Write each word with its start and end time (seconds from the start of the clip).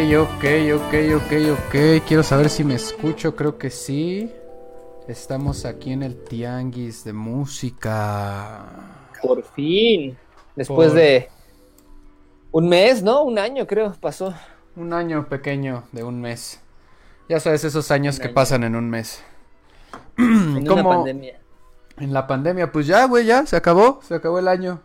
ok, 0.00 0.44
ok, 0.74 0.94
ok, 1.16 1.32
ok. 1.52 2.06
Quiero 2.06 2.22
saber 2.22 2.48
si 2.48 2.64
me 2.64 2.74
escucho, 2.74 3.36
creo 3.36 3.58
que 3.58 3.68
sí. 3.68 4.32
Estamos 5.06 5.66
aquí 5.66 5.92
en 5.92 6.02
el 6.02 6.24
Tianguis 6.24 7.04
de 7.04 7.12
Música. 7.12 8.64
Por 9.20 9.42
fin. 9.42 10.16
Después 10.56 10.94
de 10.94 11.28
un 12.50 12.68
mes, 12.68 13.02
¿no? 13.02 13.24
Un 13.24 13.38
año 13.38 13.66
creo 13.66 13.94
pasó. 14.00 14.34
Un 14.74 14.94
año 14.94 15.28
pequeño 15.28 15.84
de 15.92 16.02
un 16.02 16.20
mes. 16.20 16.60
Ya 17.28 17.38
sabes, 17.38 17.64
esos 17.64 17.90
años 17.90 18.18
que 18.18 18.30
pasan 18.30 18.64
en 18.64 18.76
un 18.76 18.88
mes. 18.88 19.22
En 20.16 20.70
una 20.70 20.82
pandemia. 20.82 21.40
En 21.98 22.12
la 22.14 22.26
pandemia, 22.26 22.72
pues 22.72 22.86
ya, 22.86 23.04
güey, 23.04 23.26
ya, 23.26 23.44
se 23.44 23.56
acabó, 23.56 24.00
se 24.02 24.14
acabó 24.14 24.38
el 24.38 24.48
año. 24.48 24.80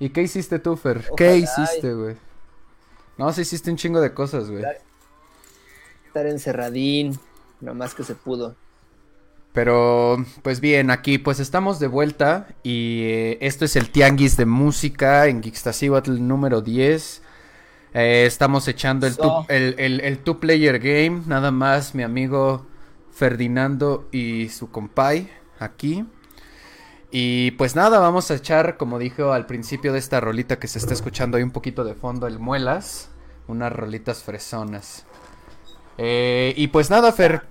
¿Y 0.00 0.10
qué 0.10 0.22
hiciste 0.22 0.58
tú, 0.58 0.76
Fer? 0.76 1.04
¿Qué 1.16 1.36
hiciste, 1.36 1.94
güey? 1.94 2.16
No, 3.20 3.30
sí 3.34 3.42
hiciste 3.42 3.70
un 3.70 3.76
chingo 3.76 4.00
de 4.00 4.14
cosas, 4.14 4.48
güey. 4.48 4.64
Estar 6.06 6.26
encerradín, 6.26 7.20
lo 7.60 7.74
más 7.74 7.94
que 7.94 8.02
se 8.02 8.14
pudo. 8.14 8.56
Pero, 9.52 10.24
pues 10.40 10.60
bien, 10.60 10.90
aquí 10.90 11.18
pues 11.18 11.38
estamos 11.38 11.78
de 11.80 11.86
vuelta 11.86 12.48
y 12.62 13.02
eh, 13.02 13.38
esto 13.42 13.66
es 13.66 13.76
el 13.76 13.90
Tianguis 13.90 14.38
de 14.38 14.46
Música 14.46 15.26
en 15.26 15.42
Geekstasiwatl 15.42 16.26
número 16.26 16.62
10. 16.62 17.20
Eh, 17.92 18.24
estamos 18.26 18.66
echando 18.68 19.06
el, 19.06 19.14
el, 19.48 19.74
el, 19.76 20.00
el 20.00 20.18
two 20.20 20.40
player 20.40 20.78
game, 20.78 21.22
nada 21.26 21.50
más 21.50 21.94
mi 21.94 22.02
amigo 22.02 22.64
Ferdinando 23.12 24.08
y 24.12 24.48
su 24.48 24.70
compay 24.70 25.30
aquí. 25.58 26.06
Y 27.10 27.52
pues 27.52 27.74
nada, 27.74 27.98
vamos 27.98 28.30
a 28.30 28.36
echar, 28.36 28.76
como 28.76 28.98
dijo 28.98 29.32
al 29.32 29.46
principio 29.46 29.92
de 29.92 29.98
esta 29.98 30.20
rolita 30.20 30.60
que 30.60 30.68
se 30.68 30.78
está 30.78 30.94
escuchando 30.94 31.36
ahí 31.36 31.42
un 31.42 31.50
poquito 31.50 31.82
de 31.82 31.94
fondo, 31.94 32.28
el 32.28 32.38
Muelas, 32.38 33.10
unas 33.48 33.72
rolitas 33.72 34.22
fresonas. 34.22 35.04
Eh, 35.98 36.54
y 36.56 36.68
pues 36.68 36.88
nada, 36.88 37.10
Fer, 37.12 37.42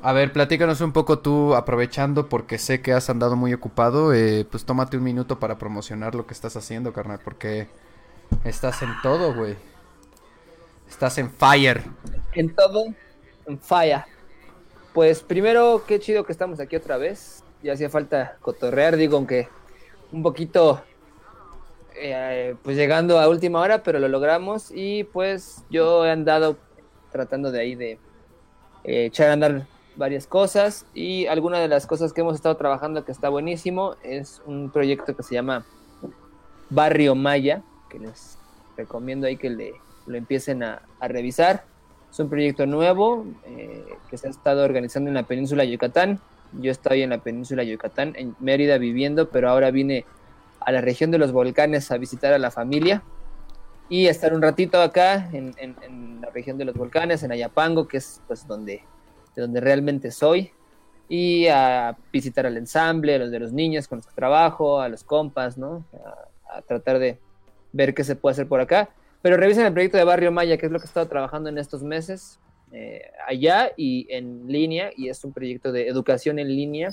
a 0.00 0.12
ver, 0.12 0.32
platícanos 0.32 0.80
un 0.80 0.92
poco 0.92 1.18
tú, 1.18 1.56
aprovechando 1.56 2.28
porque 2.28 2.56
sé 2.58 2.82
que 2.82 2.92
has 2.92 3.10
andado 3.10 3.34
muy 3.34 3.52
ocupado, 3.52 4.14
eh, 4.14 4.46
pues 4.48 4.64
tómate 4.64 4.96
un 4.96 5.02
minuto 5.02 5.40
para 5.40 5.58
promocionar 5.58 6.14
lo 6.14 6.26
que 6.26 6.34
estás 6.34 6.56
haciendo, 6.56 6.92
carnal, 6.92 7.18
porque 7.24 7.66
estás 8.44 8.80
en 8.82 8.90
todo, 9.02 9.34
güey. 9.34 9.56
Estás 10.88 11.18
en 11.18 11.32
fire. 11.32 11.82
En 12.32 12.54
todo, 12.54 12.84
en 13.46 13.58
fire. 13.58 14.04
Pues 14.92 15.20
primero, 15.20 15.82
qué 15.84 15.98
chido 15.98 16.24
que 16.24 16.32
estamos 16.32 16.60
aquí 16.60 16.76
otra 16.76 16.96
vez 16.96 17.42
ya 17.62 17.74
hacía 17.74 17.90
falta 17.90 18.36
cotorrear, 18.40 18.96
digo, 18.96 19.16
aunque 19.16 19.48
un 20.12 20.22
poquito 20.22 20.82
eh, 21.94 22.54
pues 22.62 22.76
llegando 22.76 23.18
a 23.18 23.28
última 23.28 23.60
hora, 23.60 23.82
pero 23.82 23.98
lo 23.98 24.08
logramos 24.08 24.70
y 24.74 25.04
pues 25.04 25.64
yo 25.70 26.06
he 26.06 26.10
andado 26.10 26.56
tratando 27.12 27.50
de 27.50 27.60
ahí 27.60 27.74
de 27.74 27.92
eh, 28.84 29.06
echar 29.06 29.28
a 29.28 29.32
andar 29.34 29.66
varias 29.96 30.26
cosas 30.26 30.86
y 30.94 31.26
alguna 31.26 31.58
de 31.58 31.68
las 31.68 31.86
cosas 31.86 32.12
que 32.12 32.22
hemos 32.22 32.34
estado 32.34 32.56
trabajando 32.56 33.04
que 33.04 33.12
está 33.12 33.28
buenísimo 33.28 33.96
es 34.02 34.40
un 34.46 34.70
proyecto 34.70 35.14
que 35.14 35.22
se 35.22 35.34
llama 35.34 35.66
Barrio 36.70 37.14
Maya, 37.14 37.62
que 37.90 37.98
les 37.98 38.38
recomiendo 38.76 39.26
ahí 39.26 39.36
que 39.36 39.50
le, 39.50 39.74
lo 40.06 40.16
empiecen 40.16 40.62
a, 40.62 40.82
revisar. 41.00 41.64
Es 42.10 42.18
un 42.18 42.28
proyecto 42.28 42.66
nuevo 42.66 43.26
eh, 43.44 43.84
que 44.08 44.16
se 44.16 44.28
ha 44.28 44.30
estado 44.30 44.64
organizando 44.64 45.08
en 45.08 45.14
la 45.14 45.24
península 45.24 45.64
de 45.64 45.70
Yucatán 45.70 46.20
yo 46.52 46.70
estoy 46.70 47.02
en 47.02 47.10
la 47.10 47.18
península 47.18 47.62
de 47.62 47.70
Yucatán, 47.70 48.14
en 48.16 48.34
Mérida 48.40 48.78
viviendo, 48.78 49.30
pero 49.30 49.50
ahora 49.50 49.70
vine 49.70 50.04
a 50.60 50.72
la 50.72 50.80
región 50.80 51.10
de 51.10 51.18
los 51.18 51.32
volcanes 51.32 51.90
a 51.90 51.98
visitar 51.98 52.32
a 52.32 52.38
la 52.38 52.50
familia 52.50 53.02
y 53.88 54.06
estar 54.06 54.32
un 54.32 54.40
ratito 54.40 54.80
acá 54.80 55.28
en, 55.32 56.20
la 56.20 56.30
región 56.30 56.56
de 56.58 56.64
los 56.64 56.76
volcanes, 56.76 57.22
en 57.22 57.32
Ayapango, 57.32 57.88
que 57.88 57.96
es 57.96 58.22
pues 58.28 58.46
donde, 58.46 58.84
de 59.34 59.42
donde 59.42 59.60
realmente 59.60 60.12
soy, 60.12 60.52
y 61.08 61.48
a 61.48 61.96
visitar 62.12 62.46
al 62.46 62.56
ensamble, 62.56 63.16
a 63.16 63.18
los 63.18 63.32
de 63.32 63.40
los 63.40 63.52
niños 63.52 63.88
con 63.88 63.98
los 63.98 64.06
que 64.06 64.14
trabajo, 64.14 64.80
a 64.80 64.88
los 64.88 65.02
compas, 65.02 65.58
¿no? 65.58 65.84
A, 66.48 66.62
tratar 66.62 67.00
de 67.00 67.18
ver 67.72 67.94
qué 67.94 68.04
se 68.04 68.14
puede 68.14 68.32
hacer 68.32 68.46
por 68.46 68.60
acá. 68.60 68.90
Pero 69.22 69.36
revisen 69.36 69.66
el 69.66 69.72
proyecto 69.72 69.98
de 69.98 70.04
Barrio 70.04 70.30
Maya, 70.30 70.56
que 70.56 70.66
es 70.66 70.72
lo 70.72 70.78
que 70.78 70.84
he 70.84 70.86
estado 70.86 71.08
trabajando 71.08 71.48
en 71.48 71.58
estos 71.58 71.82
meses. 71.82 72.38
Eh, 72.72 73.02
allá 73.26 73.72
y 73.76 74.06
en 74.10 74.46
línea, 74.46 74.90
y 74.96 75.08
es 75.08 75.24
un 75.24 75.32
proyecto 75.32 75.72
de 75.72 75.88
educación 75.88 76.38
en 76.38 76.48
línea 76.48 76.90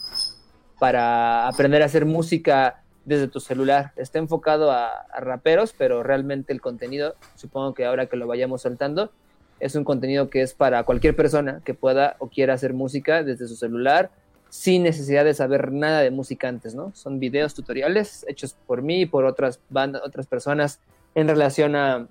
para 0.79 1.47
aprender 1.47 1.83
a 1.83 1.85
hacer 1.85 2.05
música 2.05 2.81
desde 3.05 3.27
tu 3.27 3.39
celular. 3.39 3.93
Está 3.95 4.19
enfocado 4.19 4.71
a, 4.71 5.05
raperos, 5.19 5.73
pero 5.77 6.03
realmente 6.03 6.51
el 6.51 6.61
contenido, 6.61 7.15
supongo 7.35 7.73
que 7.73 7.85
ahora 7.85 8.07
que 8.07 8.17
lo 8.17 8.27
vayamos 8.27 8.63
soltando, 8.63 9.11
es 9.59 9.75
un 9.75 9.83
contenido 9.83 10.29
que 10.29 10.41
es 10.41 10.53
para 10.53 10.83
cualquier 10.83 11.15
persona 11.15 11.61
que 11.63 11.73
pueda 11.73 12.15
o 12.19 12.27
quiera 12.27 12.53
hacer 12.53 12.73
música 12.73 13.23
desde 13.23 13.47
su 13.47 13.55
celular 13.55 14.11
sin 14.49 14.83
necesidad 14.83 15.25
de 15.25 15.33
saber 15.33 15.71
nada 15.71 16.01
de 16.01 16.11
música 16.11 16.47
antes, 16.47 16.73
¿no? 16.73 16.91
Son 16.95 17.19
videos 17.19 17.53
tutoriales 17.53 18.25
hechos 18.29 18.55
por 18.65 18.81
mí 18.81 19.01
y 19.01 19.05
por 19.05 19.25
otras 19.25 19.59
bandas, 19.69 20.03
otras 20.05 20.25
personas 20.27 20.79
en 21.15 21.27
relación 21.27 21.75
a 21.75 22.07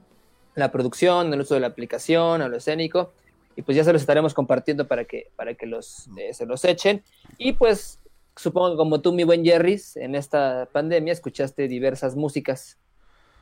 la 0.54 0.72
producción, 0.72 1.32
el 1.32 1.40
uso 1.40 1.54
de 1.54 1.60
la 1.60 1.68
aplicación, 1.68 2.42
a 2.42 2.48
lo 2.48 2.56
escénico 2.56 3.12
y 3.56 3.62
pues 3.62 3.76
ya 3.76 3.82
se 3.82 3.92
los 3.92 4.02
estaremos 4.02 4.34
compartiendo 4.34 4.86
para 4.86 5.06
que, 5.06 5.32
para 5.34 5.54
que 5.54 5.66
los, 5.66 6.08
eh, 6.18 6.34
se 6.34 6.44
los 6.44 6.64
echen. 6.64 7.02
Y 7.38 7.54
pues 7.54 7.98
supongo 8.36 8.72
que 8.72 8.76
como 8.76 9.00
tú, 9.00 9.12
mi 9.12 9.24
buen 9.24 9.44
Jerry's, 9.44 9.96
en 9.96 10.14
esta 10.14 10.68
pandemia 10.70 11.14
escuchaste 11.14 11.66
diversas 11.66 12.14
músicas. 12.14 12.78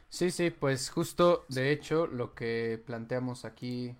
Sí, 0.08 0.30
sí, 0.30 0.50
pues 0.50 0.88
justo 0.90 1.44
de 1.48 1.72
hecho 1.72 2.06
lo 2.06 2.34
que 2.34 2.80
planteamos 2.86 3.44
aquí 3.44 3.96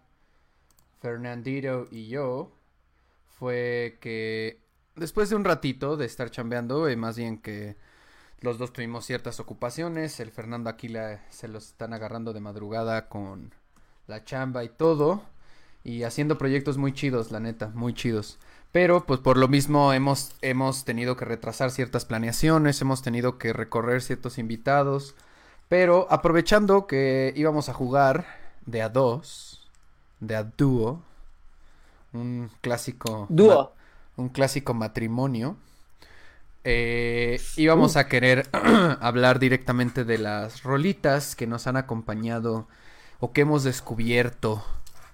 Fernandito 1.00 1.88
y 1.90 2.06
yo 2.06 2.52
fue 3.26 3.98
que 4.00 4.60
después 4.94 5.28
de 5.28 5.36
un 5.36 5.44
ratito 5.44 5.96
de 5.96 6.06
estar 6.06 6.30
chambeando, 6.30 6.86
más 6.96 7.16
bien 7.16 7.38
que 7.38 7.76
los 8.40 8.58
dos 8.58 8.72
tuvimos 8.72 9.04
ciertas 9.04 9.40
ocupaciones, 9.40 10.20
el 10.20 10.30
Fernando 10.30 10.70
aquí 10.70 10.92
se 11.30 11.48
los 11.48 11.66
están 11.66 11.92
agarrando 11.92 12.32
de 12.32 12.40
madrugada 12.40 13.08
con 13.08 13.52
la 14.06 14.22
chamba 14.22 14.62
y 14.62 14.68
todo 14.68 15.33
y 15.84 16.02
haciendo 16.02 16.38
proyectos 16.38 16.78
muy 16.78 16.92
chidos, 16.92 17.30
la 17.30 17.40
neta, 17.40 17.70
muy 17.74 17.92
chidos. 17.92 18.38
Pero 18.72 19.06
pues 19.06 19.20
por 19.20 19.36
lo 19.36 19.46
mismo 19.46 19.92
hemos, 19.92 20.34
hemos 20.40 20.84
tenido 20.84 21.16
que 21.16 21.26
retrasar 21.26 21.70
ciertas 21.70 22.06
planeaciones, 22.06 22.80
hemos 22.80 23.02
tenido 23.02 23.38
que 23.38 23.52
recorrer 23.52 24.02
ciertos 24.02 24.38
invitados. 24.38 25.14
Pero 25.68 26.08
aprovechando 26.10 26.86
que 26.86 27.32
íbamos 27.36 27.68
a 27.68 27.74
jugar 27.74 28.26
de 28.66 28.82
a 28.82 28.88
dos, 28.88 29.70
de 30.18 30.34
a 30.34 30.42
dúo, 30.42 31.02
un 32.12 32.50
clásico... 32.62 33.26
Dúo. 33.28 33.74
Un 34.16 34.28
clásico 34.28 34.74
matrimonio. 34.74 35.56
Eh, 36.62 37.40
íbamos 37.56 37.96
uh. 37.96 38.00
a 38.00 38.08
querer 38.08 38.48
hablar 39.00 39.38
directamente 39.38 40.04
de 40.04 40.18
las 40.18 40.62
rolitas 40.62 41.36
que 41.36 41.46
nos 41.46 41.66
han 41.66 41.76
acompañado 41.76 42.68
o 43.20 43.32
que 43.32 43.42
hemos 43.42 43.64
descubierto 43.64 44.64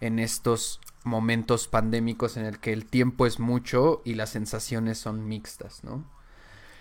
en 0.00 0.18
estos 0.18 0.80
momentos 1.04 1.68
pandémicos 1.68 2.36
en 2.36 2.44
el 2.44 2.58
que 2.58 2.72
el 2.72 2.86
tiempo 2.86 3.26
es 3.26 3.38
mucho 3.38 4.02
y 4.04 4.14
las 4.14 4.30
sensaciones 4.30 4.98
son 4.98 5.26
mixtas, 5.26 5.82
¿no? 5.84 6.04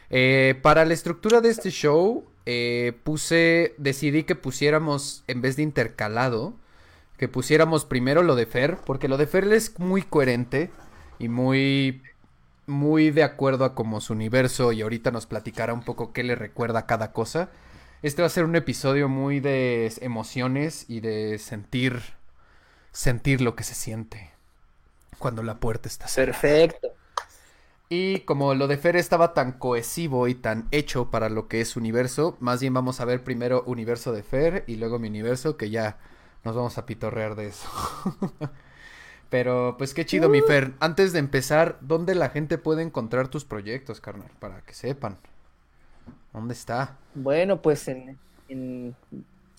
Eh, 0.09 0.59
para 0.61 0.85
la 0.85 0.93
estructura 0.93 1.39
de 1.39 1.49
este 1.49 1.69
show, 1.69 2.25
eh, 2.45 2.93
puse, 3.03 3.75
decidí 3.77 4.23
que 4.23 4.35
pusiéramos, 4.35 5.23
en 5.27 5.41
vez 5.41 5.55
de 5.55 5.63
intercalado, 5.63 6.55
que 7.17 7.27
pusiéramos 7.27 7.85
primero 7.85 8.23
lo 8.23 8.35
de 8.35 8.45
Fer, 8.45 8.77
porque 8.85 9.07
lo 9.07 9.17
de 9.17 9.27
Fer 9.27 9.51
es 9.53 9.77
muy 9.77 10.01
coherente 10.01 10.71
y 11.19 11.27
muy, 11.27 12.01
muy 12.65 13.11
de 13.11 13.23
acuerdo 13.23 13.65
a 13.65 13.75
como 13.75 14.01
su 14.01 14.13
universo 14.13 14.71
y 14.71 14.81
ahorita 14.81 15.11
nos 15.11 15.27
platicará 15.27 15.73
un 15.73 15.83
poco 15.83 16.11
qué 16.13 16.23
le 16.23 16.35
recuerda 16.35 16.79
a 16.79 16.85
cada 16.85 17.11
cosa. 17.11 17.51
Este 18.01 18.21
va 18.21 18.27
a 18.27 18.31
ser 18.31 18.45
un 18.45 18.55
episodio 18.55 19.09
muy 19.09 19.41
de 19.41 19.93
emociones 20.01 20.85
y 20.87 21.01
de 21.01 21.37
sentir 21.37 22.01
sentir 22.91 23.41
lo 23.41 23.55
que 23.55 23.63
se 23.63 23.75
siente 23.75 24.31
cuando 25.17 25.43
la 25.43 25.55
puerta 25.55 25.87
está 25.87 26.07
cerrada. 26.07 26.39
Perfecto. 26.39 26.89
Y 27.89 28.19
como 28.21 28.53
lo 28.53 28.67
de 28.67 28.77
Fer 28.77 28.95
estaba 28.95 29.33
tan 29.33 29.53
cohesivo 29.53 30.27
y 30.27 30.35
tan 30.35 30.67
hecho 30.71 31.09
para 31.09 31.27
lo 31.27 31.47
que 31.47 31.59
es 31.59 31.75
universo, 31.75 32.37
más 32.39 32.61
bien 32.61 32.73
vamos 32.73 33.01
a 33.01 33.05
ver 33.05 33.23
primero 33.23 33.63
universo 33.65 34.11
de 34.13 34.21
Fer 34.21 34.63
y 34.67 34.75
luego 34.75 34.99
mi 34.99 35.07
universo, 35.07 35.57
que 35.57 35.71
ya 35.71 35.97
nos 36.43 36.55
vamos 36.55 36.77
a 36.77 36.85
pitorrear 36.85 37.35
de 37.35 37.47
eso. 37.47 37.67
Pero 39.31 39.75
pues 39.77 39.93
qué 39.93 40.05
chido, 40.05 40.29
mi 40.29 40.41
uh. 40.41 40.45
Fer. 40.45 40.73
Antes 40.79 41.13
de 41.13 41.19
empezar, 41.19 41.77
¿dónde 41.81 42.13
la 42.13 42.29
gente 42.29 42.57
puede 42.59 42.83
encontrar 42.83 43.27
tus 43.27 43.43
proyectos, 43.43 44.01
carnal? 44.01 44.31
Para 44.39 44.61
que 44.61 44.73
sepan. 44.73 45.17
¿Dónde 46.31 46.53
está? 46.53 46.95
Bueno, 47.15 47.61
pues 47.61 47.87
en 47.87 48.95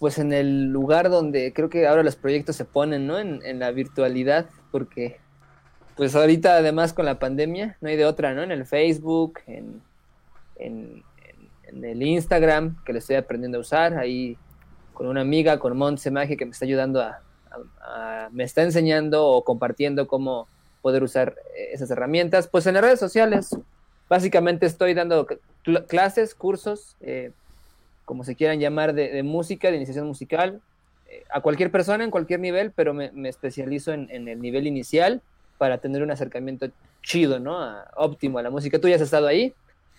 pues 0.00 0.19
en 0.19 0.32
el 0.32 0.73
lugar 0.73 1.11
donde 1.11 1.52
creo 1.52 1.69
que 1.69 1.87
ahora 1.87 2.02
los 2.02 2.17
proyectos 2.17 2.56
se 2.56 2.64
ponen, 2.64 3.06
¿no? 3.06 3.19
En, 3.19 3.58
la 3.58 3.70
virtualidad, 3.70 4.47
porque 4.73 5.20
pues 5.94 6.16
ahorita 6.16 6.57
además 6.57 6.95
con 6.95 7.04
la 7.04 7.19
pandemia 7.19 7.76
no 7.83 7.90
hay 7.90 7.97
de 7.97 8.07
otra, 8.07 8.33
¿no? 8.33 8.42
En 8.42 8.50
el 8.50 8.64
Facebook, 8.64 9.40
en, 9.47 9.83
en, 10.57 11.04
el 11.85 12.02
Instagram, 12.02 12.83
que 12.83 12.95
le 12.95 12.99
estoy 13.00 13.16
aprendiendo 13.16 13.59
a 13.59 13.61
usar, 13.61 13.99
ahí 13.99 14.38
con 14.95 15.07
una 15.07 15.21
amiga, 15.21 15.59
con 15.59 15.76
Montse 15.76 16.11
Magia, 16.11 16.37
que 16.37 16.47
me 16.47 16.52
está 16.52 16.64
ayudando 16.64 17.02
a, 17.02 17.21
me 18.33 18.45
está 18.45 18.62
enseñando 18.62 19.26
o 19.26 19.45
compartiendo 19.45 20.09
cómo 20.09 20.49
poder 20.80 21.02
usar 21.02 21.37
esas 21.73 21.90
herramientas. 21.90 22.49
Pues 22.49 22.66
en 22.66 22.75
las 22.75 22.83
redes 22.83 23.00
sociales, 23.00 23.54
básicamente 24.09 24.64
estoy 24.64 24.95
dando 24.95 25.26
clases, 25.88 26.35
cursos, 26.35 26.97
eh, 27.02 27.33
como 28.11 28.25
se 28.25 28.35
quieran 28.35 28.59
llamar, 28.59 28.93
de, 28.93 29.23
música, 29.23 29.71
de 29.71 29.76
iniciación 29.76 30.05
musical, 30.05 30.61
eh, 31.09 31.23
a 31.31 31.40
cualquier 31.43 31.71
persona 31.71 32.02
en 32.02 32.11
cualquier 32.11 32.40
nivel, 32.40 32.73
pero 32.73 32.93
me, 32.93 33.12
especializo 33.29 33.93
en, 33.93 34.11
el 34.11 34.43
nivel 34.43 34.67
inicial 34.67 35.23
para 35.59 35.79
tener 35.79 36.02
un 36.02 36.11
acercamiento 36.11 36.67
chido, 37.05 37.38
¿no? 37.38 37.57
óptimo 37.95 38.40
a 38.40 38.43
la 38.43 38.50
música. 38.50 38.81
Tú 38.81 38.88
ya 38.88 38.97
has 38.97 39.00
estado 39.00 39.29
ahí. 39.29 39.55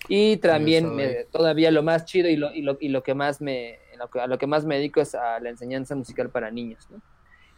Y 0.09 0.35
también 0.37 0.91
todavía 1.31 1.71
lo 1.71 1.83
más 1.83 2.03
chido 2.03 2.27
y 2.27 2.35
lo, 2.35 2.53
y 2.53 2.63
lo, 2.63 2.77
y 2.81 2.89
lo 2.89 3.01
que 3.01 3.13
más 3.13 3.39
me, 3.39 3.79
a 4.21 4.27
lo 4.27 4.37
que 4.37 4.45
más 4.45 4.65
me 4.65 4.75
dedico 4.75 4.99
es 4.99 5.15
a 5.15 5.39
la 5.39 5.47
enseñanza 5.47 5.95
musical 5.95 6.29
para 6.29 6.51
niños, 6.51 6.85
¿no? 6.89 6.99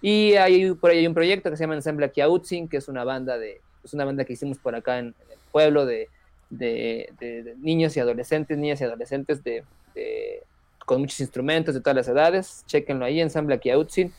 Y 0.04 0.36
hay 0.36 0.72
por 0.74 0.92
ahí 0.92 1.00
hay 1.00 1.08
un 1.08 1.16
proyecto 1.16 1.50
que 1.50 1.58
se 1.58 1.64
llama 1.64 1.74
Ensemble 1.74 2.12
Kiautzin, 2.12 2.68
que 2.68 2.78
es 2.78 2.88
una 2.88 3.04
banda 3.04 3.40
de, 3.40 3.60
es 3.84 3.92
una 3.96 4.06
banda 4.06 4.24
que 4.24 4.34
hicimos 4.34 4.60
por 4.60 4.76
acá 4.76 5.00
en, 5.00 5.16
el 5.32 5.40
pueblo 5.52 5.88
de, 5.88 6.10
de, 6.52 7.56
niños 7.58 7.98
y 7.98 8.02
adolescentes, 8.02 8.56
niñas 8.56 8.82
y 8.82 8.84
adolescentes 8.84 9.44
de, 9.44 9.64
con 10.86 11.02
muchos 11.02 11.20
instrumentos 11.20 11.74
de 11.74 11.82
todas 11.82 11.96
las 11.96 12.08
edades. 12.08 12.64
Chequenlo 12.68 13.06
ahí, 13.06 13.22
Ensemble 13.22 13.60
Kiautzin. 13.60 14.14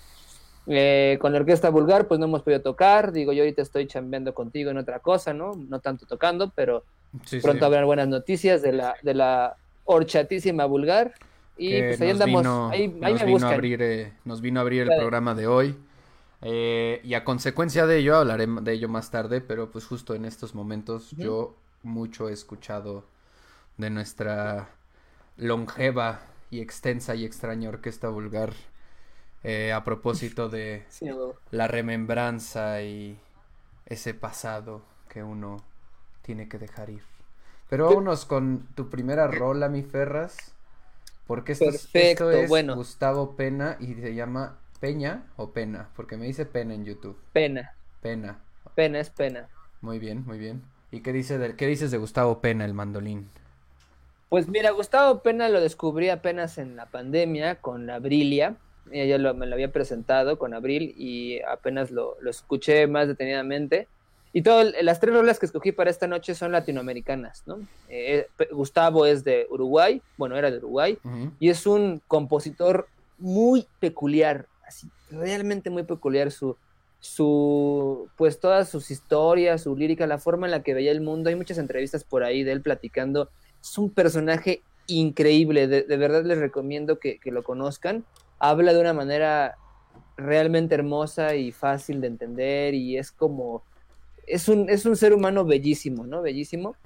Eh, 0.67 1.19
con 1.21 1.33
la 1.33 1.41
orquesta 1.41 1.69
vulgar, 1.69 2.09
pues 2.09 2.19
no 2.19 2.27
hemos 2.27 2.43
podido 2.43 2.63
tocar. 2.63 3.13
Digo, 3.13 3.33
yo 3.33 3.43
ahorita 3.43 3.63
estoy 3.63 3.87
chambeando 3.87 4.33
contigo 4.35 4.71
en 4.71 4.79
otra 4.79 5.01
cosa, 5.01 5.35
¿no? 5.35 5.53
No 5.53 5.81
tanto 5.81 6.07
tocando, 6.07 6.51
pero 6.55 6.85
pronto 7.43 7.67
habrá 7.67 7.85
buenas 7.85 8.09
noticias 8.09 8.63
de 8.63 8.73
la, 8.73 8.97
de 9.03 9.15
la 9.15 9.57
horchatísima 9.85 10.65
vulgar. 10.65 11.15
Y 11.57 11.81
pues 11.81 12.01
ahí 12.01 12.11
andamos. 12.11 12.73
ahí, 12.73 12.89
nos, 12.89 13.25
vino 13.25 13.47
a 13.47 13.53
abrir, 13.53 13.83
eh, 13.83 14.13
nos 14.25 14.41
vino 14.41 14.61
a 14.61 14.63
abrir 14.63 14.83
el 14.83 14.99
programa 14.99 15.35
de 15.35 15.47
hoy. 15.47 15.77
Eh, 16.43 17.01
y 17.05 17.15
a 17.15 17.25
consecuencia 17.25 17.87
de 17.87 17.99
ello, 17.99 18.17
hablaré 18.17 18.47
de 18.47 18.73
ello 18.73 18.89
más 18.89 19.11
tarde, 19.11 19.41
pero 19.41 19.71
pues 19.71 19.87
justo 19.87 20.15
en 20.15 20.25
estos 20.25 20.55
momentos 20.55 21.11
yo 21.13 21.55
mucho 21.83 22.29
he 22.29 22.33
escuchado 22.33 23.05
de 23.77 23.91
nuestra 23.91 24.69
longeva 25.37 26.21
y 26.51 26.61
extensa 26.61 27.15
y 27.15 27.25
extraña 27.25 27.69
orquesta 27.69 28.09
vulgar 28.09 28.53
eh, 29.43 29.73
a 29.73 29.85
propósito 29.85 30.49
de 30.49 30.85
la 31.51 31.69
remembranza 31.69 32.83
y 32.83 33.19
ese 33.87 34.15
pasado 34.15 34.83
que 35.09 35.23
uno 35.23 35.63
tiene 36.23 36.49
que 36.49 36.59
dejar 36.59 36.91
ir. 36.91 37.03
Pero 37.69 37.87
vámonos 37.87 38.25
con 38.25 38.67
tu 38.75 38.89
primera 38.89 39.27
rola, 39.27 39.69
mi 39.69 39.83
Ferras. 39.83 40.55
Porque 41.27 41.53
esto, 41.53 41.65
Perfecto, 41.67 42.31
es 42.31 42.49
bueno. 42.49 42.77
Gustavo 42.77 43.35
Pena 43.35 43.79
y 43.81 43.95
se 43.95 44.15
llama 44.15 44.59
Peña 44.81 45.25
o 45.37 45.53
Pena, 45.53 45.89
porque 45.97 46.17
me 46.17 46.27
dice 46.27 46.45
Pena 46.45 46.75
en 46.75 46.85
YouTube. 46.85 47.19
Pena. 47.33 47.73
Pena. 48.03 48.39
Pena 48.75 49.01
es 49.01 49.09
pena. 49.09 49.49
Muy 49.81 49.99
bien, 49.99 50.25
muy 50.27 50.39
bien. 50.39 50.63
¿Y 50.91 51.01
qué, 51.01 51.13
dice 51.13 51.39
de, 51.39 51.57
qué 51.57 51.67
dices 51.67 51.91
de 51.91 51.99
Gustavo 51.99 52.41
Pena, 52.41 52.65
el 52.65 52.75
mandolín? 52.75 53.31
Pues 54.29 54.49
mira, 54.49 54.71
Gustavo 54.71 55.21
Pena 55.21 55.49
lo 55.49 55.61
descubrí 55.61 56.09
apenas 56.09 56.59
en 56.59 56.77
la 56.77 56.87
pandemia 56.87 57.57
con 57.57 57.89
Abrilia. 57.91 58.57
Ella 58.91 59.33
me 59.33 59.47
lo 59.47 59.55
había 59.55 59.73
presentado 59.73 60.39
con 60.39 60.55
Abril 60.55 60.95
y 60.97 61.41
apenas 61.43 61.91
lo, 61.91 62.17
lo 62.21 62.31
escuché 62.31 62.87
más 62.87 63.09
detenidamente. 63.09 63.89
Y 64.37 64.43
todas 64.43 64.75
las 64.83 64.99
tres 64.99 65.15
rolas 65.15 65.39
que 65.39 65.47
escogí 65.47 65.71
para 65.71 65.91
esta 65.91 66.09
noche 66.09 66.35
son 66.35 66.51
latinoamericanas, 66.51 67.45
¿no? 67.47 67.61
Eh, 67.89 68.27
Gustavo 68.51 69.07
es 69.07 69.23
de 69.23 69.47
Uruguay, 69.49 70.03
bueno, 70.17 70.37
era 70.37 70.51
de 70.51 70.59
Uruguay, 70.59 70.99
y 71.39 71.51
es 71.51 71.69
un 71.69 72.03
compositor 72.09 72.89
muy 73.17 73.65
peculiar, 73.79 74.47
así, 74.67 74.91
realmente 75.09 75.71
muy 75.71 75.85
peculiar 75.85 76.33
su, 76.33 76.57
su, 76.99 78.09
pues 78.17 78.41
todas 78.41 78.69
sus 78.69 78.91
historias, 78.91 79.63
su 79.63 79.77
lírica, 79.77 80.05
la 80.09 80.19
forma 80.19 80.49
en 80.49 80.51
la 80.51 80.65
que 80.65 80.75
veía 80.75 80.91
el 80.91 81.01
mundo. 81.01 81.29
Hay 81.29 81.37
muchas 81.37 81.59
entrevistas 81.59 82.03
por 82.03 82.25
ahí 82.25 82.43
de 82.43 82.51
él 82.51 82.61
platicando. 82.61 83.31
Es 83.65 83.79
un 83.79 83.91
personaje 83.91 84.63
increíble, 84.87 85.67
de, 85.67 85.97
verdad 85.97 86.25
les 86.25 86.39
recomiendo 86.39 86.99
que, 86.99 87.19
que, 87.19 87.33
lo 87.33 87.43
conozcan. 87.43 88.05
Habla 88.39 88.75
de 88.75 88.81
una 88.81 88.93
manera 88.93 89.57
realmente 90.17 90.75
hermosa 90.75 91.35
y 91.35 91.51
fácil 91.51 92.01
de 92.01 92.07
entender 92.07 92.75
y 92.75 92.99
es 92.99 93.11
como 93.11 93.63
es 94.27 94.49
un, 94.49 94.69
es 94.69 94.87
un 94.87 94.97
ser 94.97 95.13
humano 95.13 95.45
bellísimo, 95.45 96.05
¿no? 96.07 96.23
Bellísimo. 96.23 96.77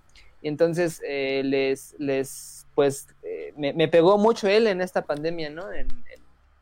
Y 0.42 0.48
entonces 0.48 1.02
eh, 1.06 1.42
les, 1.44 1.94
les, 1.98 2.66
pues, 2.74 3.08
eh, 3.22 3.52
me, 3.56 3.88
pegó 3.88 4.18
mucho 4.18 4.48
él 4.48 4.66
en 4.66 4.80
esta 4.80 5.02
pandemia, 5.02 5.50
¿no? 5.50 5.64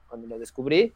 cuando 0.08 0.28
lo 0.28 0.38
descubrí, 0.38 0.92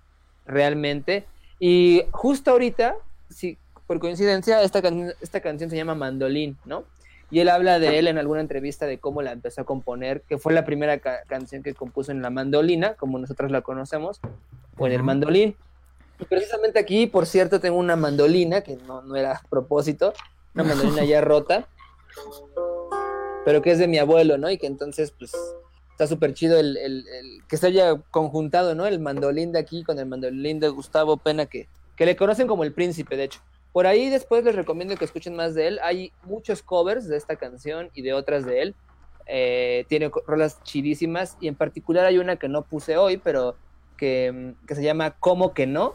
realmente. 0.46 1.26
Y 1.58 2.02
justo 2.12 2.52
ahorita, 2.52 2.94
sí, 3.28 3.58
por 3.86 3.98
coincidencia, 3.98 4.62
esta, 4.62 4.80
esta 5.20 5.40
canción 5.40 5.68
se 5.68 5.76
llama 5.76 5.94
Mandolín, 5.94 6.56
¿no? 6.64 6.84
Y 7.30 7.40
él 7.40 7.48
habla 7.48 7.78
de 7.78 7.98
él 7.98 8.08
en 8.08 8.18
alguna 8.18 8.40
entrevista 8.40 8.86
de 8.86 8.98
cómo 8.98 9.22
la 9.22 9.32
empezó 9.32 9.60
a 9.60 9.64
componer, 9.64 10.22
que 10.22 10.38
fue 10.38 10.52
la 10.52 10.64
primera 10.64 10.98
canción 10.98 11.62
que 11.62 11.74
compuso 11.74 12.10
en 12.10 12.22
la 12.22 12.30
mandolina, 12.30 12.94
como 12.94 13.18
nosotros 13.18 13.50
la 13.50 13.62
conocemos, 13.62 14.20
o 14.76 14.86
en 14.86 14.92
el 14.92 15.02
mandolín 15.02 15.56
precisamente 16.26 16.78
aquí, 16.78 17.06
por 17.06 17.26
cierto, 17.26 17.60
tengo 17.60 17.78
una 17.78 17.96
mandolina, 17.96 18.60
que 18.62 18.76
no, 18.76 19.02
no 19.02 19.16
era 19.16 19.32
a 19.32 19.42
propósito, 19.48 20.12
una 20.54 20.64
mandolina 20.64 21.04
ya 21.04 21.20
rota, 21.20 21.66
pero 23.44 23.62
que 23.62 23.72
es 23.72 23.78
de 23.78 23.88
mi 23.88 23.98
abuelo, 23.98 24.38
¿no? 24.38 24.50
Y 24.50 24.58
que 24.58 24.66
entonces, 24.66 25.12
pues, 25.12 25.32
está 25.92 26.06
súper 26.06 26.34
chido 26.34 26.58
el, 26.58 26.76
el, 26.76 27.04
que 27.48 27.56
se 27.56 27.68
haya 27.68 27.96
conjuntado, 28.10 28.74
¿no? 28.74 28.86
El 28.86 29.00
mandolín 29.00 29.52
de 29.52 29.58
aquí 29.58 29.84
con 29.84 29.98
el 29.98 30.06
mandolín 30.06 30.60
de 30.60 30.68
Gustavo 30.68 31.16
Pena, 31.16 31.46
que, 31.46 31.68
que 31.96 32.06
le 32.06 32.16
conocen 32.16 32.46
como 32.46 32.64
el 32.64 32.72
príncipe, 32.72 33.16
de 33.16 33.24
hecho. 33.24 33.40
Por 33.72 33.86
ahí 33.86 34.10
después 34.10 34.44
les 34.44 34.54
recomiendo 34.54 34.96
que 34.96 35.04
escuchen 35.04 35.36
más 35.36 35.54
de 35.54 35.68
él. 35.68 35.80
Hay 35.82 36.12
muchos 36.24 36.62
covers 36.62 37.06
de 37.06 37.16
esta 37.16 37.36
canción 37.36 37.90
y 37.94 38.02
de 38.02 38.12
otras 38.12 38.44
de 38.44 38.62
él. 38.62 38.74
Eh, 39.26 39.84
tiene 39.88 40.10
rolas 40.26 40.60
chidísimas 40.64 41.36
y 41.40 41.46
en 41.46 41.54
particular 41.54 42.04
hay 42.04 42.18
una 42.18 42.36
que 42.36 42.48
no 42.48 42.62
puse 42.62 42.96
hoy, 42.96 43.16
pero 43.16 43.54
que, 43.96 44.54
se 44.66 44.82
llama 44.82 45.12
Como 45.12 45.54
que 45.54 45.68
no, 45.68 45.94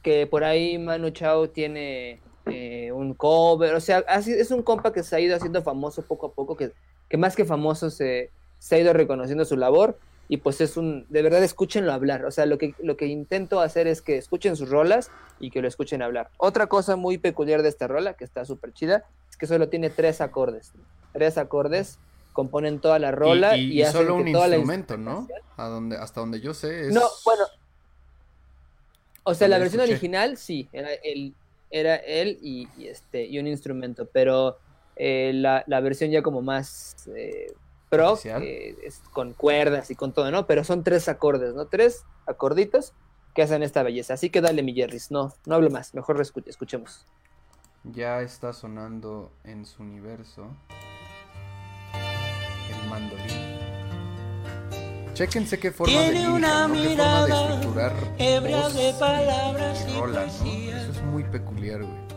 que 0.00 0.26
por 0.26 0.42
ahí 0.42 0.78
Manu 0.78 1.10
Chao 1.10 1.50
tiene 1.50 2.20
eh, 2.46 2.92
un 2.92 3.12
cover, 3.12 3.74
o 3.74 3.80
sea, 3.80 4.04
así, 4.08 4.32
es 4.32 4.50
un 4.50 4.62
compa 4.62 4.92
que 4.92 5.02
se 5.02 5.16
ha 5.16 5.20
ido 5.20 5.36
haciendo 5.36 5.62
famoso 5.62 6.02
poco 6.02 6.28
a 6.28 6.32
poco, 6.32 6.56
que, 6.56 6.72
que 7.10 7.18
más 7.18 7.36
que 7.36 7.44
famoso 7.44 7.90
se, 7.90 8.30
se 8.58 8.76
ha 8.76 8.78
ido 8.78 8.92
reconociendo 8.94 9.44
su 9.44 9.56
labor 9.56 9.98
y 10.32 10.38
pues 10.38 10.62
es 10.62 10.78
un, 10.78 11.04
de 11.10 11.20
verdad 11.20 11.44
escúchenlo 11.44 11.92
hablar, 11.92 12.24
o 12.24 12.30
sea, 12.30 12.46
lo 12.46 12.56
que, 12.56 12.74
lo 12.82 12.96
que 12.96 13.04
intento 13.04 13.60
hacer 13.60 13.86
es 13.86 14.00
que 14.00 14.16
escuchen 14.16 14.56
sus 14.56 14.70
rolas 14.70 15.10
y 15.38 15.50
que 15.50 15.60
lo 15.60 15.68
escuchen 15.68 16.00
hablar. 16.00 16.30
Otra 16.38 16.68
cosa 16.68 16.96
muy 16.96 17.18
peculiar 17.18 17.60
de 17.60 17.68
esta 17.68 17.86
rola, 17.86 18.14
que 18.14 18.24
está 18.24 18.46
súper 18.46 18.72
chida, 18.72 19.04
es 19.28 19.36
que 19.36 19.46
solo 19.46 19.68
tiene 19.68 19.90
tres 19.90 20.22
acordes, 20.22 20.72
tres 21.12 21.36
acordes 21.36 21.98
componen 22.32 22.80
toda 22.80 22.98
la 22.98 23.10
rola 23.10 23.58
y, 23.58 23.82
y, 23.82 23.84
solo 23.84 24.14
un 24.14 24.26
instrumento, 24.26 24.96
¿no? 24.96 25.28
A 25.58 25.66
donde, 25.66 25.98
hasta 25.98 26.22
donde 26.22 26.40
yo 26.40 26.54
sé 26.54 26.86
es... 26.86 26.94
No, 26.94 27.02
bueno. 27.26 27.44
O 29.24 29.34
sea, 29.34 29.48
la 29.48 29.58
versión 29.58 29.82
original 29.82 30.38
sí, 30.38 30.66
era 30.72 30.94
él, 31.04 31.34
era 31.70 31.96
él 31.96 32.38
y, 32.40 32.66
este, 32.82 33.26
y 33.26 33.38
un 33.38 33.46
instrumento, 33.46 34.08
pero 34.10 34.56
eh, 34.96 35.32
la, 35.34 35.62
la, 35.66 35.80
versión 35.80 36.10
ya 36.10 36.22
como 36.22 36.40
más 36.40 36.94
eh, 37.14 37.52
pro, 37.92 38.18
es 38.24 39.02
con 39.12 39.34
cuerdas 39.34 39.90
y 39.90 39.94
con 39.94 40.12
todo, 40.12 40.30
¿no? 40.30 40.46
Pero 40.46 40.64
son 40.64 40.82
tres 40.82 41.08
acordes, 41.08 41.54
¿no? 41.54 41.66
Tres 41.66 42.04
acorditos 42.26 42.94
que 43.34 43.42
hacen 43.42 43.62
esta 43.62 43.82
belleza. 43.82 44.14
Así 44.14 44.30
que 44.30 44.40
dale, 44.40 44.62
mi 44.62 44.72
Jerry's, 44.72 45.10
no, 45.10 45.34
no 45.44 45.54
hablo 45.54 45.68
más, 45.68 45.94
mejor 45.94 46.20
escuchemos. 46.46 47.04
Ya 47.84 48.22
está 48.22 48.52
sonando 48.52 49.30
en 49.44 49.66
su 49.66 49.82
universo 49.82 50.48
mandolín. 52.88 53.62
Chéquense 55.14 55.58
qué 55.58 55.70
forma 55.70 56.00
de 56.00 56.12
lírica, 56.12 56.32
una 56.32 56.68
¿no? 56.68 56.74
qué 56.74 56.96
forma 56.96 57.26
de 57.26 57.32
estructurar 57.32 57.92
voz 58.40 58.74
de 58.74 58.94
palabras 58.98 59.86
y 59.86 59.98
rola, 59.98 60.26
¿no? 60.26 60.44
Eso 60.44 60.90
es 60.90 61.02
muy 61.02 61.24
peculiar, 61.24 61.82
güey. 61.82 62.11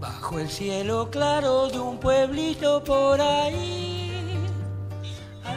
Bajo 0.00 0.38
el 0.38 0.48
cielo 0.48 1.10
claro 1.10 1.68
de 1.68 1.78
un 1.78 1.98
pueblito 1.98 2.82
por 2.84 3.20
ahí. 3.20 4.12
Ah, 5.44 5.54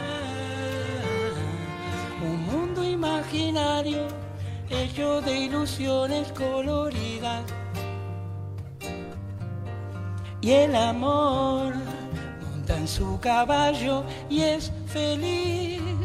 un 2.22 2.46
mundo 2.46 2.82
imaginario 2.82 4.06
hecho 4.70 5.20
de 5.20 5.36
ilusiones 5.36 6.32
coloridas 6.32 7.42
y 10.40 10.52
el 10.52 10.74
amor 10.74 11.74
monta 12.40 12.76
en 12.76 12.88
su 12.88 13.18
caballo 13.20 14.04
y 14.30 14.40
es 14.42 14.72
feliz. 14.86 15.99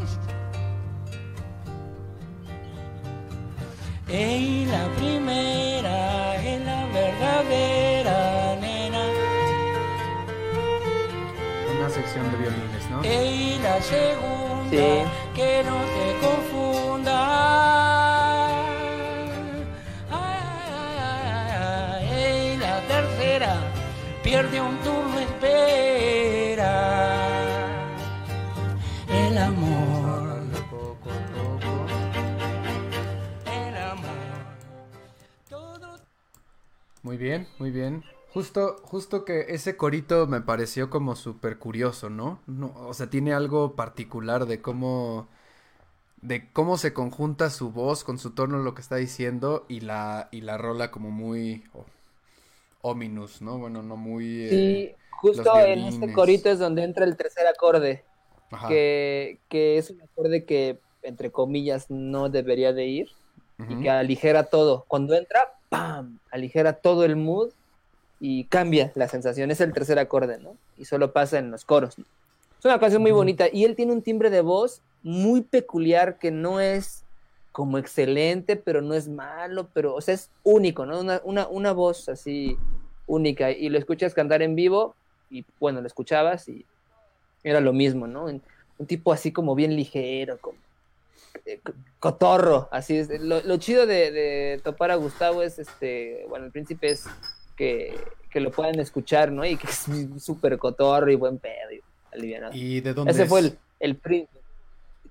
Ey, 4.08 4.66
la 4.66 4.88
primera 4.98 6.36
es 6.36 6.62
la 6.62 6.86
verdadera 6.94 8.56
nena. 8.62 9.04
Una 11.76 11.90
sección 11.90 12.32
de 12.32 12.38
violines, 12.38 12.90
¿no? 12.92 13.02
Ey, 13.04 13.60
la 13.64 13.82
segunda 13.82 15.10
que 15.34 15.64
no 15.66 15.78
te 15.96 16.20
confunda. 16.22 17.18
Ay, 20.12 20.40
ay, 22.12 22.58
la 22.58 22.80
tercera 22.82 23.58
pierde 24.24 24.62
un 24.62 24.78
turno, 24.82 25.20
espera. 25.20 26.95
Bien, 37.26 37.48
muy 37.58 37.72
bien. 37.72 38.04
Justo, 38.34 38.78
justo 38.84 39.26
que 39.26 39.46
ese 39.50 39.78
corito 39.78 40.28
me 40.28 40.42
pareció 40.42 40.90
como 40.90 41.16
súper 41.16 41.58
curioso, 41.58 42.10
¿no? 42.10 42.40
No, 42.48 42.74
o 42.76 42.94
sea, 42.94 43.10
tiene 43.10 43.34
algo 43.34 43.76
particular 43.76 44.46
de 44.46 44.62
cómo, 44.62 45.28
de 46.22 46.52
cómo 46.52 46.78
se 46.78 46.94
conjunta 46.94 47.50
su 47.50 47.72
voz 47.72 48.04
con 48.04 48.20
su 48.20 48.32
tono, 48.32 48.60
lo 48.60 48.76
que 48.76 48.82
está 48.82 48.98
diciendo, 48.98 49.66
y 49.70 49.80
la, 49.80 50.28
y 50.32 50.42
la 50.42 50.58
rola 50.58 50.92
como 50.92 51.12
muy 51.12 51.64
oh, 51.74 51.86
ominous, 52.82 53.42
¿no? 53.42 53.58
Bueno, 53.58 53.82
no 53.82 53.96
muy... 53.96 54.50
Sí, 54.50 54.56
eh, 54.56 54.96
justo 55.10 55.44
los 55.44 55.66
en 55.66 55.80
este 55.80 56.14
corito 56.14 56.50
es 56.50 56.60
donde 56.60 56.84
entra 56.84 57.06
el 57.06 57.16
tercer 57.16 57.48
acorde, 57.48 58.04
ajá, 58.52 58.68
que, 58.68 59.40
que 59.50 59.78
es 59.78 59.90
un 59.90 60.02
acorde 60.02 60.46
que, 60.46 60.80
entre 61.02 61.32
comillas, 61.32 61.90
no 61.90 62.30
debería 62.30 62.74
de 62.74 62.86
ir 62.86 63.08
y 63.70 63.82
que 63.82 63.90
aligera 63.90 64.44
todo. 64.44 64.84
Cuando 64.88 65.16
entra, 65.16 65.55
¡pam! 65.78 66.20
Aligera 66.32 66.74
todo 66.74 67.04
el 67.06 67.16
mood 67.16 67.50
y 68.20 68.46
cambia 68.46 68.92
la 68.96 69.08
sensación. 69.08 69.52
Es 69.52 69.62
el 69.62 69.74
tercer 69.74 70.00
acorde, 70.00 70.38
¿no? 70.38 70.56
Y 70.78 70.86
solo 70.86 71.12
pasa 71.12 71.38
en 71.40 71.52
los 71.52 71.66
coros. 71.66 71.98
Es 71.98 72.66
una 72.66 72.80
canción 72.80 73.02
muy 73.02 73.12
bonita 73.12 73.48
y 73.52 73.66
él 73.66 73.76
tiene 73.76 73.92
un 73.92 74.02
timbre 74.02 74.30
de 74.30 74.42
voz 74.42 74.82
muy 75.04 75.42
peculiar 75.42 76.18
que 76.18 76.32
no 76.32 76.60
es 76.60 77.04
como 77.52 77.78
excelente, 77.78 78.56
pero 78.56 78.82
no 78.82 78.94
es 78.96 79.08
malo, 79.08 79.70
pero, 79.74 79.96
o 79.96 80.02
sea, 80.02 80.14
es 80.14 80.30
único, 80.44 80.86
¿no? 80.86 81.00
Una, 81.00 81.22
una, 81.24 81.48
una 81.48 81.72
voz 81.74 82.10
así 82.10 82.58
única 83.08 83.52
y 83.52 83.70
lo 83.70 83.78
escuchas 83.78 84.14
cantar 84.14 84.42
en 84.42 84.56
vivo 84.56 84.96
y, 85.30 85.46
bueno, 85.60 85.80
lo 85.80 85.88
escuchabas 85.88 86.50
y 86.50 86.66
era 87.44 87.62
lo 87.62 87.72
mismo, 87.72 88.08
¿no? 88.08 88.26
Un, 88.26 88.42
un 88.78 88.88
tipo 88.88 89.14
así 89.14 89.32
como 89.32 89.56
bien 89.56 89.76
ligero, 89.76 90.38
como 90.42 90.58
co- 90.58 90.65
cotorro, 92.00 92.68
así 92.72 92.98
es. 92.98 93.10
Lo, 93.22 93.42
lo 93.42 93.58
chido 93.58 93.86
de, 93.86 94.12
de 94.12 94.62
topar 94.64 94.92
a 94.92 94.96
Gustavo 94.96 95.42
es, 95.44 95.60
este, 95.60 96.26
bueno, 96.30 96.46
el 96.46 96.52
príncipe 96.52 96.90
es 96.90 97.06
que, 97.56 97.96
que 98.30 98.40
lo 98.40 98.52
puedan 98.52 98.80
escuchar, 98.80 99.32
¿no? 99.32 99.46
Y 99.46 99.58
que 99.58 99.68
es 99.68 99.86
súper 100.24 100.58
cotorro 100.58 101.12
y 101.12 101.16
buen 101.16 101.38
pedo 101.40 101.72
y 101.72 101.82
alivianado. 102.14 102.54
¿Y 102.56 102.82
de 102.82 102.94
dónde 102.94 103.12
Ese 103.12 103.24
es? 103.24 103.30
fue 103.30 103.40
el, 103.42 103.60
el 103.80 103.96
príncipe. 103.98 104.40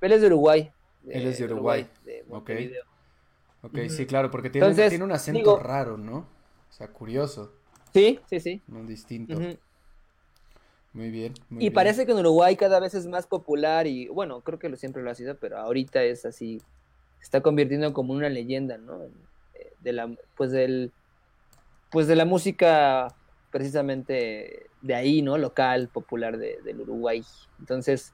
Él 0.01 0.13
es 0.13 0.21
de 0.21 0.27
Uruguay. 0.27 0.71
Él 1.09 1.27
es 1.27 1.39
de 1.39 1.45
Uruguay. 1.47 1.89
de 2.05 2.25
Ok. 3.63 3.79
Sí, 3.89 4.05
claro, 4.07 4.31
porque 4.31 4.51
tiene, 4.51 4.67
Entonces, 4.67 4.91
tiene 4.91 5.05
un 5.05 5.13
acento 5.13 5.39
digo- 5.39 5.59
raro, 5.59 5.97
¿no? 5.97 6.17
O 6.69 6.73
sea, 6.77 6.89
curioso, 6.89 7.53
Sí, 7.95 8.21
sí, 8.29 8.41
sí. 8.41 8.63
no 8.67 8.83
distinto. 8.85 9.39
Muy 10.95 11.11
bien, 11.11 11.35
muy 11.51 11.59
Y 11.59 11.61
bien. 11.65 11.75
parece 11.75 12.07
que 12.07 12.13
en 12.13 12.19
Uruguay 12.19 12.57
cada 12.57 12.81
vez 12.81 12.95
es 12.95 13.07
más 13.07 13.27
popular 13.27 13.87
y 13.87 14.09
bueno, 14.09 14.41
creo 14.43 14.59
que 14.59 14.69
lo 14.69 14.77
siempre 14.77 15.03
lo 15.03 15.11
ha 15.11 15.15
sido, 15.15 15.37
pero 15.39 15.59
ahorita 15.59 16.03
es 16.05 16.25
así, 16.25 16.61
se 17.19 17.25
está 17.25 17.41
convirtiendo 17.43 17.93
como 17.93 18.13
una 18.15 18.29
leyenda, 18.29 18.79
¿no? 18.79 19.03
Eh, 19.55 19.73
De 19.81 19.93
la, 19.93 20.09
pues 20.37 20.53
del, 20.53 20.93
pues 21.91 22.07
de 22.07 22.17
la 22.17 22.25
música 22.25 23.09
precisamente 23.51 24.67
de 24.83 24.95
ahí, 24.95 25.23
¿no? 25.23 25.39
Local, 25.39 25.89
popular 25.89 26.39
de- 26.39 26.59
del 26.65 26.81
Uruguay. 26.81 27.23
Entonces, 27.59 28.13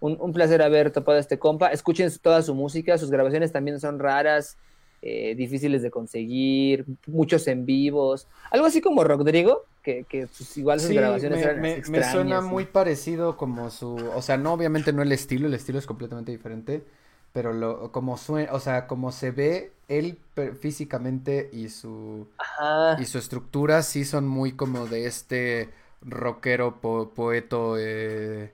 un, 0.00 0.16
un 0.20 0.32
placer 0.32 0.62
haber 0.62 0.90
topado 0.92 1.18
a 1.18 1.20
este 1.20 1.38
compa. 1.38 1.68
Escuchen 1.68 2.10
toda 2.22 2.42
su 2.42 2.54
música, 2.54 2.98
sus 2.98 3.10
grabaciones 3.10 3.52
también 3.52 3.80
son 3.80 3.98
raras, 3.98 4.56
eh, 5.02 5.34
difíciles 5.34 5.82
de 5.82 5.90
conseguir, 5.90 6.84
muchos 7.06 7.46
en 7.48 7.66
vivos. 7.66 8.28
Algo 8.50 8.66
así 8.66 8.80
como 8.80 9.04
Rodrigo, 9.04 9.64
que, 9.86 10.04
que 10.04 10.26
sus- 10.26 10.56
igual 10.58 10.80
sus 10.80 10.88
Sí, 10.90 10.96
grabaciones 10.96 11.38
me, 11.38 11.44
eran 11.44 11.60
me- 11.60 11.74
así 11.74 11.90
me 11.92 12.02
suena 12.02 12.40
muy 12.40 12.66
parecido 12.66 13.36
como 13.36 13.70
su, 13.70 13.94
o 14.14 14.20
sea, 14.22 14.36
no 14.36 14.52
obviamente 14.52 14.92
no 14.92 15.02
el 15.02 15.12
estilo, 15.12 15.46
el 15.46 15.54
estilo 15.54 15.78
es 15.78 15.86
completamente 15.86 16.32
diferente, 16.32 16.84
pero 17.32 17.52
lo 17.52 17.92
como 17.92 18.16
suena, 18.18 18.52
o 18.52 18.60
sea, 18.60 18.86
como 18.88 19.12
se 19.12 19.30
ve 19.30 19.72
él 19.88 20.18
físicamente 20.60 21.50
y 21.52 21.68
su 21.68 22.26
Ajá. 22.38 23.00
y 23.00 23.04
su 23.06 23.18
estructura 23.18 23.82
sí 23.82 24.04
son 24.04 24.26
muy 24.28 24.52
como 24.52 24.86
de 24.86 25.06
este 25.06 25.70
rockero 26.02 26.80
po- 26.80 27.10
poeto 27.14 27.76
eh, 27.78 28.52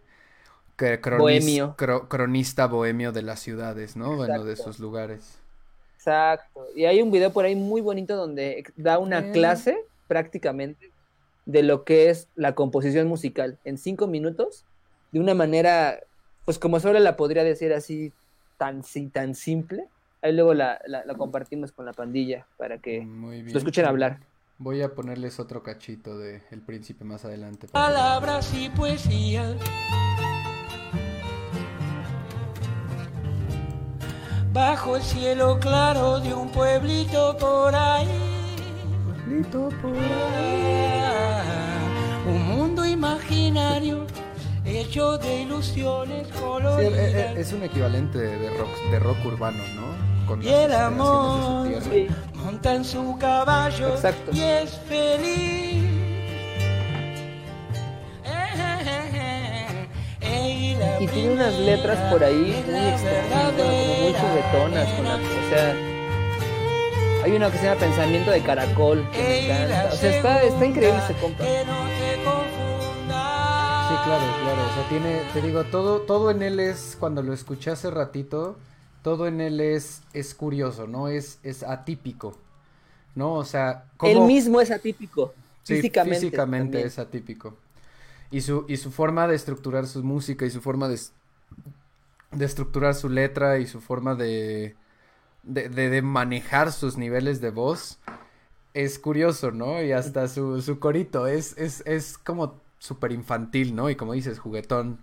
cronis- 0.78 1.18
Bohemio. 1.18 1.74
cro- 1.78 2.08
cronista 2.08 2.66
bohemio 2.66 3.12
de 3.12 3.22
las 3.22 3.40
ciudades, 3.40 3.96
¿no? 3.96 4.16
Bueno, 4.16 4.44
de 4.44 4.52
Exacto. 4.52 4.72
sus 4.72 4.80
lugares. 4.80 5.38
Exacto. 5.96 6.66
Y 6.74 6.84
hay 6.84 7.00
un 7.02 7.10
video 7.12 7.32
por 7.32 7.44
ahí 7.44 7.54
muy 7.54 7.80
bonito 7.80 8.16
donde 8.16 8.64
da 8.76 8.98
una 8.98 9.20
Eh. 9.20 9.32
clase 9.32 9.78
prácticamente 10.08 10.91
de 11.46 11.62
lo 11.62 11.84
que 11.84 12.08
es 12.10 12.28
la 12.36 12.54
composición 12.54 13.08
musical 13.08 13.58
en 13.64 13.78
cinco 13.78 14.06
minutos, 14.06 14.64
de 15.10 15.20
una 15.20 15.34
manera, 15.34 15.98
pues 16.44 16.58
como 16.58 16.78
solo 16.80 16.98
la 17.00 17.16
podría 17.16 17.44
decir 17.44 17.72
así, 17.72 18.12
tan, 18.58 18.84
si- 18.84 19.08
tan 19.08 19.34
simple. 19.34 19.86
Ahí 20.22 20.32
luego 20.32 20.54
la, 20.54 20.80
la- 20.86 21.04
la 21.04 21.14
compartimos 21.14 21.72
con 21.72 21.84
la 21.84 21.92
pandilla 21.92 22.46
para 22.56 22.78
que 22.78 23.02
lo 23.04 23.58
escuchen 23.58 23.84
hablar. 23.86 24.20
Voy 24.58 24.80
a 24.82 24.94
ponerles 24.94 25.40
otro 25.40 25.64
cachito 25.64 26.16
de 26.16 26.42
El 26.52 26.60
Príncipe 26.60 27.04
más 27.04 27.24
adelante. 27.24 27.66
palabras 27.68 28.52
y 28.54 28.68
poesía. 28.70 29.56
Bajo 34.52 34.96
el 34.96 35.02
cielo 35.02 35.58
claro 35.58 36.20
de 36.20 36.34
un 36.34 36.50
pueblito 36.50 37.36
por 37.38 37.74
ahí. 37.74 38.06
Ah, 38.06 39.24
Un 39.26 39.34
mundo 39.42 39.68
imaginario 43.06 44.06
hecho 44.64 45.18
de 45.18 45.40
ilusiones 45.42 46.28
Sí, 46.28 46.32
eh, 46.32 46.36
eh, 46.36 46.40
coloridas. 46.40 47.36
es 47.36 47.52
un 47.52 47.64
equivalente 47.64 48.16
de, 48.18 48.48
rock, 48.50 48.68
de 48.92 48.98
rock 49.00 49.16
urbano, 49.26 49.58
¿no? 49.74 50.26
Con 50.28 50.40
Y 50.40 50.48
el 50.48 50.72
amor. 50.72 51.66
de 51.68 51.80
su 51.80 51.88
tierra. 51.90 52.08
Sí, 52.08 52.14
Monta 52.36 52.74
en 52.74 52.84
su 52.84 53.16
caballo 53.18 53.88
Exacto. 53.88 54.30
y 54.32 54.40
es 54.40 54.78
feliz. 54.88 55.82
Y 61.00 61.06
tiene 61.08 61.32
unas 61.32 61.54
letras 61.58 61.98
por 62.12 62.22
ahí 62.22 62.62
muy 62.70 62.86
extrañas, 62.86 63.52
como 63.56 63.68
muy 63.68 64.14
juguetonas. 64.14 64.88
Con 64.92 65.04
la- 65.04 65.14
o 65.16 65.50
sea, 65.50 65.74
hay 67.24 67.32
una 67.32 67.50
que 67.50 67.58
se 67.58 67.64
llama 67.64 67.80
Pensamiento 67.80 68.30
de 68.30 68.40
Caracol, 68.42 69.10
que 69.10 69.18
me 69.18 69.64
encanta. 69.64 69.88
O 69.92 69.96
sea, 69.96 70.10
está, 70.16 70.42
está 70.44 70.64
increíble 70.64 71.00
ese 71.04 71.14
compa. 71.14 71.42
Claro, 74.04 74.24
claro. 74.42 74.62
O 74.70 74.74
sea, 74.74 74.88
tiene, 74.88 75.22
te 75.32 75.40
digo, 75.42 75.64
todo, 75.64 76.00
todo 76.02 76.30
en 76.30 76.42
él 76.42 76.60
es, 76.60 76.96
cuando 76.98 77.22
lo 77.22 77.32
escuché 77.32 77.70
hace 77.70 77.90
ratito, 77.90 78.56
todo 79.02 79.26
en 79.26 79.40
él 79.40 79.60
es, 79.60 80.02
es 80.12 80.34
curioso, 80.34 80.86
¿no? 80.86 81.08
Es, 81.08 81.38
es 81.42 81.62
atípico, 81.62 82.36
¿no? 83.14 83.34
O 83.34 83.44
sea, 83.44 83.84
Él 84.02 84.14
cómo- 84.14 84.26
mismo 84.26 84.60
es 84.60 84.70
atípico, 84.70 85.34
Sí, 85.62 85.76
físicamente. 85.76 86.20
físicamente 86.20 86.66
también. 86.72 86.86
es 86.86 86.98
atípico. 86.98 87.56
Y 88.30 88.40
su, 88.40 88.64
y 88.68 88.76
su 88.78 88.90
forma 88.90 89.28
de 89.28 89.34
estructurar 89.36 89.86
su 89.86 90.02
música 90.02 90.46
y 90.46 90.50
su 90.50 90.60
forma 90.60 90.88
de, 90.88 90.98
de 92.32 92.44
estructurar 92.44 92.94
su 92.94 93.08
letra 93.08 93.58
y 93.58 93.66
su 93.66 93.80
forma 93.80 94.14
de, 94.14 94.74
de, 95.42 95.68
de- 95.68 95.90
de 95.90 96.02
manejar 96.02 96.72
sus 96.72 96.96
niveles 96.96 97.40
de 97.40 97.50
voz 97.50 97.98
es 98.74 98.98
curioso, 98.98 99.50
¿no? 99.50 99.82
Y 99.82 99.92
hasta 99.92 100.28
su, 100.28 100.62
su 100.62 100.78
corito 100.78 101.26
es, 101.26 101.56
es, 101.58 101.82
es 101.86 102.16
como 102.16 102.54
súper 102.82 103.12
infantil, 103.12 103.74
¿no? 103.74 103.90
Y 103.90 103.96
como 103.96 104.12
dices, 104.12 104.38
juguetón. 104.38 104.98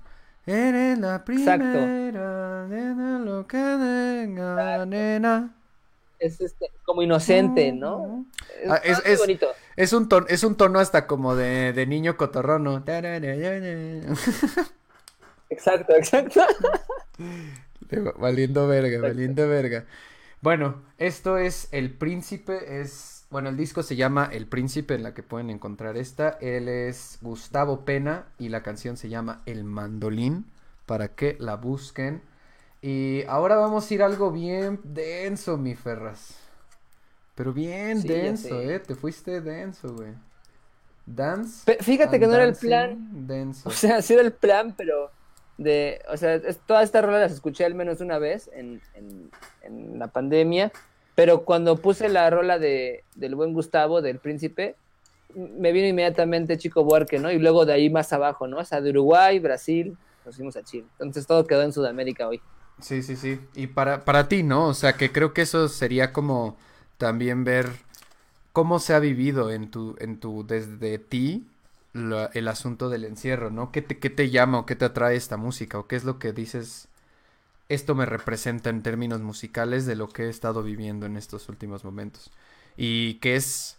Eres 0.46 0.98
la 1.00 1.24
Exacto. 1.32 1.66
primera, 1.66 2.68
nena, 2.68 3.20
lo 3.20 3.46
que 3.48 3.58
venga, 3.58 4.86
nena. 4.86 5.56
Es 6.20 6.42
este, 6.42 6.70
como 6.84 7.02
inocente, 7.02 7.72
¿no? 7.72 8.26
Es, 8.62 8.70
Ah, 8.70 8.82
es- 8.84 9.02
es- 9.06 9.20
bonito. 9.20 9.48
Es 9.78 9.94
un 9.94 10.10
tono, 10.10 10.26
es 10.28 10.44
un 10.44 10.56
tono 10.56 10.80
hasta 10.80 11.08
como 11.08 11.36
de, 11.36 11.72
de 11.72 11.86
niño 11.88 12.18
cotorrono. 12.18 12.84
Exacto, 15.50 15.96
exacto. 15.96 16.42
Valiendo 18.20 18.68
verga, 18.68 18.88
Exacto. 18.98 19.08
valiendo 19.08 19.48
verga. 19.48 19.86
Bueno, 20.42 20.82
esto 20.98 21.38
es 21.38 21.68
El 21.72 21.92
Príncipe, 21.92 22.82
es, 22.82 23.19
bueno, 23.30 23.50
el 23.50 23.58
disco 23.58 23.84
se 23.84 23.96
llama 23.96 24.30
El 24.32 24.48
Príncipe, 24.48 24.96
en 24.96 25.04
la 25.04 25.14
que 25.14 25.24
pueden 25.24 25.50
encontrar 25.50 25.98
esta. 25.98 26.30
Él 26.42 26.68
es 26.68 27.20
Gustavo 27.22 27.86
Pena 27.86 28.28
y 28.40 28.50
la 28.50 28.64
canción 28.64 28.98
se 28.98 29.10
llama 29.10 29.42
El 29.46 29.64
Mandolín, 29.64 30.46
para 30.86 31.10
que 31.16 31.38
la 31.40 31.56
busquen. 31.56 32.22
Y 32.82 33.24
ahora 33.28 33.56
vamos 33.58 33.90
a 33.90 33.94
ir 33.94 34.02
a 34.04 34.06
algo 34.08 34.32
bien 34.32 34.80
denso, 34.84 35.58
mi 35.58 35.76
Ferras. 35.76 36.38
Pero 37.36 37.54
bien 37.54 38.02
Sí, 38.02 38.08
denso, 38.08 38.60
eh, 38.62 38.80
te 38.80 38.96
fuiste 38.96 39.42
denso, 39.42 39.94
güey. 39.94 40.14
Dance. 41.06 41.64
Pe- 41.66 41.84
Fíjate 41.84 42.20
que 42.20 42.28
no 42.28 42.34
era 42.36 42.44
el 42.44 42.56
plan. 42.56 43.28
Denso. 43.28 43.70
O 43.70 43.72
sea, 43.72 44.02
sí 44.02 44.14
era 44.14 44.22
el 44.22 44.34
plan, 44.34 44.74
pero 44.78 45.12
de, 45.58 46.02
o 46.10 46.18
sea, 46.18 46.36
es, 46.36 46.60
todas 46.66 46.84
estas 46.86 47.04
rolas 47.04 47.22
las 47.22 47.32
escuché 47.34 47.66
al 47.66 47.76
menos 47.76 48.02
una 48.02 48.18
vez 48.20 48.50
en, 48.54 48.82
en, 48.94 49.30
en, 49.62 50.00
la 50.00 50.08
pandemia, 50.08 50.72
pero 51.20 51.44
cuando 51.44 51.76
puse 51.76 52.08
la 52.08 52.30
rola 52.30 52.60
de, 52.60 53.04
del 53.16 53.36
buen 53.36 53.52
Gustavo, 53.52 54.02
del 54.02 54.20
príncipe, 54.20 54.78
me 55.36 55.74
vino 55.74 55.86
inmediatamente 55.86 56.58
Chico 56.58 56.86
Buarque, 56.86 57.20
¿no? 57.20 57.30
Y 57.30 57.40
luego 57.40 57.66
de 57.66 57.74
ahí 57.74 57.90
más 57.90 58.14
abajo, 58.14 58.48
¿no? 58.48 58.60
O 58.60 58.64
sea, 58.64 58.80
de 58.80 58.92
Uruguay, 58.92 59.38
Brasil, 59.40 59.98
nos 60.26 60.38
fuimos 60.38 60.56
a 60.56 60.64
Chile. 60.64 60.86
Entonces 60.94 61.28
todo 61.28 61.46
quedó 61.46 61.64
en 61.64 61.74
Sudamérica 61.74 62.26
hoy. 62.26 62.40
Sí, 62.80 63.04
sí, 63.04 63.18
sí. 63.18 63.38
Y 63.54 63.68
para, 63.68 64.06
para 64.06 64.30
ti, 64.30 64.44
¿no? 64.44 64.68
O 64.68 64.74
sea, 64.74 64.94
que 64.94 65.12
creo 65.12 65.34
que 65.34 65.42
eso 65.42 65.68
sería 65.68 66.14
como 66.14 66.56
también 66.98 67.44
ver 67.44 67.68
cómo 68.54 68.80
se 68.80 68.94
ha 68.94 69.00
vivido 69.00 69.52
en 69.52 69.72
tu, 69.72 69.98
en 70.00 70.22
tu, 70.22 70.48
desde 70.48 71.00
ti, 71.00 71.46
el 71.94 72.48
asunto 72.48 72.88
del 72.88 73.04
encierro, 73.04 73.52
¿no? 73.52 73.74
¿Qué 73.74 73.82
te, 73.82 74.00
¿Qué 74.00 74.10
te 74.10 74.30
llama 74.30 74.60
o 74.60 74.66
qué 74.66 74.78
te 74.78 74.86
atrae 74.86 75.18
esta 75.18 75.36
música? 75.36 75.80
¿O 75.80 75.86
qué 75.86 75.98
es 75.98 76.06
lo 76.06 76.18
que 76.18 76.32
dices? 76.32 76.88
Esto 77.70 77.96
me 77.96 78.06
representa 78.06 78.70
en 78.70 78.84
términos 78.84 79.22
musicales 79.22 79.86
de 79.86 79.96
lo 79.96 80.10
que 80.10 80.24
he 80.24 80.30
estado 80.30 80.64
viviendo 80.64 81.06
en 81.06 81.16
estos 81.16 81.48
últimos 81.50 81.84
momentos. 81.84 82.32
Y 82.76 83.16
que 83.16 83.36
es, 83.36 83.78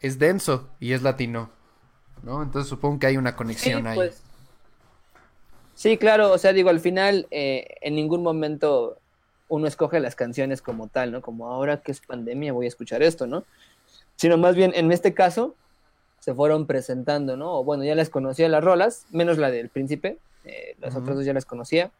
es 0.00 0.18
denso 0.18 0.68
y 0.78 0.92
es 0.92 1.02
latino, 1.02 1.50
¿no? 2.22 2.42
Entonces 2.42 2.68
supongo 2.68 2.98
que 3.00 3.06
hay 3.06 3.16
una 3.16 3.34
conexión 3.34 3.86
ahí. 3.86 3.96
Pues, 3.96 4.22
Sí, 5.76 5.98
claro, 5.98 6.32
o 6.32 6.38
sea, 6.38 6.54
digo, 6.54 6.70
al 6.70 6.80
final 6.80 7.26
eh, 7.30 7.76
en 7.82 7.94
ningún 7.94 8.22
momento 8.22 8.98
uno 9.48 9.68
escoge 9.68 10.00
las 10.00 10.16
canciones 10.16 10.62
como 10.62 10.88
tal, 10.88 11.12
¿no? 11.12 11.20
Como 11.20 11.48
ahora 11.48 11.82
que 11.82 11.92
es 11.92 12.00
pandemia 12.00 12.54
voy 12.54 12.64
a 12.64 12.68
escuchar 12.68 13.02
esto, 13.02 13.26
¿no? 13.26 13.44
Sino 14.16 14.38
más 14.38 14.56
bien 14.56 14.72
en 14.74 14.90
este 14.90 15.12
caso 15.12 15.54
se 16.18 16.34
fueron 16.34 16.66
presentando, 16.66 17.36
¿no? 17.36 17.58
O 17.58 17.62
bueno, 17.62 17.84
ya 17.84 17.94
las 17.94 18.08
conocía 18.08 18.48
las 18.48 18.64
rolas, 18.64 19.04
menos 19.10 19.36
la 19.36 19.50
del 19.50 19.68
príncipe, 19.68 20.18
eh, 20.46 20.76
las 20.80 20.96
otras 20.96 21.14
dos 21.14 21.26
ya 21.26 21.34
las 21.34 21.44
conocía, 21.44 21.90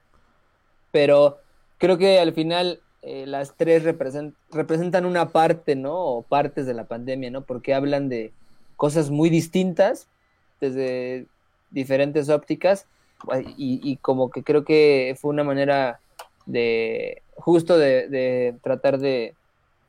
pero 0.96 1.36
creo 1.76 1.98
que 1.98 2.18
al 2.20 2.32
final 2.32 2.80
eh, 3.02 3.26
las 3.26 3.54
tres 3.54 3.82
representan 3.84 5.04
una 5.04 5.28
parte, 5.28 5.76
¿no? 5.76 5.94
O 5.94 6.22
partes 6.22 6.64
de 6.64 6.72
la 6.72 6.84
pandemia, 6.84 7.30
¿no? 7.30 7.42
Porque 7.42 7.74
hablan 7.74 8.08
de 8.08 8.32
cosas 8.78 9.10
muy 9.10 9.28
distintas 9.28 10.08
desde 10.58 11.26
diferentes 11.70 12.30
ópticas 12.30 12.86
y, 13.58 13.98
como 13.98 14.30
que 14.30 14.42
creo 14.42 14.64
que 14.64 15.14
fue 15.20 15.32
una 15.32 15.44
manera 15.44 16.00
de 16.46 17.20
justo 17.34 17.76
de, 17.76 18.54
tratar 18.62 18.96
de 18.98 19.34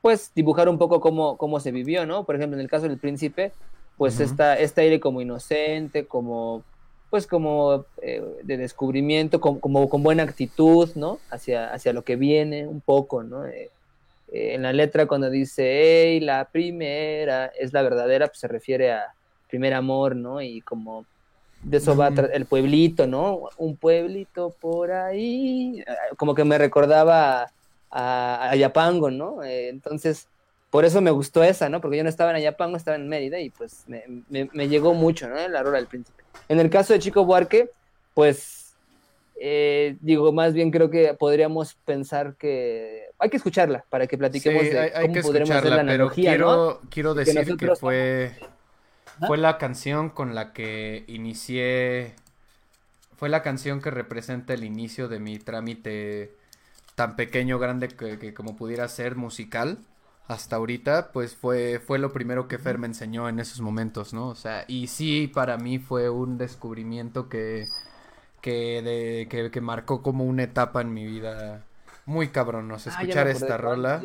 pues 0.02 0.34
dibujar 0.36 0.68
un 0.68 0.78
poco 0.78 1.00
cómo, 1.00 1.38
cómo 1.38 1.62
se 1.62 1.72
vivió, 1.72 2.06
¿no? 2.06 2.26
Por 2.26 2.36
ejemplo, 2.36 2.58
en 2.58 2.62
el 2.62 2.70
caso 2.70 2.90
del 2.90 2.98
príncipe, 2.98 3.54
pues 3.96 4.20
está 4.20 4.60
este 4.60 4.82
aire 4.82 5.00
como 5.00 5.22
inocente, 5.22 6.06
como 6.06 6.64
pues 7.10 7.28
como 7.28 7.86
eh, 8.02 8.24
de 8.44 8.58
descubrimiento, 8.58 9.40
como, 9.40 9.90
con 9.90 10.04
buena 10.04 10.24
actitud, 10.24 10.90
¿no? 10.96 11.20
Hacia, 11.30 11.74
hacia 11.74 11.94
lo 11.94 12.04
que 12.04 12.16
viene 12.16 12.68
un 12.68 12.82
poco, 12.82 13.24
¿no? 13.24 13.46
Eh, 13.46 13.70
eh, 14.32 14.56
en 14.56 14.64
la 14.64 14.74
letra 14.74 15.06
cuando 15.06 15.30
dice, 15.30 15.82
hey, 15.82 16.20
la 16.20 16.46
primera 16.46 17.48
es 17.58 17.74
la 17.74 17.82
verdadera, 17.82 18.28
pues 18.28 18.40
se 18.40 18.48
refiere 18.48 18.92
a 18.92 19.14
primer 19.50 19.74
amor, 19.74 20.16
¿no? 20.16 20.42
Y 20.42 20.62
como 20.62 21.06
de 21.64 21.78
eso 21.78 21.96
va 21.96 22.10
el 22.10 22.46
pueblito, 22.46 23.08
¿no? 23.08 23.50
Un 23.58 23.78
pueblito 23.78 24.54
por 24.60 24.92
ahí, 24.92 25.84
como 26.18 26.36
que 26.36 26.44
me 26.44 26.58
recordaba 26.58 27.50
a, 27.90 28.50
Ayapango, 28.50 29.12
¿no? 29.12 29.44
Eh, 29.44 29.70
entonces, 29.70 30.28
por 30.78 30.86
eso 30.86 31.02
me 31.02 31.10
gustó 31.10 31.44
esa, 31.44 31.70
¿no? 31.70 31.82
Porque 31.82 31.98
yo 31.98 32.04
no 32.04 32.10
estaba 32.10 32.30
en 32.30 32.36
Ayapango, 32.36 32.78
estaba 32.78 32.98
en 32.98 33.10
Mérida 33.10 33.40
y 33.40 33.50
pues 33.50 33.86
me, 33.88 34.70
llegó 34.70 34.94
mucho, 34.94 35.28
¿no? 35.28 35.36
La 35.48 35.64
rola 35.64 35.78
del 35.80 35.88
príncipe. 35.88 36.24
En 36.50 36.60
el 36.60 36.70
caso 36.70 36.94
de 36.94 37.00
Chico 37.00 37.26
Buarque, 37.26 37.72
pues, 38.14 38.76
eh, 39.42 39.98
digo, 40.02 40.32
más 40.32 40.54
bien 40.54 40.70
creo 40.70 40.92
que 40.92 41.16
podríamos 41.16 41.74
pensar 41.84 42.36
que 42.36 43.08
hay 43.18 43.30
que 43.32 43.38
escucharla 43.38 43.86
para 43.90 44.06
que 44.06 44.20
platiquemos 44.20 44.66
de 44.66 44.92
cómo 44.94 45.22
podremos 45.24 45.50
hacer 45.50 45.72
la 45.72 45.82
analogía, 45.82 46.30
quiero, 46.30 46.80
¿no? 46.84 46.90
quiero 46.92 47.16
decir 47.16 47.58
que 47.58 47.76
fue... 47.76 48.36
Fue 49.26 49.40
la 49.40 49.58
canción 49.58 50.12
con 50.12 50.36
la 50.36 50.54
que 50.54 51.06
inicié. 51.08 52.14
Fue 53.16 53.30
la 53.30 53.42
canción 53.42 53.82
que 53.82 53.90
representa 53.90 54.54
el 54.54 54.64
inicio 54.64 55.08
de 55.08 55.18
mi 55.18 55.40
trámite 55.40 56.36
tan 56.94 57.16
pequeño, 57.16 57.58
grande 57.58 57.88
que, 57.88 58.36
como 58.36 58.56
pudiera 58.56 58.88
ser 58.88 59.16
musical. 59.16 59.80
Hasta 60.28 60.58
ahorita, 60.58 61.12
pues 61.14 61.36
fue, 61.36 61.80
fue 61.80 62.00
lo 62.00 62.12
primero 62.12 62.48
que 62.48 62.58
Fer 62.58 62.78
me 62.78 62.88
enseñó 62.88 63.30
en 63.30 63.40
esos 63.40 63.62
momentos, 63.62 64.14
¿no? 64.14 64.28
O 64.28 64.36
sea, 64.36 64.66
y 64.68 64.88
sí, 64.88 65.28
para 65.28 65.58
mí 65.58 65.80
fue 65.80 66.10
un 66.10 66.38
descubrimiento 66.38 67.30
que, 67.30 67.68
que, 68.42 68.82
de, 68.82 69.50
que, 69.52 69.62
marcó 69.62 70.02
como 70.02 70.26
una 70.26 70.44
etapa 70.44 70.82
en 70.82 70.94
mi 70.94 71.06
vida 71.06 71.64
muy 72.06 72.28
cabrón, 72.28 72.68
¿no? 72.68 72.76
Ah, 72.76 72.78
escuchar 72.78 73.28
esta 73.28 73.58
rola 73.58 74.02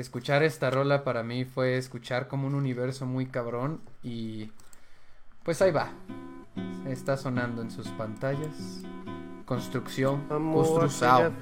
escuchar 0.00 0.42
esta 0.44 0.70
rola 0.70 1.02
para 1.02 1.22
mí 1.22 1.44
fue 1.44 1.76
escuchar 1.76 2.28
como 2.28 2.46
un 2.46 2.54
universo 2.54 3.04
muy 3.06 3.26
cabrón 3.26 3.80
y 4.02 4.50
pues 5.42 5.60
ahí 5.62 5.72
va. 5.72 5.90
Está 6.86 7.16
sonando 7.16 7.62
en 7.62 7.70
sus 7.70 7.88
pantallas. 7.88 8.82
Construcción, 9.44 10.26
construção. 10.28 11.32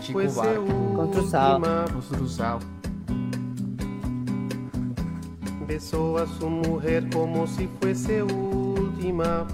Chico 0.00 0.20
Construção. 0.94 1.84
Construção. 1.92 2.77
Besou 5.68 6.16
a 6.16 6.26
su 6.26 6.48
mujer 6.48 7.10
como 7.12 7.46
si 7.46 7.68
fuese 7.78 8.22
última. 8.22 9.46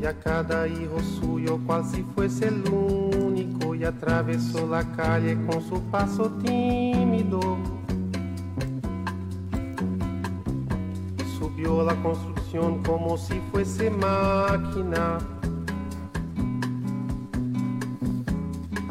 Y 0.00 0.04
a 0.04 0.18
cada 0.18 0.66
hijo 0.66 0.98
suyo 1.20 1.60
cual 1.64 1.84
si 1.84 2.02
fuese 2.16 2.48
el 2.48 2.64
único 2.68 3.76
y 3.76 3.84
atravesó 3.84 4.66
la 4.66 4.82
calle 4.96 5.38
con 5.46 5.62
su 5.62 5.80
paso 5.82 6.32
tímido. 6.42 7.38
Subió 11.38 11.84
la 11.84 11.94
construcción 12.02 12.82
como 12.82 13.16
si 13.18 13.40
fuese 13.52 13.88
máquina. 13.88 15.18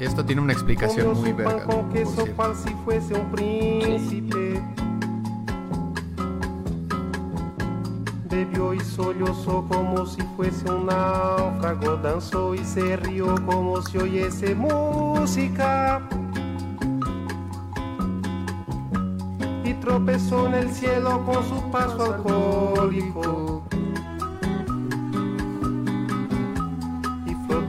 Esto 0.00 0.24
tiene 0.24 0.40
una 0.40 0.54
explicación 0.54 1.20
muy 1.20 1.32
verga. 1.32 1.62
Con 1.64 1.90
queso 1.90 2.26
cual 2.34 2.56
si 2.56 2.70
fuese 2.84 3.14
un 3.14 3.30
príncipe. 3.30 4.62
bebió 8.30 8.72
y 8.72 8.80
sollozó 8.80 9.66
como 9.68 10.06
si 10.06 10.22
fuese 10.36 10.70
un 10.70 10.86
náufrago, 10.86 11.96
danzó 11.96 12.54
y 12.54 12.64
se 12.64 12.96
rió 12.96 13.34
como 13.44 13.82
si 13.82 13.98
oyese 13.98 14.54
música. 14.54 16.00
Y 19.64 19.74
tropezó 19.74 20.46
en 20.46 20.54
el 20.54 20.70
cielo 20.70 21.24
con 21.26 21.46
su 21.46 21.70
paso 21.70 22.14
alcohólico. 22.14 23.64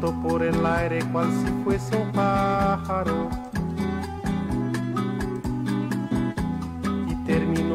Y 0.02 0.04
flotó 0.04 0.28
por 0.28 0.42
el 0.42 0.66
aire 0.66 1.00
cual 1.12 1.30
si 1.32 1.64
fuese 1.64 1.96
un 1.96 2.12
pájaro. 2.12 3.30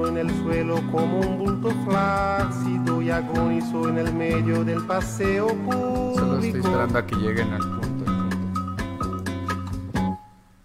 en 0.05 0.19
el 0.19 0.31
suelo 0.43 0.77
como 0.93 1.21
un 1.21 1.39
bulto 1.39 1.71
flácido 1.85 3.03
y 3.03 3.11
agonizó 3.11 3.89
en 3.89 3.99
el 3.99 4.13
medio 4.13 4.63
del 4.63 4.85
paseo 4.87 5.49
público. 5.49 6.15
Solo 6.17 6.39
estoy 6.39 6.61
esperando 6.61 6.99
a 6.99 7.07
que 7.07 7.17
lleguen 7.17 7.53
al 7.53 7.61
punto. 7.61 8.13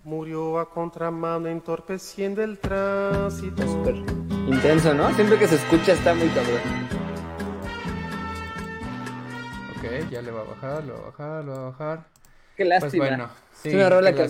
Murió 0.03 0.59
a 0.59 0.69
contramano 0.69 1.47
entorpeciendo 1.47 2.43
el 2.43 2.59
tránsito. 2.59 3.63
Súper 3.67 3.95
intenso, 4.47 4.93
¿no? 4.93 5.11
Siempre 5.13 5.39
que 5.39 5.47
se 5.47 5.55
escucha 5.55 5.93
está 5.93 6.13
muy 6.13 6.27
cabrón. 6.27 7.00
Ya 10.09 10.21
le 10.21 10.31
va 10.31 10.41
a 10.41 10.43
bajar, 10.43 10.83
lo 10.83 10.93
va 10.93 10.99
a 10.99 11.03
bajar, 11.11 11.45
lo 11.45 11.51
va 11.51 11.57
a 11.59 11.69
bajar. 11.71 12.05
Qué 12.55 12.65
lástima. 12.65 13.05
Pues 13.05 13.09
bueno, 13.09 13.29
sí, 13.53 13.69
es 13.69 13.75
una 13.75 13.89
rola 13.89 14.13
que 14.13 14.27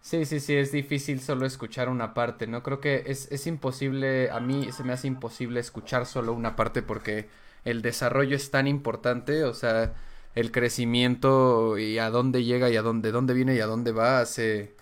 Sí, 0.00 0.26
sí, 0.26 0.38
sí, 0.38 0.54
es 0.54 0.70
difícil 0.70 1.20
solo 1.20 1.46
escuchar 1.46 1.88
una 1.88 2.12
parte, 2.12 2.46
¿no? 2.46 2.62
Creo 2.62 2.78
que 2.80 3.04
es, 3.06 3.32
es 3.32 3.46
imposible, 3.46 4.30
a 4.30 4.38
mí 4.38 4.70
se 4.70 4.84
me 4.84 4.92
hace 4.92 5.06
imposible 5.08 5.60
escuchar 5.60 6.04
solo 6.04 6.34
una 6.34 6.56
parte 6.56 6.82
porque 6.82 7.28
el 7.64 7.80
desarrollo 7.80 8.36
es 8.36 8.50
tan 8.50 8.66
importante, 8.66 9.44
o 9.44 9.54
sea, 9.54 9.94
el 10.34 10.52
crecimiento 10.52 11.78
y 11.78 11.98
a 11.98 12.10
dónde 12.10 12.44
llega 12.44 12.68
y 12.68 12.76
a 12.76 12.82
dónde, 12.82 13.12
dónde 13.12 13.32
viene 13.32 13.54
y 13.54 13.60
a 13.60 13.66
dónde 13.66 13.92
va 13.92 14.20
hace, 14.20 14.74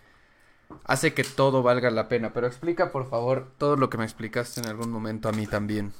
hace 0.84 1.14
que 1.14 1.24
todo 1.24 1.62
valga 1.62 1.90
la 1.90 2.08
pena. 2.08 2.32
Pero 2.34 2.46
explica, 2.48 2.92
por 2.92 3.08
favor, 3.10 3.52
todo 3.58 3.76
lo 3.76 3.90
que 3.90 3.98
me 3.98 4.04
explicaste 4.04 4.60
en 4.60 4.68
algún 4.68 4.90
momento 4.90 5.28
a 5.28 5.32
mí 5.32 5.46
también. 5.46 5.94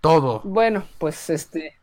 Todo. 0.00 0.40
Bueno, 0.44 0.84
pues 0.98 1.30
este, 1.30 1.81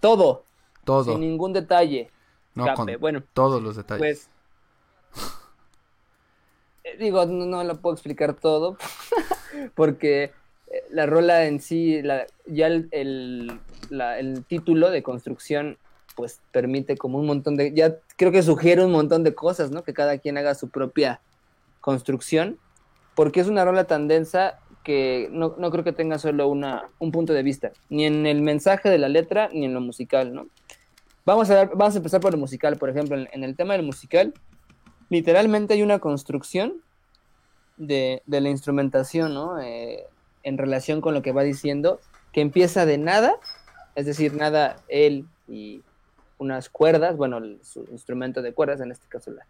todo, 0.00 0.44
Todo. 0.84 1.04
sin 1.04 1.20
ningún 1.20 1.52
detalle. 1.52 2.10
No, 2.54 2.72
con 2.74 2.88
Bueno, 2.98 3.22
todos 3.32 3.62
los 3.62 3.76
detalles. 3.76 4.00
Pues. 4.00 4.30
eh, 6.84 6.96
Digo, 6.98 7.24
no, 7.26 7.46
no 7.46 7.64
lo 7.64 7.80
puedo 7.80 7.94
explicar 7.94 8.34
todo. 8.34 8.76
porque 9.74 10.32
eh, 10.68 10.84
la 10.90 11.06
rola 11.06 11.44
en 11.46 11.60
sí, 11.60 12.02
la- 12.02 12.26
ya 12.46 12.66
el, 12.66 12.88
el- 12.92 13.60
la- 13.90 14.18
el 14.18 14.44
título 14.44 14.90
de 14.90 15.02
construcción, 15.02 15.78
pues 16.16 16.40
permite 16.52 16.96
como 16.96 17.18
un 17.18 17.26
montón 17.26 17.56
de. 17.56 17.72
Ya 17.72 17.96
creo 18.16 18.32
que 18.32 18.42
sugiere 18.42 18.84
un 18.84 18.92
montón 18.92 19.22
de 19.24 19.34
cosas, 19.34 19.70
¿no? 19.70 19.82
Que 19.84 19.94
cada 19.94 20.18
quien 20.18 20.36
haga 20.38 20.54
su 20.54 20.68
propia 20.68 21.20
construcción. 21.80 22.58
Porque 23.14 23.40
es 23.40 23.48
una 23.48 23.64
rola 23.64 23.84
tan 23.84 24.08
densa 24.08 24.58
que 24.84 25.28
no, 25.30 25.54
no 25.58 25.70
creo 25.70 25.84
que 25.84 25.92
tenga 25.92 26.18
solo 26.18 26.48
una, 26.48 26.88
un 26.98 27.12
punto 27.12 27.32
de 27.32 27.42
vista, 27.42 27.72
ni 27.90 28.06
en 28.06 28.26
el 28.26 28.40
mensaje 28.42 28.88
de 28.88 28.98
la 28.98 29.08
letra, 29.08 29.48
ni 29.52 29.64
en 29.66 29.74
lo 29.74 29.80
musical, 29.80 30.32
¿no? 30.34 30.46
Vamos 31.26 31.50
a, 31.50 31.66
vamos 31.66 31.94
a 31.94 31.98
empezar 31.98 32.20
por 32.20 32.32
el 32.34 32.40
musical, 32.40 32.76
por 32.76 32.88
ejemplo, 32.88 33.16
en, 33.16 33.28
en 33.32 33.44
el 33.44 33.56
tema 33.56 33.74
del 33.74 33.82
musical, 33.84 34.32
literalmente 35.10 35.74
hay 35.74 35.82
una 35.82 35.98
construcción 35.98 36.74
de, 37.76 38.22
de 38.26 38.40
la 38.40 38.48
instrumentación, 38.48 39.34
¿no? 39.34 39.60
Eh, 39.60 40.04
en 40.42 40.56
relación 40.56 41.00
con 41.00 41.12
lo 41.14 41.22
que 41.22 41.32
va 41.32 41.42
diciendo, 41.42 42.00
que 42.32 42.40
empieza 42.40 42.86
de 42.86 42.96
nada, 42.98 43.34
es 43.94 44.06
decir, 44.06 44.34
nada 44.34 44.76
él 44.88 45.26
y 45.48 45.82
unas 46.38 46.70
cuerdas, 46.70 47.16
bueno, 47.16 47.36
el- 47.38 47.60
su 47.62 47.84
instrumento 47.90 48.40
de 48.40 48.54
cuerdas, 48.54 48.80
en 48.80 48.90
este 48.92 49.06
caso 49.08 49.30
la, 49.30 49.44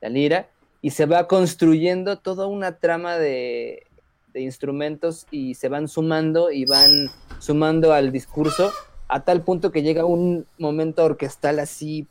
la 0.00 0.08
lira, 0.08 0.48
y 0.80 0.90
se 0.90 1.06
va 1.06 1.28
construyendo 1.28 2.18
toda 2.18 2.46
una 2.46 2.78
trama 2.78 3.16
de, 3.16 3.86
de 4.32 4.40
instrumentos 4.40 5.26
y 5.30 5.54
se 5.54 5.68
van 5.68 5.88
sumando 5.88 6.50
y 6.50 6.64
van 6.64 7.10
sumando 7.38 7.92
al 7.92 8.12
discurso 8.12 8.70
a 9.08 9.24
tal 9.24 9.42
punto 9.42 9.70
que 9.70 9.82
llega 9.82 10.04
un 10.04 10.46
momento 10.58 11.04
orquestal 11.04 11.58
así 11.58 12.06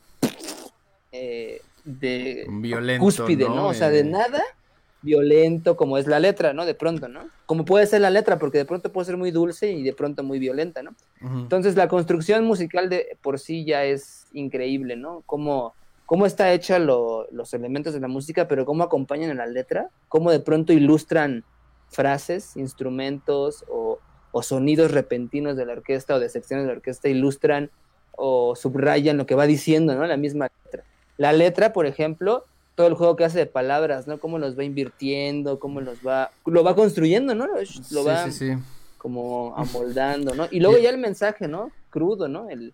eh, 1.10 1.60
de 1.84 2.46
Violento, 2.48 3.04
cúspide, 3.04 3.44
¿no? 3.48 3.68
O 3.68 3.74
sea, 3.74 3.90
de 3.90 4.00
Eh, 4.00 4.04
nada 4.04 4.42
violento 5.04 5.76
como 5.76 5.98
es 5.98 6.06
la 6.06 6.20
letra, 6.20 6.52
¿no? 6.52 6.64
De 6.64 6.74
pronto, 6.76 7.08
¿no? 7.08 7.22
Como 7.46 7.64
puede 7.64 7.86
ser 7.88 8.02
la 8.02 8.10
letra, 8.10 8.38
porque 8.38 8.58
de 8.58 8.64
pronto 8.64 8.92
puede 8.92 9.06
ser 9.06 9.16
muy 9.16 9.32
dulce 9.32 9.72
y 9.72 9.82
de 9.82 9.92
pronto 9.92 10.22
muy 10.22 10.38
violenta, 10.38 10.80
¿no? 10.84 10.92
ujú. 11.20 11.38
Entonces 11.40 11.74
la 11.74 11.88
construcción 11.88 12.44
musical 12.44 12.88
de 12.88 13.18
por 13.20 13.40
sí 13.40 13.64
ya 13.64 13.84
es 13.84 14.26
increíble, 14.32 14.94
¿no? 14.94 15.24
Cómo, 15.26 15.74
cómo 16.06 16.24
está 16.24 16.52
hecha 16.52 16.78
lo- 16.78 17.26
los 17.32 17.52
elementos 17.52 17.94
de 17.94 18.00
la 18.00 18.06
música, 18.06 18.46
pero 18.46 18.64
cómo 18.64 18.84
acompañan 18.84 19.30
a 19.32 19.34
la 19.34 19.46
letra, 19.46 19.88
cómo 20.08 20.30
de 20.30 20.38
pronto 20.38 20.72
ilustran 20.72 21.42
frases, 21.92 22.56
instrumentos 22.56 23.64
o, 23.68 23.98
o 24.32 24.42
sonidos 24.42 24.90
repentinos 24.90 25.56
de 25.56 25.66
la 25.66 25.74
orquesta 25.74 26.14
o 26.14 26.20
de 26.20 26.28
secciones 26.28 26.64
de 26.64 26.72
la 26.72 26.76
orquesta, 26.76 27.08
ilustran 27.08 27.70
o 28.12 28.56
subrayan 28.56 29.16
lo 29.16 29.26
que 29.26 29.34
va 29.34 29.46
diciendo, 29.46 29.94
¿no? 29.94 30.06
La 30.06 30.16
misma 30.16 30.50
letra. 30.64 30.84
La 31.18 31.32
letra, 31.32 31.72
por 31.72 31.86
ejemplo, 31.86 32.44
todo 32.74 32.86
el 32.86 32.94
juego 32.94 33.16
que 33.16 33.24
hace 33.24 33.38
de 33.38 33.46
palabras, 33.46 34.06
¿no? 34.06 34.18
Cómo 34.18 34.38
los 34.38 34.58
va 34.58 34.64
invirtiendo, 34.64 35.58
cómo 35.58 35.80
los 35.80 35.98
va, 36.06 36.30
lo 36.46 36.64
va 36.64 36.74
construyendo, 36.74 37.34
¿no? 37.34 37.46
Lo, 37.46 37.64
sí, 37.64 37.82
va 38.06 38.24
sí, 38.24 38.32
sí. 38.32 38.54
como 38.98 39.54
amoldando, 39.56 40.34
¿no? 40.34 40.48
Y 40.50 40.60
luego 40.60 40.78
ya 40.78 40.90
el 40.90 40.98
mensaje, 40.98 41.48
¿no? 41.48 41.70
Crudo, 41.90 42.28
¿no? 42.28 42.48
El 42.48 42.72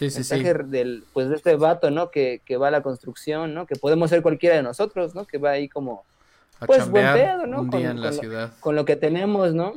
mensaje 0.00 0.54
del, 0.54 1.04
pues 1.12 1.28
de 1.28 1.36
este 1.36 1.56
vato, 1.56 1.90
¿no? 1.90 2.10
Que, 2.10 2.42
que 2.44 2.56
va 2.56 2.68
a 2.68 2.72
la 2.72 2.82
construcción, 2.82 3.54
¿no? 3.54 3.66
Que 3.66 3.76
podemos 3.76 4.10
ser 4.10 4.22
cualquiera 4.22 4.56
de 4.56 4.62
nosotros, 4.62 5.14
¿no? 5.14 5.24
Que 5.24 5.38
va 5.38 5.50
ahí 5.50 5.68
como 5.68 6.04
A 6.60 6.66
pues, 6.66 6.88
buen 6.88 7.12
pedo, 7.14 7.46
¿no? 7.46 7.62
un 7.62 7.68
Con- 7.68 7.80
día 7.80 7.90
en 7.90 8.00
la 8.00 8.10
lo- 8.10 8.16
ciudad. 8.20 8.52
con 8.60 8.76
lo 8.76 8.84
que 8.84 8.96
tenemos, 8.96 9.54
¿no? 9.54 9.72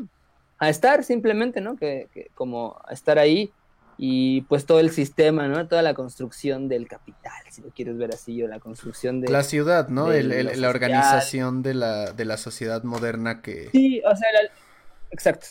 A 0.60 0.70
estar 0.70 1.04
simplemente, 1.04 1.62
¿no? 1.62 1.76
Que, 1.76 2.08
que 2.14 2.30
como 2.36 2.80
a 2.86 2.94
estar 2.94 3.18
ahí 3.20 3.52
y 3.98 4.42
pues 4.42 4.66
todo 4.66 4.80
el 4.80 4.90
sistema, 4.92 5.48
¿no? 5.48 5.68
Toda 5.68 5.82
la 5.82 5.94
construcción 5.94 6.68
del 6.68 6.88
capital, 6.88 7.32
si 7.52 7.62
lo 7.62 7.70
quieres 7.70 7.98
ver 7.98 8.14
así, 8.14 8.42
o 8.44 8.48
la 8.48 8.60
construcción 8.60 9.22
de... 9.22 9.32
La 9.32 9.44
ciudad, 9.44 9.88
¿no? 9.90 10.10
de 10.10 10.20
El- 10.20 10.62
la 10.62 10.70
organización 10.70 11.62
de 11.64 11.74
la, 11.76 12.12
de 12.12 12.26
la 12.26 12.38
sociedad 12.38 12.84
moderna 12.84 13.42
que... 13.42 13.70
Sí, 13.72 14.02
o 14.06 14.16
sea, 14.16 14.28
la- 14.34 14.50
exacto. 15.12 15.48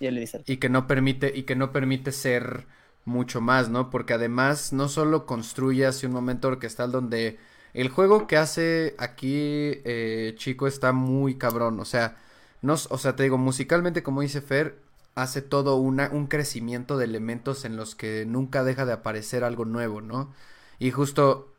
Ya 0.00 0.10
le 0.10 0.20
dice. 0.20 0.42
y 0.46 0.58
que 0.58 0.68
no 0.68 0.86
permite 0.86 1.32
y 1.34 1.44
que 1.44 1.56
no 1.56 1.72
permite 1.72 2.12
ser 2.12 2.66
mucho 3.06 3.40
más, 3.40 3.70
¿no? 3.70 3.88
Porque 3.88 4.12
además 4.12 4.72
no 4.74 4.88
solo 4.88 5.24
construye 5.24 5.86
hacia 5.86 6.08
un 6.08 6.14
momento 6.14 6.48
orquestal 6.48 6.92
donde 6.92 7.38
el 7.76 7.90
juego 7.90 8.26
que 8.26 8.38
hace 8.38 8.94
aquí 8.98 9.80
eh, 9.84 10.34
Chico 10.38 10.66
está 10.66 10.92
muy 10.92 11.36
cabrón, 11.36 11.78
o 11.78 11.84
sea, 11.84 12.16
no, 12.62 12.74
o 12.74 12.98
sea, 12.98 13.16
te 13.16 13.24
digo, 13.24 13.36
musicalmente 13.36 14.02
como 14.02 14.22
dice 14.22 14.40
Fer, 14.40 14.80
hace 15.14 15.42
todo 15.42 15.76
un 15.76 16.26
crecimiento 16.26 16.96
de 16.96 17.04
elementos 17.04 17.66
en 17.66 17.76
los 17.76 17.94
que 17.94 18.24
nunca 18.26 18.64
deja 18.64 18.86
de 18.86 18.94
aparecer 18.94 19.44
algo 19.44 19.66
nuevo, 19.66 20.00
¿no? 20.00 20.32
Y 20.78 20.90
justo 20.90 21.54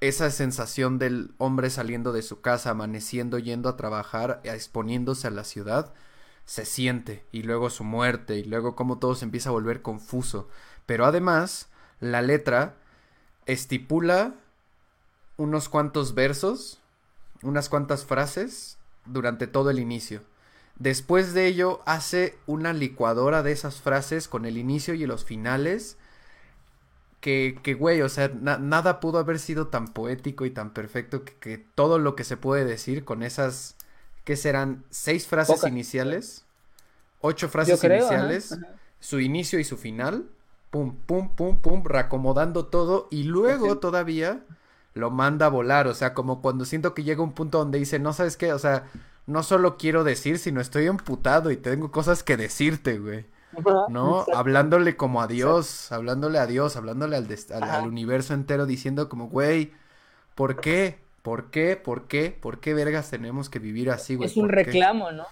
esa 0.00 0.30
sensación 0.30 0.98
del 0.98 1.34
hombre 1.38 1.70
saliendo 1.70 2.12
de 2.12 2.22
su 2.22 2.40
casa, 2.40 2.70
amaneciendo, 2.70 3.38
yendo 3.38 3.68
a 3.68 3.76
trabajar, 3.76 4.40
exponiéndose 4.44 5.28
a 5.28 5.30
la 5.30 5.44
ciudad, 5.44 5.92
se 6.46 6.64
siente, 6.64 7.24
y 7.30 7.42
luego 7.42 7.70
su 7.70 7.84
muerte, 7.84 8.36
y 8.38 8.44
luego 8.44 8.74
cómo 8.74 8.98
todo 8.98 9.14
se 9.14 9.24
empieza 9.24 9.50
a 9.50 9.52
volver 9.52 9.82
confuso. 9.82 10.48
Pero 10.86 11.06
además, 11.06 11.68
la 12.00 12.22
letra 12.22 12.76
estipula 13.46 14.34
unos 15.40 15.68
cuantos 15.70 16.14
versos, 16.14 16.80
unas 17.42 17.68
cuantas 17.70 18.04
frases 18.04 18.78
durante 19.06 19.46
todo 19.46 19.70
el 19.70 19.78
inicio. 19.78 20.22
Después 20.78 21.34
de 21.34 21.46
ello, 21.46 21.80
hace 21.86 22.38
una 22.46 22.72
licuadora 22.74 23.42
de 23.42 23.52
esas 23.52 23.80
frases 23.80 24.28
con 24.28 24.44
el 24.44 24.58
inicio 24.58 24.94
y 24.94 25.06
los 25.06 25.24
finales. 25.24 25.96
Que, 27.20 27.58
que 27.62 27.74
güey, 27.74 28.00
o 28.00 28.08
sea, 28.08 28.28
na- 28.28 28.56
nada 28.56 28.98
pudo 28.98 29.18
haber 29.18 29.38
sido 29.38 29.66
tan 29.66 29.88
poético 29.88 30.46
y 30.46 30.50
tan 30.50 30.72
perfecto 30.72 31.22
que, 31.22 31.34
que 31.34 31.58
todo 31.58 31.98
lo 31.98 32.16
que 32.16 32.24
se 32.24 32.38
puede 32.38 32.64
decir 32.64 33.04
con 33.04 33.22
esas, 33.22 33.76
que 34.24 34.36
serán 34.36 34.84
seis 34.88 35.26
frases 35.26 35.66
iniciales, 35.66 36.46
ocho 37.20 37.48
frases 37.48 37.80
creo, 37.80 38.06
iniciales, 38.06 38.52
ajá. 38.52 38.68
su 39.00 39.20
inicio 39.20 39.58
y 39.60 39.64
su 39.64 39.76
final, 39.76 40.30
pum, 40.70 40.96
pum, 41.06 41.34
pum, 41.36 41.58
pum, 41.60 41.84
reacomodando 41.84 42.66
todo 42.66 43.08
y 43.10 43.24
luego 43.24 43.78
todavía 43.78 44.44
lo 44.94 45.10
manda 45.10 45.46
a 45.46 45.50
volar, 45.50 45.86
o 45.86 45.94
sea, 45.94 46.14
como 46.14 46.42
cuando 46.42 46.64
siento 46.64 46.94
que 46.94 47.04
llega 47.04 47.22
un 47.22 47.32
punto 47.32 47.58
donde 47.58 47.78
dice, 47.78 47.98
no 47.98 48.12
sabes 48.12 48.36
qué, 48.36 48.52
o 48.52 48.58
sea, 48.58 48.84
no 49.26 49.42
solo 49.42 49.76
quiero 49.76 50.04
decir, 50.04 50.38
sino 50.38 50.60
estoy 50.60 50.86
emputado 50.86 51.50
y 51.50 51.56
tengo 51.56 51.90
cosas 51.90 52.22
que 52.22 52.36
decirte, 52.36 52.98
güey. 52.98 53.26
¿No? 53.88 54.20
exacto. 54.20 54.38
Hablándole 54.38 54.96
como 54.96 55.22
a 55.22 55.26
Dios, 55.26 55.90
hablándole 55.90 56.38
a 56.38 56.46
Dios, 56.46 56.76
hablándole 56.76 57.16
al, 57.16 57.88
universo 57.88 58.34
entero, 58.34 58.66
diciendo 58.66 59.08
como, 59.08 59.28
güey, 59.28 59.72
¿por 60.34 60.60
qué? 60.60 60.98
¿Por 61.22 61.50
qué? 61.50 61.76
¿Por 61.76 62.06
qué? 62.06 62.30
¿Por 62.30 62.60
qué 62.60 62.74
vergas 62.74 63.10
tenemos 63.10 63.50
que 63.50 63.58
vivir 63.58 63.90
así, 63.90 64.14
güey? 64.14 64.28
Es 64.28 64.36
un 64.36 64.48
reclamo, 64.48 65.10
¿no? 65.10 65.26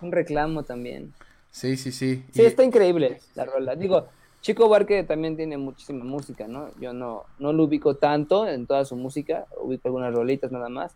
Un 0.00 0.12
reclamo 0.12 0.64
también. 0.64 1.14
Sí, 1.50 1.76
sí, 1.76 1.92
sí. 1.92 2.24
Sí, 2.32 2.42
Y- 2.42 2.46
está 2.46 2.64
increíble 2.64 3.20
la 3.34 3.44
rola. 3.44 3.76
Digo, 3.76 4.08
Chico 4.40 4.68
Barque 4.68 5.04
también 5.04 5.36
tiene 5.36 5.58
muchísima 5.58 6.04
música, 6.04 6.48
¿no? 6.48 6.68
Yo 6.80 6.92
no, 6.92 7.24
no 7.38 7.52
lo 7.52 7.64
ubico 7.64 7.96
tanto 7.96 8.46
en 8.48 8.66
toda 8.66 8.84
su 8.84 8.96
música, 8.96 9.46
ubico 9.60 9.88
algunas 9.88 10.14
rolitas 10.14 10.50
nada 10.50 10.68
más, 10.70 10.94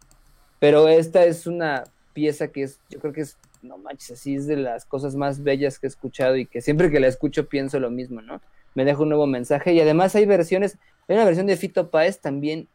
pero 0.58 0.88
esta 0.88 1.24
es 1.24 1.46
una 1.46 1.84
pieza 2.14 2.48
que 2.48 2.62
es, 2.62 2.80
yo 2.88 3.00
creo 3.00 3.12
que 3.12 3.20
es, 3.22 3.36
no 3.62 3.76
manches, 3.78 4.12
así 4.12 4.34
es 4.36 4.46
de 4.46 4.56
las 4.56 4.86
cosas 4.86 5.14
más 5.14 5.42
bellas 5.42 5.78
que 5.78 5.86
he 5.86 5.88
escuchado 5.88 6.36
y 6.36 6.46
que 6.46 6.62
siempre 6.62 6.90
que 6.90 7.00
la 7.00 7.06
escucho 7.08 7.46
pienso 7.48 7.78
lo 7.80 7.90
mismo, 7.90 8.22
¿no? 8.22 8.40
Me 8.74 8.84
deja 8.84 9.02
un 9.02 9.08
nuevo 9.10 9.26
mensaje 9.26 9.72
y 9.74 9.80
además 9.80 10.14
hay 10.16 10.24
versiones, 10.26 10.78
hay 11.06 11.16
una 11.16 11.24
versión 11.26 11.46
de 11.46 11.56
Fito 11.56 11.90
Páez 11.90 12.20
también, 12.20 12.68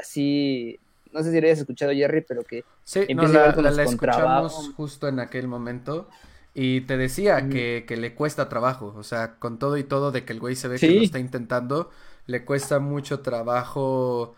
así, 0.00 0.78
no 1.12 1.22
sé 1.22 1.30
si 1.30 1.40
la 1.40 1.46
hayas 1.46 1.60
escuchado 1.60 1.92
Jerry, 1.92 2.22
pero 2.22 2.42
que 2.42 2.64
Sí, 2.84 3.00
no, 3.00 3.22
empieza 3.22 3.34
la, 3.34 3.38
igual 3.40 3.54
con 3.54 3.64
la- 3.64 3.70
la 3.70 3.82
escuchamos 3.84 4.70
justo 4.76 5.08
en 5.08 5.20
aquel 5.20 5.46
momento. 5.48 6.08
Y 6.54 6.82
te 6.82 6.96
decía 6.98 7.48
Ujú. 7.48 7.48
que, 7.48 7.84
que 7.88 7.96
le 7.96 8.14
cuesta 8.14 8.48
trabajo. 8.48 8.94
O 8.96 9.02
sea, 9.02 9.38
con 9.38 9.58
todo 9.58 9.76
y 9.78 9.84
todo 9.84 10.12
de 10.12 10.24
que 10.24 10.32
el 10.34 10.40
güey 10.40 10.56
se 10.56 10.68
ve 10.68 10.82
que 10.82 10.92
lo 10.92 11.00
está 11.00 11.18
intentando, 11.18 11.90
le 12.26 12.44
cuesta 12.44 12.78
mucho 12.80 13.20
trabajo 13.20 14.34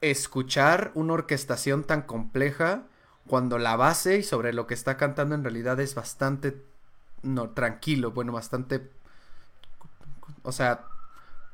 escuchar 0.00 0.92
una 0.94 1.14
orquestación 1.14 1.84
tan 1.84 2.02
compleja 2.02 2.86
cuando 3.26 3.58
la 3.58 3.76
base 3.76 4.18
y 4.18 4.22
sobre 4.22 4.52
lo 4.52 4.66
que 4.66 4.74
está 4.74 4.96
cantando 4.96 5.34
en 5.34 5.42
realidad 5.44 5.80
es 5.80 5.94
bastante 5.94 6.62
no 7.22 7.50
tranquilo, 7.50 8.12
bueno, 8.12 8.32
bastante 8.32 8.90
o 10.42 10.52
sea, 10.52 10.86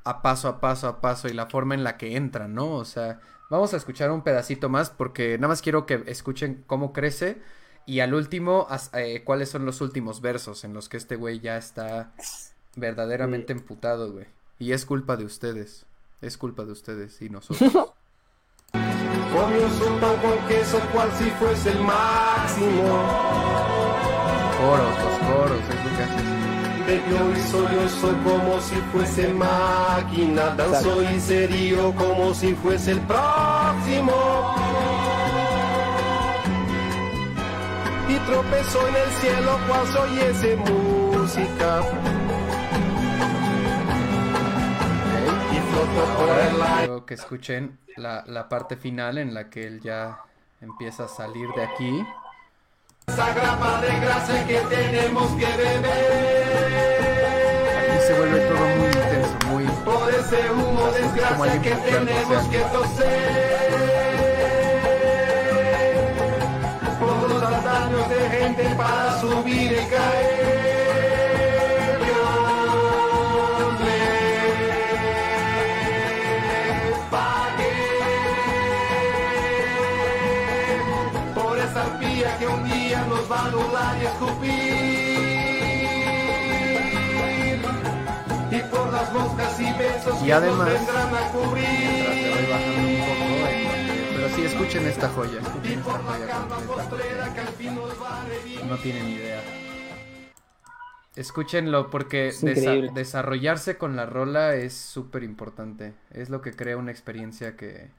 a 0.04 0.22
paso 0.22 0.48
a 0.48 0.60
paso 0.60 0.88
a 0.88 1.00
paso 1.00 1.28
y 1.28 1.32
la 1.34 1.46
forma 1.46 1.74
en 1.74 1.84
la 1.84 1.96
que 1.96 2.16
entra, 2.16 2.48
¿no? 2.48 2.74
O 2.76 2.84
sea, 2.84 3.20
vamos 3.50 3.74
a 3.74 3.76
escuchar 3.76 4.10
un 4.10 4.22
pedacito 4.22 4.68
más 4.68 4.90
porque 4.90 5.36
nada 5.38 5.48
más 5.50 5.62
quiero 5.62 5.86
que 5.86 6.04
escuchen 6.06 6.64
cómo 6.66 6.92
crece 6.92 7.42
y 7.86 8.00
al 8.00 8.14
último 8.14 8.66
as- 8.70 8.90
eh, 8.94 9.22
cuáles 9.24 9.48
son 9.50 9.64
los 9.66 9.80
últimos 9.80 10.20
versos 10.20 10.64
en 10.64 10.74
los 10.74 10.88
que 10.88 10.96
este 10.96 11.16
güey 11.16 11.40
ya 11.40 11.56
está 11.56 12.12
verdaderamente 12.76 13.52
emputado, 13.52 14.12
güey. 14.12 14.26
Y 14.58 14.72
es 14.72 14.84
culpa 14.86 15.16
de 15.16 15.24
ustedes. 15.24 15.86
Es 16.20 16.36
culpa 16.36 16.64
de 16.64 16.72
ustedes 16.72 17.20
y 17.22 17.30
nosotros. 17.30 17.72
Comió 18.72 19.70
su 19.70 19.84
pan 20.00 20.16
con 20.20 20.48
queso 20.48 20.78
cual 20.92 21.10
si 21.18 21.30
fuese 21.30 21.70
el 21.70 21.80
máximo. 21.82 23.10
coros, 24.58 24.98
los 25.04 25.18
coros, 25.30 25.60
es 25.60 25.84
lo 25.84 25.96
que 25.96 26.02
hacen. 26.02 26.30
Bebió 26.86 27.36
y 27.36 27.40
sollozó 27.42 28.08
como 28.24 28.60
si 28.60 28.74
fuese 28.92 29.32
máquina. 29.32 30.54
Danzó 30.56 31.02
y 31.02 31.20
se 31.20 31.46
rió 31.46 31.94
como 31.94 32.34
si 32.34 32.54
fuese 32.54 32.92
el 32.92 33.00
próximo. 33.00 34.12
Tropezó 38.26 38.88
en 38.88 38.96
el 38.96 39.10
cielo 39.20 39.58
cual 39.68 39.86
se 39.86 39.98
oyese 39.98 40.56
música. 40.56 41.82
Quiero 46.78 47.06
que 47.06 47.14
escuchen 47.14 47.78
la, 47.96 48.22
la 48.26 48.48
parte 48.48 48.76
final 48.76 49.18
en 49.18 49.34
la 49.34 49.48
que 49.50 49.66
él 49.66 49.80
ya 49.80 50.20
empieza 50.60 51.04
a 51.04 51.08
salir 51.08 51.48
de 51.56 51.64
aquí. 51.64 52.06
Esa 53.06 53.32
grapa 53.34 53.80
de 53.80 54.00
grasa 54.00 54.46
que 54.46 54.60
tenemos 54.60 55.32
que 55.32 55.46
beber. 55.46 56.70
Aquí 57.78 57.98
se 58.06 58.14
vuelve 58.18 58.40
todo 58.40 58.66
muy 58.76 58.86
intenso, 58.86 59.36
muy... 59.48 59.64
Por 59.84 60.14
ese 60.14 60.50
humo 60.50 60.86
desgracia 60.92 61.62
que 61.62 61.70
tenemos 61.70 62.48
que 62.48 62.58
toser. 62.58 63.59
Para 68.80 69.20
subir 69.20 69.70
y 69.72 69.84
caer. 69.94 70.50
Dios 72.06 73.72
les 73.86 74.60
pague 77.10 77.74
por 81.34 81.54
esa 81.58 81.80
arpía 81.82 82.28
que 82.38 82.46
un 82.46 82.64
día 82.70 83.04
nos 83.08 83.30
va 83.30 83.38
a 83.40 83.46
anular 83.48 83.96
y 84.00 84.04
escupir. 84.06 84.50
Y 88.50 88.58
por 88.72 88.90
las 88.92 89.12
moscas 89.12 89.60
y 89.60 89.72
besos 89.74 90.16
Y 90.22 90.24
que 90.26 90.32
además- 90.32 90.58
nos 90.58 90.68
vendrán 90.78 91.14
a 91.14 91.28
cubrir. 91.32 93.19
Sí, 94.34 94.42
escuchen 94.44 94.86
esta 94.86 95.08
joya, 95.08 95.40
escuchen 95.40 95.78
esta 95.80 95.98
joya 95.98 96.26
completa, 96.48 96.90
no 98.66 98.76
tienen 98.78 99.08
idea. 99.08 99.42
Escúchenlo 101.16 101.90
porque 101.90 102.28
desa- 102.28 102.92
desarrollarse 102.92 103.76
con 103.76 103.96
la 103.96 104.06
rola 104.06 104.54
es 104.54 104.74
súper 104.74 105.22
importante. 105.24 105.92
Es 106.10 106.30
lo 106.30 106.40
que 106.40 106.52
crea 106.52 106.76
una 106.76 106.92
experiencia 106.92 107.56
que, 107.56 107.90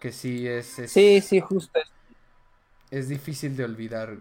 que 0.00 0.12
sí 0.12 0.46
es, 0.46 0.78
es, 0.78 0.92
Sí, 0.92 1.20
sí, 1.20 1.40
justo. 1.40 1.80
es 2.90 3.08
difícil 3.08 3.56
de 3.56 3.64
olvidar. 3.64 4.16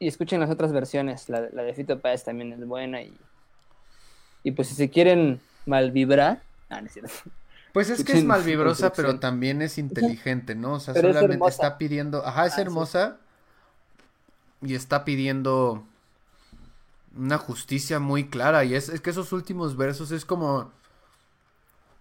Y 0.00 0.08
escuchen 0.08 0.40
las 0.40 0.50
otras 0.50 0.72
versiones. 0.72 1.28
La, 1.28 1.48
la 1.52 1.62
de 1.62 1.72
Fito 1.72 2.00
Páez 2.00 2.24
también 2.24 2.52
es 2.52 2.66
buena. 2.66 3.00
Y, 3.02 3.16
y 4.42 4.50
pues 4.50 4.68
si 4.68 4.74
se 4.74 4.90
quieren 4.90 5.40
mal 5.66 5.92
vibrar. 5.92 6.42
Ah, 6.68 6.80
no 6.80 6.86
es 6.86 6.92
cierto. 6.92 7.12
Pues 7.72 7.90
es 7.90 8.04
que 8.04 8.12
es 8.14 8.24
malvibrosa, 8.24 8.92
pero 8.94 9.18
también 9.20 9.60
es 9.62 9.78
inteligente, 9.78 10.54
¿no? 10.54 10.74
O 10.74 10.80
sea, 10.80 10.94
Pero 10.94 11.12
solamente 11.12 11.48
está 11.50 11.78
pidiendo, 11.78 12.26
ajá, 12.26 12.46
es 12.46 12.52
Ah, 12.54 12.56
sí. 12.56 12.62
hermosa 12.62 13.18
y 14.62 14.74
está 14.74 15.04
pidiendo 15.04 15.84
una 17.16 17.38
justicia 17.38 17.98
muy 17.98 18.28
clara 18.28 18.64
y 18.64 18.74
es, 18.74 18.88
es 18.88 19.00
que 19.00 19.10
esos 19.10 19.32
últimos 19.32 19.76
versos 19.76 20.10
es 20.12 20.24
como 20.24 20.70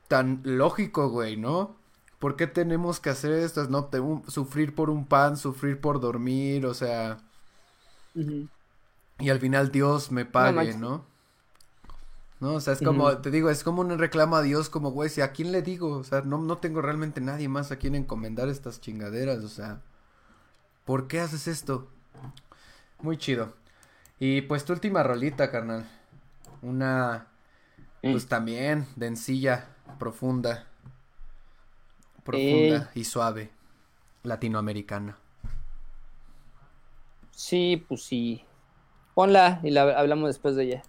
tan 0.07 0.41
lógico, 0.43 1.09
güey, 1.09 1.37
¿no? 1.37 1.75
¿Por 2.19 2.35
qué 2.35 2.47
tenemos 2.47 2.99
que 2.99 3.09
hacer 3.09 3.31
estas, 3.33 3.69
no? 3.69 3.85
Te- 3.85 3.99
un- 3.99 4.29
sufrir 4.29 4.73
por 4.75 4.89
un 4.89 5.05
pan, 5.05 5.37
sufrir 5.37 5.79
por 5.81 5.99
dormir, 5.99 6.65
o 6.65 6.73
sea, 6.73 7.17
y 9.19 9.29
al 9.29 9.39
final 9.39 9.71
Dios 9.71 10.11
me 10.11 10.25
pague, 10.25 10.55
manches. 10.55 10.77
¿no? 10.77 11.05
No, 12.39 12.53
o 12.55 12.59
sea, 12.59 12.73
es 12.73 12.81
como, 12.81 13.17
te 13.19 13.31
digo, 13.31 13.49
es 13.49 13.63
como 13.63 13.81
un 13.81 13.97
reclamo 13.97 14.35
a 14.35 14.41
Dios, 14.41 14.69
como, 14.69 14.91
güey, 14.91 15.09
si 15.09 15.21
a 15.21 15.31
quién 15.31 15.51
le 15.51 15.61
digo, 15.61 15.91
o 15.97 16.03
sea, 16.03 16.21
no, 16.21 16.37
no 16.37 16.57
tengo 16.57 16.81
realmente 16.81 17.21
nadie 17.21 17.47
más 17.47 17.71
a 17.71 17.77
quien 17.77 17.95
encomendar 17.95 18.49
estas 18.49 18.81
chingaderas, 18.81 19.43
o 19.43 19.47
sea, 19.49 19.81
¿por 20.83 21.07
qué 21.07 21.21
haces 21.21 21.47
esto? 21.47 21.87
Muy 23.01 23.17
chido. 23.17 23.53
Y 24.19 24.41
pues 24.43 24.65
tu 24.65 24.73
última 24.73 25.03
rolita, 25.03 25.51
carnal. 25.51 25.89
Una, 26.61 27.27
pues 28.01 28.25
Mm. 28.25 28.29
también, 28.29 28.87
densilla, 28.95 29.69
profunda. 29.99 30.67
Profunda 32.23 32.89
y 32.95 33.03
suave. 33.05 33.51
Latinoamericana. 34.23 35.17
Sí, 37.31 37.83
pues 37.87 38.03
sí. 38.03 38.43
Ponla 39.13 39.59
y 39.63 39.71
la 39.71 39.83
hablamos 39.99 40.29
después 40.29 40.55
de 40.55 40.63
ella. 40.63 40.83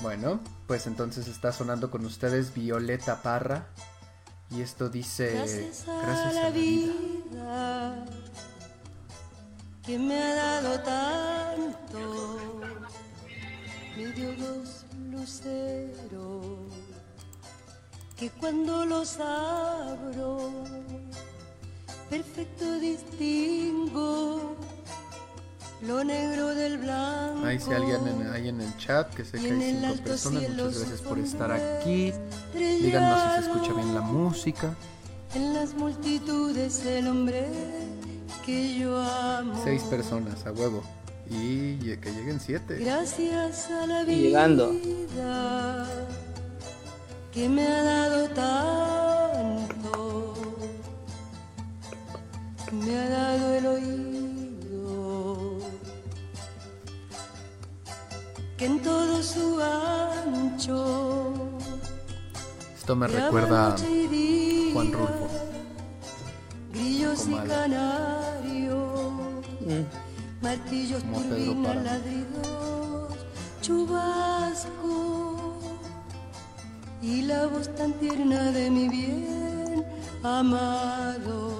Bueno, 0.00 0.40
pues 0.66 0.86
entonces 0.86 1.28
está 1.28 1.52
sonando 1.52 1.90
con 1.90 2.04
ustedes 2.04 2.52
Violeta 2.54 3.22
Parra. 3.22 3.68
Y 4.50 4.60
esto 4.60 4.88
dice, 4.88 5.32
Gracias 5.32 5.88
a 5.88 6.02
gracias 6.02 6.26
a 6.26 6.32
la 6.42 6.50
vida 6.50 8.04
que 9.84 9.98
me 9.98 10.16
ha 10.16 10.34
dado 10.34 10.80
tanto, 10.80 12.38
me 13.96 14.06
dio 14.12 14.34
dos 14.36 14.86
luceros 15.10 16.72
que 18.16 18.30
cuando 18.30 18.86
los 18.86 19.18
abro, 19.20 20.64
perfecto 22.08 22.78
distingo 22.78 24.56
lo 25.86 26.04
negro 26.04 26.54
del 26.54 26.78
blanco. 26.78 27.46
Ahí 27.46 27.58
si 27.58 27.72
alguien 27.72 28.06
en, 28.06 28.26
hay 28.32 28.48
en 28.48 28.60
el 28.60 28.76
chat, 28.76 29.12
que 29.14 29.24
sé 29.24 29.38
que 29.38 29.50
hay 29.50 29.78
cinco 29.80 30.02
personas, 30.04 30.42
muchas 30.50 30.78
gracias 30.78 31.00
por 31.02 31.18
estar 31.18 31.50
aquí. 31.52 32.12
Díganos 32.54 33.22
si 33.22 33.42
se 33.44 33.50
escucha 33.50 33.72
bien 33.74 33.94
la 33.94 34.00
música. 34.00 34.74
En 35.34 35.54
las 35.54 35.74
multitudes 35.74 36.84
el 36.86 37.08
hombre 37.08 37.48
que 38.46 38.78
yo 38.78 38.98
amo. 38.98 39.60
Seis 39.64 39.82
personas, 39.82 40.46
a 40.46 40.52
huevo. 40.52 40.82
Y 41.28 41.78
que 41.96 42.12
lleguen 42.12 42.38
siete. 42.38 42.78
Gracias 42.78 43.70
a 43.70 43.86
la 43.86 44.04
vida 44.04 44.12
Y 44.12 44.20
llegando. 44.22 44.72
que 47.32 47.48
me 47.48 47.66
ha 47.66 47.82
dado 47.82 48.28
tanto, 48.28 50.34
me 52.72 52.96
ha 52.96 53.08
dado 53.08 53.54
el 53.54 53.66
oído, 53.66 54.13
que 58.64 58.70
en 58.70 58.80
todo 58.80 59.22
su 59.22 59.60
ancho 59.60 61.34
Esto 62.74 62.96
me 62.96 63.06
recuerda 63.06 63.74
a 63.74 63.76
Juan 64.72 64.92
Rulfo. 64.92 65.28
Grillos 66.72 67.26
y 67.28 67.34
canarios. 67.48 68.82
Mm. 69.60 69.84
Martillos, 70.42 71.02
Como 71.02 71.20
Pedro 71.20 71.36
turbinas, 71.36 71.84
ladridos, 71.84 73.14
chubasco 73.60 75.58
y 77.02 77.22
la 77.22 77.46
voz 77.46 77.74
tan 77.74 77.92
tierna 77.94 78.50
de 78.50 78.70
mi 78.70 78.88
bien 78.88 79.84
amado. 80.22 81.54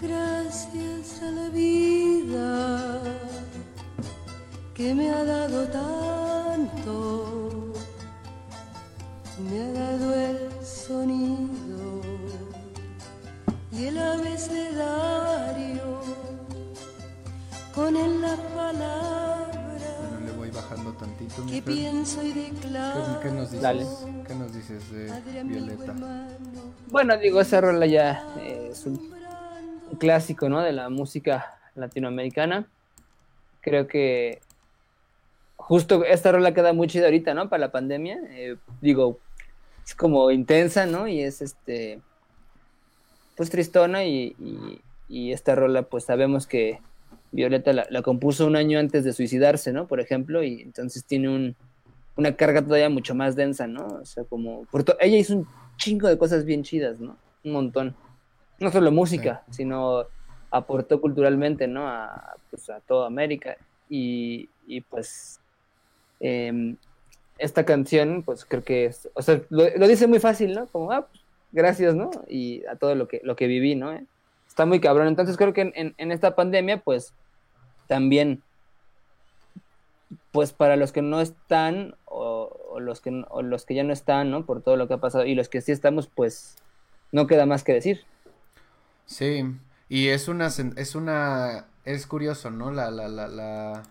Gracias 0.00 1.22
a 1.22 1.30
la 1.30 1.48
vida 1.48 2.85
que 4.76 4.94
me 4.94 5.10
ha 5.10 5.24
dado 5.24 5.66
tanto, 5.68 7.72
me 9.50 9.60
ha 9.62 9.72
dado 9.72 10.14
el 10.14 10.50
sonido 10.64 12.02
y 13.72 13.86
el 13.86 13.98
abecedario 13.98 16.00
con 17.74 17.96
él 17.96 18.20
la 18.20 18.36
palabra 18.36 19.96
Bueno, 20.10 20.26
le 20.26 20.32
voy 20.32 20.50
bajando 20.50 20.92
tantito. 20.92 21.42
mi 21.44 21.52
que 21.52 21.62
pienso 21.62 22.22
y 22.22 22.32
¿Qué, 22.32 22.40
declaro. 22.52 23.20
qué 23.20 23.30
nos 23.30 23.50
dices? 23.50 23.62
Dale. 23.62 23.86
¿Qué 24.26 24.34
nos 24.34 24.52
dices 24.54 24.90
de 24.90 25.42
Violeta? 25.44 25.94
Bueno, 26.90 27.16
digo, 27.16 27.40
esa 27.40 27.60
rola 27.62 27.86
ya 27.86 28.26
eh, 28.40 28.68
es 28.72 28.84
un 28.86 29.10
clásico, 29.98 30.48
¿no? 30.50 30.60
De 30.60 30.72
la 30.72 30.90
música 30.90 31.58
latinoamericana. 31.74 32.66
Creo 33.60 33.86
que 33.88 34.40
justo 35.66 36.04
esta 36.04 36.30
rola 36.30 36.54
queda 36.54 36.72
muy 36.72 36.86
chida 36.86 37.06
ahorita, 37.06 37.34
¿no? 37.34 37.48
Para 37.48 37.60
la 37.66 37.72
pandemia. 37.72 38.18
Eh, 38.30 38.56
digo, 38.80 39.18
es 39.84 39.94
como 39.96 40.30
intensa, 40.30 40.86
¿no? 40.86 41.08
Y 41.08 41.20
es 41.22 41.42
este, 41.42 42.00
pues 43.36 43.50
tristona 43.50 44.04
y, 44.04 44.36
y- 44.38 44.80
y 45.08 45.32
esta 45.32 45.54
rola, 45.54 45.82
pues 45.82 46.04
sabemos 46.04 46.46
que 46.46 46.80
Violeta 47.32 47.72
la, 47.72 47.86
la 47.90 48.02
compuso 48.02 48.46
un 48.46 48.56
año 48.56 48.78
antes 48.78 49.04
de 49.04 49.12
suicidarse, 49.12 49.72
¿no? 49.72 49.86
Por 49.86 50.00
ejemplo, 50.00 50.42
y 50.42 50.62
entonces 50.62 51.04
tiene 51.04 51.28
un, 51.28 51.56
una 52.16 52.34
carga 52.36 52.62
todavía 52.62 52.88
mucho 52.88 53.14
más 53.14 53.36
densa, 53.36 53.66
¿no? 53.66 53.86
O 53.86 54.04
sea, 54.04 54.24
como... 54.24 54.66
ella 55.00 55.16
hizo 55.16 55.36
un 55.36 55.46
chingo 55.76 56.08
de 56.08 56.16
cosas 56.18 56.44
bien 56.44 56.62
chidas, 56.62 56.98
¿no? 57.00 57.16
Un 57.44 57.52
montón. 57.52 57.94
No 58.58 58.70
solo 58.72 58.90
música, 58.90 59.42
sino 59.50 60.04
aportó 60.50 61.00
culturalmente, 61.00 61.66
¿no? 61.68 61.86
A, 61.88 62.34
pues, 62.50 62.70
a 62.70 62.80
toda 62.80 63.06
América. 63.06 63.56
Y, 63.88 64.48
y, 64.66 64.80
pues 64.80 65.40
em, 66.20 66.76
esta 67.38 67.64
canción, 67.64 68.22
pues 68.22 68.44
creo 68.44 68.64
que 68.64 68.86
es, 68.86 69.08
o 69.14 69.22
sea, 69.22 69.40
lo, 69.50 69.66
dice 69.88 70.06
muy 70.06 70.18
fácil, 70.20 70.54
¿no? 70.54 70.66
Como, 70.66 70.92
ah, 70.92 71.06
pues, 71.06 71.22
gracias, 71.52 71.94
¿no? 71.94 72.10
Y 72.28 72.64
a 72.66 72.76
todo 72.76 72.94
lo 72.94 73.08
que, 73.08 73.20
lo 73.24 73.36
que 73.36 73.46
viví, 73.46 73.74
¿no? 73.74 73.92
Está 74.48 74.64
muy 74.66 74.80
cabrón. 74.80 75.08
Entonces 75.08 75.36
creo 75.36 75.52
que 75.52 75.72
en, 75.74 75.94
en- 75.96 76.12
esta 76.12 76.34
pandemia, 76.34 76.78
pues 76.78 77.12
también 77.88 78.42
pues 80.32 80.52
para 80.52 80.76
los 80.76 80.92
que 80.92 81.02
no 81.02 81.20
están 81.20 81.94
o, 82.04 82.78
los 82.78 83.00
que 83.00 83.10
los 83.42 83.64
que 83.64 83.74
ya 83.74 83.84
no 83.84 83.92
están, 83.92 84.30
¿no? 84.30 84.44
Por 84.44 84.62
todo 84.62 84.76
lo 84.76 84.86
que 84.86 84.94
ha 84.94 84.98
pasado 84.98 85.24
y 85.24 85.34
los 85.34 85.48
que 85.48 85.60
sí 85.60 85.72
estamos, 85.72 86.08
pues 86.08 86.56
no 87.10 87.26
queda 87.26 87.46
más 87.46 87.64
que 87.64 87.72
decir. 87.72 88.04
Sí, 89.06 89.44
y 89.88 90.08
es 90.08 90.28
una, 90.28 90.48
es 90.48 90.94
una, 90.94 91.66
es 91.84 92.06
curioso, 92.06 92.50
¿no? 92.50 92.70
La, 92.70 92.90
la, 92.90 93.08
la, 93.08 93.82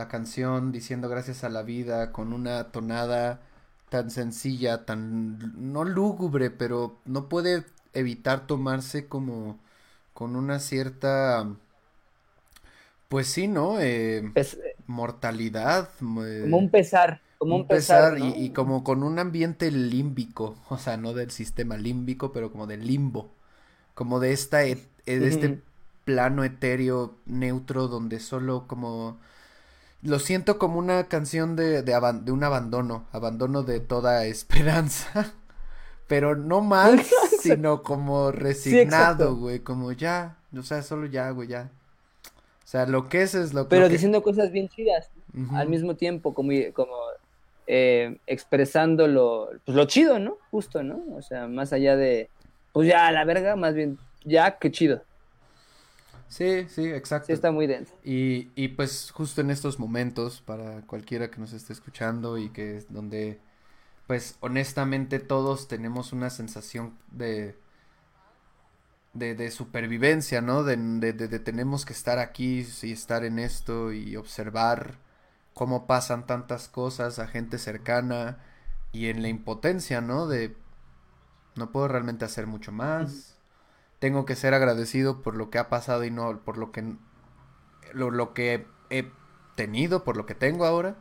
la 0.00 0.08
canción 0.08 0.72
diciendo 0.72 1.08
gracias 1.08 1.44
a 1.44 1.48
la 1.50 1.62
vida 1.62 2.12
con 2.12 2.32
una 2.32 2.72
tonada 2.72 3.42
tan 3.90 4.10
sencilla, 4.10 4.84
tan, 4.86 5.72
no 5.72 5.84
lúgubre, 5.84 6.50
pero 6.50 7.00
no 7.06 7.28
puede 7.28 7.64
evitar 7.94 8.46
tomarse 8.46 9.08
como 9.08 9.60
con 10.14 10.36
una 10.36 10.60
cierta, 10.60 11.46
pues 13.08 13.26
sí, 13.28 13.48
¿no? 13.48 13.80
Eh, 13.80 14.32
Pes- 14.32 14.58
mortalidad. 14.86 15.90
eh, 16.24 16.40
como 16.40 16.58
un 16.58 16.70
pesar, 16.70 17.22
como 17.38 17.54
un, 17.56 17.64
un 17.64 17.68
pesar, 17.68 18.10
pesar 18.10 18.18
¿no? 18.18 18.18
y, 18.18 18.44
y 18.44 18.50
como 18.52 18.84
con 18.84 19.02
un 19.02 19.18
ambiente 19.18 19.70
límbico, 19.70 20.56
o 20.70 20.78
sea, 20.78 20.96
no 20.96 21.14
del 21.14 21.30
sistema 21.30 21.76
límbico, 21.76 22.32
pero 22.32 22.52
como 22.52 22.66
del 22.66 22.86
limbo, 22.86 23.32
como 23.94 24.20
de 24.20 24.32
esta, 24.34 24.64
eh, 24.64 24.78
de 25.06 25.28
este 25.28 25.62
plano 26.04 26.44
etéreo 26.44 27.16
neutro 27.26 27.88
donde 27.88 28.20
solo 28.20 28.66
como 28.68 29.20
lo 30.02 30.18
siento 30.18 30.58
como 30.58 30.78
una 30.78 31.08
canción 31.08 31.56
de, 31.56 31.82
de, 31.82 31.94
aban- 31.94 32.24
de 32.24 32.32
un 32.32 32.44
abandono, 32.44 33.06
abandono 33.12 33.62
de 33.62 33.80
toda 33.80 34.24
esperanza, 34.26 35.32
pero 36.08 36.34
no 36.36 36.60
mal, 36.60 37.00
sino 37.40 37.82
como 37.82 38.32
resignado, 38.32 39.36
güey, 39.36 39.60
como 39.60 39.92
ya, 39.92 40.36
o 40.56 40.62
sea, 40.62 40.82
solo 40.82 41.06
ya, 41.06 41.30
güey, 41.30 41.48
ya. 41.48 41.70
O 42.64 42.68
sea, 42.70 42.86
lo 42.86 43.08
que 43.08 43.22
es 43.22 43.34
es 43.34 43.52
lo, 43.52 43.68
Pero 43.68 43.82
lo 43.82 43.88
que... 43.88 43.94
diciendo 43.94 44.22
cosas 44.22 44.52
bien 44.52 44.68
chidas 44.68 45.10
al 45.54 45.68
mismo 45.68 45.94
tiempo, 45.96 46.34
como, 46.34 46.50
como 46.72 46.94
eh, 47.66 48.16
expresando 48.26 49.06
lo, 49.06 49.50
pues, 49.64 49.76
lo 49.76 49.84
chido, 49.86 50.18
¿no? 50.18 50.36
Justo, 50.50 50.82
¿no? 50.82 51.02
O 51.16 51.22
sea, 51.22 51.46
más 51.46 51.72
allá 51.72 51.96
de, 51.96 52.28
pues 52.72 52.88
ya, 52.88 53.10
la 53.12 53.24
verga, 53.24 53.56
más 53.56 53.74
bien, 53.74 53.98
ya, 54.24 54.58
qué 54.58 54.70
chido. 54.70 55.02
Sí, 56.30 56.66
sí, 56.68 56.86
exacto. 56.88 57.26
Sí, 57.26 57.32
está 57.32 57.50
muy 57.50 57.66
denso. 57.66 57.92
Y, 58.04 58.50
y 58.54 58.68
pues 58.68 59.10
justo 59.10 59.40
en 59.42 59.50
estos 59.50 59.78
momentos, 59.78 60.40
para 60.40 60.82
cualquiera 60.86 61.30
que 61.30 61.38
nos 61.40 61.52
esté 61.52 61.72
escuchando 61.74 62.38
y 62.38 62.50
que 62.50 62.78
es 62.78 62.92
donde, 62.92 63.40
pues 64.06 64.36
honestamente 64.40 65.20
todos 65.20 65.68
tenemos 65.68 66.12
una 66.12 66.30
sensación 66.30 66.98
de, 67.12 67.56
de, 69.12 69.34
de 69.34 69.50
supervivencia, 69.50 70.40
¿no? 70.40 70.62
De, 70.64 70.76
de, 70.76 71.12
de- 71.12 71.28
de 71.28 71.38
tenemos 71.40 71.84
que 71.84 71.92
estar 71.92 72.18
aquí 72.18 72.66
y 72.82 72.92
estar 72.92 73.24
en 73.24 73.38
esto 73.38 73.92
y 73.92 74.16
observar 74.16 74.98
cómo 75.54 75.86
pasan 75.86 76.26
tantas 76.26 76.68
cosas 76.68 77.18
a 77.18 77.26
gente 77.28 77.58
cercana 77.58 78.38
y 78.92 79.08
en 79.08 79.22
la 79.22 79.28
impotencia, 79.28 80.00
¿no? 80.00 80.26
De 80.28 80.56
no 81.56 81.70
puedo 81.72 81.88
realmente 81.88 82.24
hacer 82.24 82.46
mucho 82.46 82.72
más. 82.72 83.29
Tengo 84.00 84.26
que 84.26 84.36
ser 84.36 84.54
agradecido 84.54 85.22
por 85.22 85.36
lo 85.36 85.50
que 85.50 85.58
ha 85.58 85.68
pasado 85.68 86.04
y 86.04 86.10
no 86.10 86.40
por 86.40 86.58
lo 86.58 86.72
que 86.72 86.96
lo, 87.92 88.10
lo 88.10 88.34
que 88.34 88.66
he 88.90 89.10
tenido, 89.56 90.04
por 90.04 90.16
lo 90.16 90.26
que 90.26 90.34
tengo 90.34 90.64
ahora. 90.66 90.96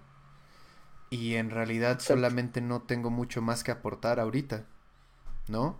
Y 1.09 1.35
en 1.35 1.49
realidad 1.49 1.99
solamente 1.99 2.61
no 2.61 2.81
tengo 2.83 3.09
mucho 3.09 3.41
más 3.41 3.63
que 3.63 3.71
aportar 3.71 4.19
ahorita, 4.19 4.65
¿no? 5.47 5.77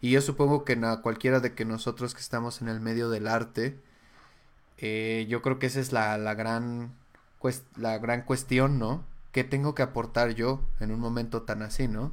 Y 0.00 0.12
yo 0.12 0.20
supongo 0.20 0.64
que 0.64 0.74
a 0.84 1.02
cualquiera 1.02 1.40
de 1.40 1.54
que 1.54 1.64
nosotros 1.64 2.14
que 2.14 2.20
estamos 2.20 2.62
en 2.62 2.68
el 2.68 2.80
medio 2.80 3.10
del 3.10 3.26
arte, 3.28 3.80
eh, 4.78 5.26
yo 5.28 5.42
creo 5.42 5.58
que 5.58 5.66
esa 5.66 5.80
es 5.80 5.92
la, 5.92 6.16
la 6.18 6.34
gran 6.34 6.94
la 7.76 7.98
gran 7.98 8.22
cuestión, 8.22 8.78
¿no? 8.78 9.04
¿Qué 9.32 9.44
tengo 9.44 9.74
que 9.74 9.82
aportar 9.82 10.34
yo 10.34 10.60
en 10.80 10.92
un 10.92 11.00
momento 11.00 11.42
tan 11.42 11.62
así, 11.62 11.88
¿no? 11.88 12.12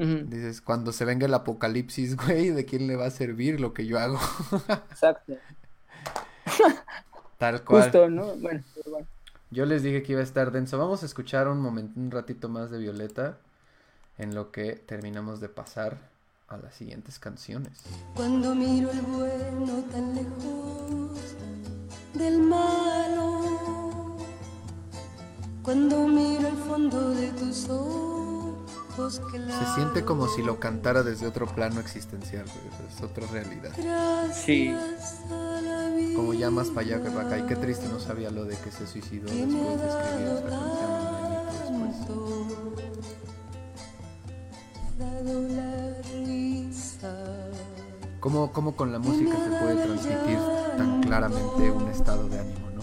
Dices, 0.00 0.62
cuando 0.62 0.92
se 0.92 1.04
venga 1.04 1.26
el 1.26 1.34
apocalipsis, 1.34 2.16
güey, 2.16 2.48
¿de 2.50 2.64
quién 2.64 2.86
le 2.86 2.96
va 2.96 3.04
a 3.04 3.10
servir 3.10 3.60
lo 3.60 3.74
que 3.74 3.84
yo 3.84 3.98
hago? 3.98 4.18
Exacto. 4.90 5.34
Tal 7.36 7.62
cual. 7.64 7.82
Justo, 7.82 8.08
¿no? 8.08 8.34
Bueno, 8.36 8.62
pero 8.74 8.90
bueno. 8.92 9.06
Yo 9.50 9.66
les 9.66 9.82
dije 9.82 10.02
que 10.02 10.12
iba 10.12 10.22
a 10.22 10.24
estar 10.24 10.52
denso. 10.52 10.78
Vamos 10.78 11.02
a 11.02 11.06
escuchar 11.06 11.48
un 11.48 11.60
momento, 11.60 12.00
un 12.00 12.10
ratito 12.10 12.48
más 12.48 12.70
de 12.70 12.78
Violeta 12.78 13.36
en 14.16 14.34
lo 14.34 14.50
que 14.52 14.72
terminamos 14.72 15.40
de 15.40 15.50
pasar 15.50 15.98
a 16.48 16.56
las 16.56 16.74
siguientes 16.74 17.18
canciones. 17.18 17.82
Cuando 18.14 18.54
miro 18.54 18.90
el 18.90 19.02
bueno 19.02 19.84
tan 19.92 20.14
lejos 20.14 21.36
del 22.14 22.40
malo, 22.40 24.16
cuando 25.62 26.08
miro 26.08 26.48
el 26.48 26.56
fondo 26.56 27.10
de 27.10 27.28
tus 27.32 27.68
ojos 27.68 28.19
Se 29.08 29.74
siente 29.74 30.04
como 30.04 30.28
si 30.28 30.42
lo 30.42 30.60
cantara 30.60 31.02
desde 31.02 31.26
otro 31.26 31.46
plano 31.46 31.80
existencial, 31.80 32.44
güey, 32.44 32.88
Es 32.88 33.02
otra 33.02 33.26
realidad. 33.28 33.70
Sí. 34.32 34.74
Como 36.14 36.34
ya 36.34 36.50
más 36.50 36.68
para 36.68 36.80
allá 36.86 37.02
que 37.02 37.10
para 37.10 37.26
acá. 37.26 37.38
Y 37.38 37.42
qué 37.46 37.56
triste, 37.56 37.88
no 37.88 37.98
sabía 38.00 38.30
lo 38.30 38.44
de 38.44 38.56
que 38.56 38.70
se 38.70 38.86
suicidó 38.86 39.26
después 39.26 39.80
de 39.80 39.88
escribir 39.88 40.26
esta 40.36 40.50
canción 40.50 40.90
un 40.90 41.14
añito 41.16 41.52
después. 41.62 42.10
risa. 46.12 47.16
¿Cómo, 48.20 48.52
cómo 48.52 48.76
con 48.76 48.92
la 48.92 48.98
música 48.98 49.32
se 49.32 49.50
puede 49.50 49.82
transmitir 49.82 50.38
tan 50.76 51.02
claramente 51.02 51.70
un 51.70 51.88
estado 51.88 52.28
de 52.28 52.38
ánimo, 52.38 52.70
no? 52.74 52.82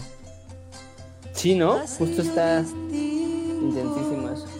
Sí, 1.32 1.54
¿no? 1.54 1.78
Justo 1.86 2.22
está 2.22 2.64
intensísimo 2.90 4.30
eso. 4.30 4.57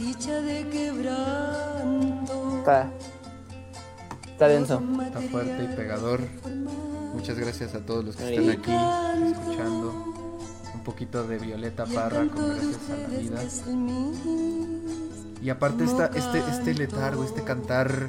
Dicha 0.00 0.40
de 0.40 0.66
quebranto. 0.70 2.58
Está, 2.58 2.90
está 4.26 4.48
denso. 4.48 4.82
Está 5.04 5.20
fuerte 5.20 5.64
y 5.64 5.76
pegador. 5.76 6.20
Muchas 7.14 7.38
gracias 7.38 7.74
a 7.74 7.80
todos 7.80 8.04
los 8.04 8.16
que 8.16 8.34
están 8.34 8.50
aquí 8.50 8.72
escuchando. 9.30 10.14
Un 10.74 10.80
poquito 10.84 11.24
de 11.26 11.38
Violeta 11.38 11.84
Parra 11.84 12.26
con 12.28 12.48
Gracias 12.48 12.78
a 12.90 12.96
la 12.96 13.18
Vida. 13.18 13.40
Y 15.42 15.50
aparte 15.50 15.84
está 15.84 16.06
este, 16.14 16.38
este 16.50 16.74
letargo, 16.74 17.24
este 17.24 17.42
cantar 17.42 18.08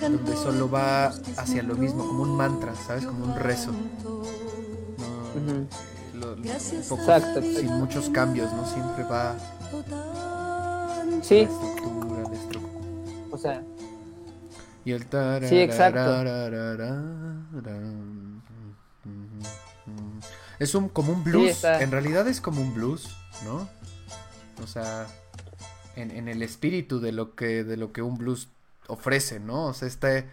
donde 0.00 0.36
solo 0.36 0.68
va 0.70 1.06
hacia 1.36 1.62
lo 1.62 1.74
mismo, 1.76 2.06
como 2.06 2.22
un 2.24 2.36
mantra, 2.36 2.74
¿sabes? 2.86 3.04
Como 3.06 3.24
un 3.24 3.34
rezo. 3.36 3.70
No, 3.72 4.18
Ujú. 4.18 5.50
eh, 5.50 5.66
lo- 6.14 6.20
lo- 6.30 6.34
un 6.36 6.42
Gracias 6.42 6.86
poco 6.86 7.02
Exacto. 7.02 7.40
sin 7.42 7.66
muchos 7.78 8.08
cambios, 8.10 8.52
¿no? 8.52 8.66
Siempre 8.66 9.04
va. 9.04 9.34
Sí, 11.22 11.44
la 11.44 11.50
estructura, 11.50 12.22
la 12.22 12.28
estru- 12.30 13.30
o 13.30 13.38
sea, 13.38 13.62
Y 14.84 14.92
el 14.92 15.04
Sí, 15.48 15.58
exacto. 15.60 16.22
Es 20.58 20.74
un 20.74 20.88
como 20.88 21.12
un 21.12 21.24
blues. 21.24 21.64
En 21.64 21.90
realidad 21.90 22.26
es 22.28 22.40
como 22.40 22.60
un 22.62 22.74
blues, 22.74 23.08
¿no? 23.44 23.68
O 24.62 24.66
sea, 24.66 25.06
en, 25.96 26.10
en 26.10 26.28
el 26.28 26.42
espíritu 26.42 27.00
de 27.00 27.12
lo 27.12 27.34
que 27.34 27.64
de 27.64 27.76
lo 27.76 27.92
que 27.92 28.02
un 28.02 28.18
blues 28.18 28.48
ofrece, 28.88 29.40
¿no? 29.40 29.66
O 29.66 29.74
sea, 29.74 29.88
este 29.88 30.28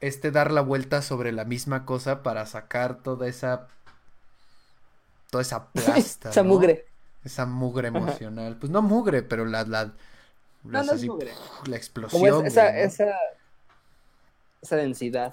este 0.00 0.30
dar 0.30 0.52
la 0.52 0.60
vuelta 0.60 1.02
sobre 1.02 1.32
la 1.32 1.44
misma 1.44 1.84
cosa 1.84 2.22
para 2.22 2.46
sacar 2.46 3.02
toda 3.02 3.28
esa 3.28 3.68
toda 5.30 5.42
esa 5.42 5.68
plasta, 5.72 6.30
esa 6.30 6.42
¿no? 6.42 6.50
mugre. 6.50 6.87
Esa 7.28 7.44
mugre 7.46 7.88
emocional. 7.88 8.56
Pues 8.58 8.70
no 8.72 8.80
mugre, 8.82 9.22
pero 9.22 9.44
la 9.44 9.64
la 9.64 9.92
No, 10.64 10.80
es 10.80 11.04
mugre. 11.04 11.32
la 11.66 11.78
Como 12.10 12.26
explosión, 12.26 12.46
es- 12.46 12.52
esa, 12.52 12.62
güey, 12.62 12.72
¿no? 12.72 12.78
esa, 12.86 13.06
esa 14.62 14.76
densidad. 14.76 15.32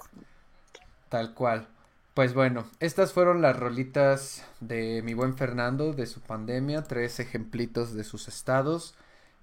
Tal 1.08 1.34
cual. 1.34 1.68
Pues 2.14 2.34
bueno, 2.34 2.66
estas 2.80 3.12
fueron 3.12 3.42
las 3.42 3.58
rolitas 3.58 4.44
de 4.60 5.02
mi 5.04 5.14
buen 5.14 5.36
Fernando 5.36 5.92
de 5.92 6.06
su 6.06 6.20
pandemia, 6.20 6.82
tres 6.84 7.20
ejemplitos 7.20 7.94
de 7.94 8.04
sus 8.04 8.28
estados. 8.28 8.94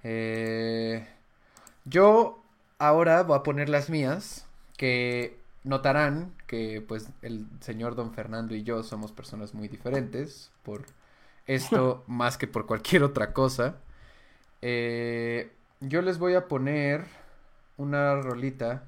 Eh, 0.04 1.08
yo 1.86 2.44
ahora 2.80 3.24
voy 3.24 3.38
a 3.38 3.44
poner 3.44 3.70
las 3.70 3.90
mías, 3.90 4.46
que 4.78 5.38
notarán 5.64 6.34
que 6.48 6.82
pues 6.86 7.10
el 7.22 7.46
señor 7.62 7.96
don 7.96 8.14
Fernando 8.14 8.56
y 8.56 8.64
yo 8.64 8.84
somos 8.84 9.12
personas 9.12 9.54
muy 9.54 9.68
diferentes 9.68 10.52
por 10.64 10.86
esto 11.48 12.04
más 12.08 12.38
que 12.38 12.48
por 12.48 12.66
cualquier 12.66 13.04
otra 13.04 13.34
cosa. 13.34 13.78
Eh, 14.62 15.52
yo 15.82 16.02
les 16.02 16.18
voy 16.18 16.36
a 16.36 16.48
poner 16.48 17.06
una 17.78 18.16
rolita 18.16 18.84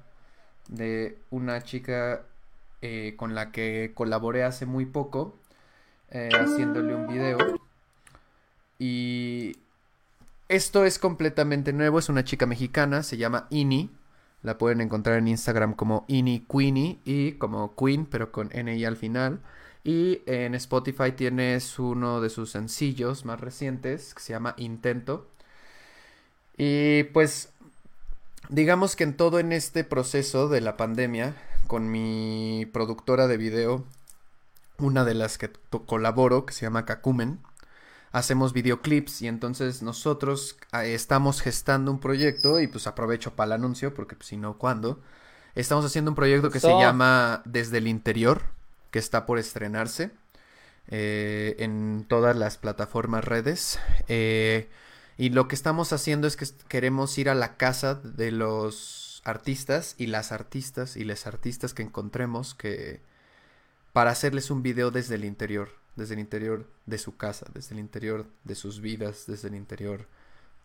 de 0.68 1.18
una 1.30 1.62
chica 1.62 2.22
eh, 2.82 3.14
con 3.16 3.34
la 3.34 3.52
que 3.52 3.92
colaboré 3.94 4.44
hace 4.44 4.66
muy 4.66 4.86
poco, 4.86 5.38
eh, 6.10 6.30
haciéndole 6.32 6.94
un 6.94 7.06
video. 7.08 7.38
Y 8.78 9.56
esto 10.48 10.84
es 10.84 10.98
completamente 10.98 11.72
nuevo, 11.72 11.98
es 11.98 12.08
una 12.08 12.24
chica 12.24 12.46
mexicana, 12.46 13.02
se 13.02 13.16
llama 13.16 13.46
Ini. 13.50 13.90
La 14.42 14.58
pueden 14.58 14.80
encontrar 14.80 15.18
en 15.18 15.28
Instagram 15.28 15.74
como 15.74 16.04
Ini 16.08 16.46
Queenie 16.48 17.00
y 17.04 17.32
como 17.32 17.74
Queen, 17.74 18.06
pero 18.06 18.30
con 18.30 18.50
N 18.52 18.76
y 18.76 18.84
al 18.84 18.96
final. 18.96 19.40
Y 19.86 20.22
en 20.26 20.56
Spotify 20.56 21.12
tienes 21.12 21.78
uno 21.78 22.20
de 22.20 22.28
sus 22.28 22.50
sencillos 22.50 23.24
más 23.24 23.40
recientes 23.40 24.14
que 24.14 24.20
se 24.20 24.32
llama 24.32 24.54
Intento. 24.56 25.28
Y 26.56 27.04
pues 27.04 27.50
digamos 28.48 28.96
que 28.96 29.04
en 29.04 29.16
todo 29.16 29.38
en 29.38 29.52
este 29.52 29.84
proceso 29.84 30.48
de 30.48 30.60
la 30.60 30.76
pandemia, 30.76 31.36
con 31.68 31.88
mi 31.88 32.66
productora 32.72 33.28
de 33.28 33.36
video, 33.36 33.84
una 34.78 35.04
de 35.04 35.14
las 35.14 35.38
que 35.38 35.52
colaboro, 35.86 36.46
que 36.46 36.52
se 36.52 36.66
llama 36.66 36.84
Kakumen, 36.84 37.38
hacemos 38.10 38.52
videoclips 38.52 39.22
y 39.22 39.28
entonces 39.28 39.84
nosotros 39.84 40.56
ah, 40.72 40.84
estamos 40.84 41.40
gestando 41.42 41.92
un 41.92 42.00
proyecto 42.00 42.58
y 42.58 42.66
pues 42.66 42.88
aprovecho 42.88 43.36
para 43.36 43.46
el 43.46 43.52
anuncio 43.52 43.94
porque 43.94 44.16
pues, 44.16 44.26
si 44.30 44.36
no, 44.36 44.58
¿cuándo? 44.58 45.00
Estamos 45.54 45.84
haciendo 45.84 46.10
un 46.10 46.16
proyecto 46.16 46.50
que 46.50 46.58
se 46.58 46.76
llama 46.76 47.42
Desde 47.44 47.78
el 47.78 47.86
Interior, 47.86 48.55
que 48.96 49.00
está 49.00 49.26
por 49.26 49.38
estrenarse 49.38 50.10
eh, 50.88 51.54
en 51.58 52.06
todas 52.08 52.34
las 52.34 52.56
plataformas 52.56 53.26
redes. 53.26 53.78
Eh, 54.08 54.70
y 55.18 55.28
lo 55.28 55.48
que 55.48 55.54
estamos 55.54 55.92
haciendo 55.92 56.26
es 56.26 56.38
que 56.38 56.46
queremos 56.66 57.18
ir 57.18 57.28
a 57.28 57.34
la 57.34 57.58
casa 57.58 57.94
de 57.96 58.32
los 58.32 59.20
artistas 59.22 59.96
y 59.98 60.06
las 60.06 60.32
artistas 60.32 60.96
y 60.96 61.04
les 61.04 61.26
artistas 61.26 61.74
que 61.74 61.82
encontremos 61.82 62.54
que 62.54 63.02
para 63.92 64.12
hacerles 64.12 64.50
un 64.50 64.62
video 64.62 64.90
desde 64.90 65.16
el 65.16 65.26
interior 65.26 65.68
desde 65.94 66.14
el 66.14 66.20
interior 66.20 66.66
de 66.86 66.96
su 66.96 67.18
casa, 67.18 67.44
desde 67.52 67.74
el 67.74 67.80
interior 67.80 68.24
de 68.44 68.54
sus 68.54 68.80
vidas, 68.80 69.24
desde 69.26 69.48
el 69.48 69.56
interior 69.56 70.08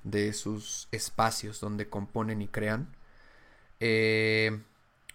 de 0.06 0.32
sus 0.32 0.88
espacios 0.94 1.60
donde 1.60 1.90
componen 1.90 2.42
y 2.42 2.48
crean, 2.48 2.96
eh, 3.82 4.62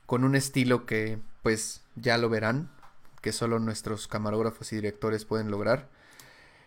con 0.05 0.23
un 0.23 0.37
estilo 0.37 0.85
que 0.85 1.19
pues 1.43 1.81
ya 1.95 2.19
lo 2.19 2.29
verán, 2.29 2.76
que 3.21 3.33
solo 3.33 3.59
nuestros 3.59 4.09
camarógrafos 4.09 4.73
y 4.73 4.77
directores 4.77 5.25
pueden 5.25 5.51
lograr. 5.51 5.89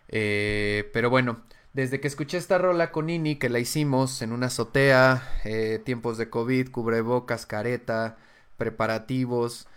Eh, 0.09 0.89
pero 0.93 1.09
bueno, 1.09 1.43
desde 1.73 1.99
que 1.99 2.07
escuché 2.07 2.37
esta 2.37 2.57
rola 2.57 2.91
con 2.91 3.09
Ini, 3.09 3.37
que 3.37 3.49
la 3.49 3.59
hicimos 3.59 4.21
en 4.21 4.31
una 4.31 4.47
azotea, 4.47 5.23
eh, 5.45 5.79
tiempos 5.85 6.17
de 6.17 6.29
COVID, 6.29 6.71
cubrebocas, 6.71 7.45
careta, 7.45 8.17
preparativos, 8.57 9.67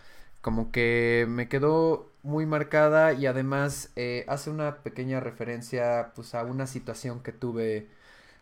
como 0.41 0.73
que 0.73 1.27
me 1.29 1.49
quedó 1.49 2.13
muy 2.23 2.47
marcada 2.47 3.13
y 3.13 3.27
además 3.27 3.91
eh, 3.97 4.25
hace 4.29 4.51
una 4.51 4.79
pequeña 4.83 5.21
referencia 5.21 6.13
pues 6.15 6.35
a 6.35 6.45
una 6.45 6.67
situación 6.67 7.23
que 7.23 7.33
tuve 7.33 7.89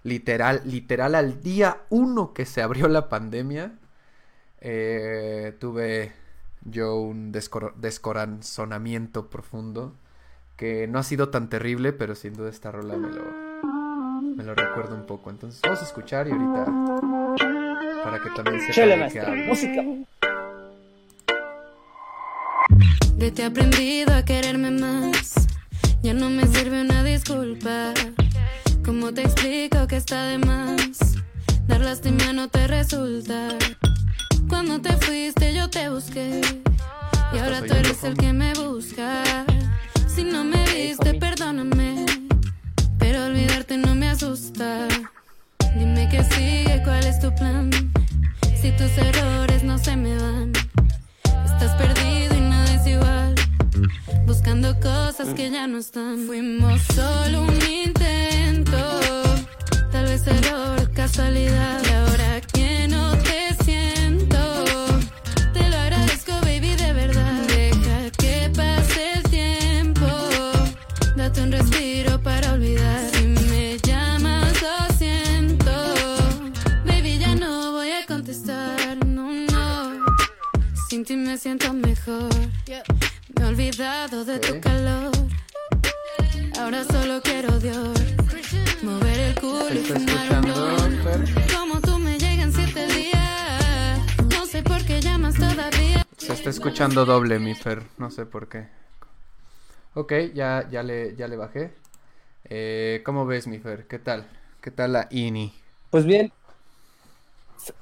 literal, 0.04 0.62
literal 0.64 1.14
al 1.14 1.42
día 1.42 1.82
uno 1.90 2.32
que 2.34 2.46
se 2.46 2.62
abrió 2.62 2.88
la 2.88 3.08
pandemia. 3.08 3.78
Eh, 4.60 5.56
tuve 5.60 6.12
yo 6.64 7.00
un 7.00 7.32
descorazonamiento 7.32 9.30
profundo 9.30 9.94
que 10.56 10.86
no 10.86 10.98
ha 10.98 11.02
sido 11.02 11.30
tan 11.30 11.48
terrible, 11.48 11.92
pero 11.92 12.14
sin 12.14 12.34
duda 12.34 12.50
esta 12.50 12.70
rola 12.70 12.96
me 12.96 13.08
lo, 13.08 13.24
me 14.36 14.44
lo 14.44 14.54
recuerdo 14.54 14.94
un 14.94 15.06
poco. 15.06 15.30
Entonces 15.30 15.60
vamos 15.62 15.80
a 15.80 15.84
escuchar 15.84 16.28
y 16.28 16.32
ahorita 16.32 16.66
para 18.04 18.22
que 18.22 18.30
también 18.30 18.60
se 18.72 18.86
de 18.86 19.46
música. 19.46 19.82
De 23.16 23.30
te 23.30 23.42
he 23.42 23.44
aprendido 23.44 24.14
a 24.14 24.24
quererme 24.24 24.70
más. 24.70 25.48
Ya 26.02 26.14
no 26.14 26.30
me 26.30 26.46
sirve 26.46 26.80
una 26.80 27.04
disculpa. 27.04 27.92
¿Cómo 28.84 29.12
te 29.12 29.22
explico 29.22 29.86
que 29.86 29.96
está 29.96 30.24
de 30.24 30.38
más? 30.38 31.16
Dar 31.66 31.80
lástima 31.80 32.32
no 32.32 32.48
te 32.48 32.66
resulta. 32.66 33.58
Cuando 34.50 34.80
te 34.80 34.92
fuiste 34.96 35.54
yo 35.54 35.70
te 35.70 35.88
busqué. 35.88 36.40
Y 37.32 37.38
ahora 37.38 37.60
tú 37.60 37.72
eres 37.72 38.02
el 38.02 38.16
que 38.16 38.32
me 38.32 38.52
busca. 38.54 39.22
Si 40.12 40.24
no 40.24 40.42
me 40.42 40.64
viste, 40.64 41.14
perdóname. 41.14 42.04
Pero 42.98 43.26
olvidarte 43.26 43.76
no 43.78 43.94
me 43.94 44.10
asusta. 44.10 44.88
Dime 45.78 46.08
que 46.10 46.24
sigue, 46.24 46.82
cuál 46.84 47.06
es 47.06 47.20
tu 47.20 47.32
plan. 47.36 47.70
Si 48.60 48.72
tus 48.72 48.98
errores 48.98 49.62
no 49.62 49.78
se 49.78 49.94
me 49.96 50.16
van. 50.16 50.52
Estás 51.44 51.76
perdido 51.76 52.36
y 52.36 52.40
nada 52.40 52.74
es 52.74 52.86
igual. 52.88 53.34
Buscando 54.26 54.78
cosas 54.80 55.28
que 55.34 55.50
ya 55.50 55.68
no 55.68 55.78
están. 55.78 56.26
Fuimos 56.26 56.82
solo 56.94 57.42
un 57.42 57.58
intento. 57.70 59.00
Tal 59.92 60.06
vez 60.06 60.26
error, 60.26 60.90
casualidad. 60.92 61.80
Y 61.84 61.92
ahora 61.92 62.40
ti 81.10 81.16
me 81.16 81.36
siento 81.36 81.72
mejor. 81.72 82.30
Me 82.68 83.42
he 83.42 83.44
olvidado 83.44 84.24
de 84.24 84.38
tu 84.38 84.60
calor. 84.60 85.10
Ahora 86.56 86.84
solo 86.84 87.20
quiero 87.20 87.58
Dios. 87.58 87.98
Mover 88.84 89.18
el 89.18 89.34
culo 89.34 89.74
y 89.74 89.78
¿Se 89.78 89.94
está 89.94 89.98
fumar 89.98 90.44
un 90.44 90.46
escuchando, 90.46 91.02
blon. 91.02 91.48
Como 91.52 91.80
tú 91.80 91.98
me 91.98 92.16
llegan 92.16 92.52
siete 92.52 92.86
días. 92.86 94.00
No 94.30 94.46
sé 94.46 94.62
por 94.62 94.84
qué 94.84 95.00
llamas 95.00 95.34
todavía. 95.34 96.06
Se 96.16 96.32
está 96.32 96.48
escuchando 96.48 97.04
doble, 97.04 97.40
mi 97.40 97.56
Fer. 97.56 97.82
No 97.98 98.12
sé 98.12 98.24
por 98.24 98.48
qué. 98.48 98.68
Ok, 99.94 100.12
ya, 100.32 100.68
ya, 100.70 100.84
le, 100.84 101.16
ya 101.16 101.26
le 101.26 101.36
bajé. 101.36 101.74
Eh, 102.44 103.02
¿Cómo 103.04 103.26
ves, 103.26 103.48
mi 103.48 103.58
Fer? 103.58 103.88
¿Qué 103.88 103.98
tal? 103.98 104.28
¿Qué 104.60 104.70
tal 104.70 104.92
la 104.92 105.08
Ini? 105.10 105.52
Pues 105.90 106.06
bien, 106.06 106.32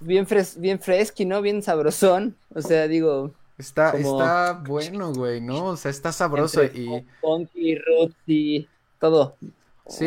bien, 0.01 0.27
fres 0.27 0.59
bien 0.61 0.79
fresqui, 0.81 1.25
¿no? 1.25 1.43
Bien 1.43 1.63
sabrosón. 1.63 2.37
O 2.55 2.63
sea, 2.63 2.89
digo, 2.89 3.33
Está, 3.59 3.91
Como- 3.91 4.21
está 4.23 4.53
bueno, 4.65 5.13
güey, 5.13 5.41
¿no? 5.41 5.67
O 5.67 5.77
sea, 5.77 5.91
está 5.91 6.13
sabroso 6.13 6.63
entre 6.63 6.81
y... 6.81 7.07
funky, 7.21 7.77
rootsy, 7.77 8.69
todo. 9.01 9.37
Sí, 9.89 10.05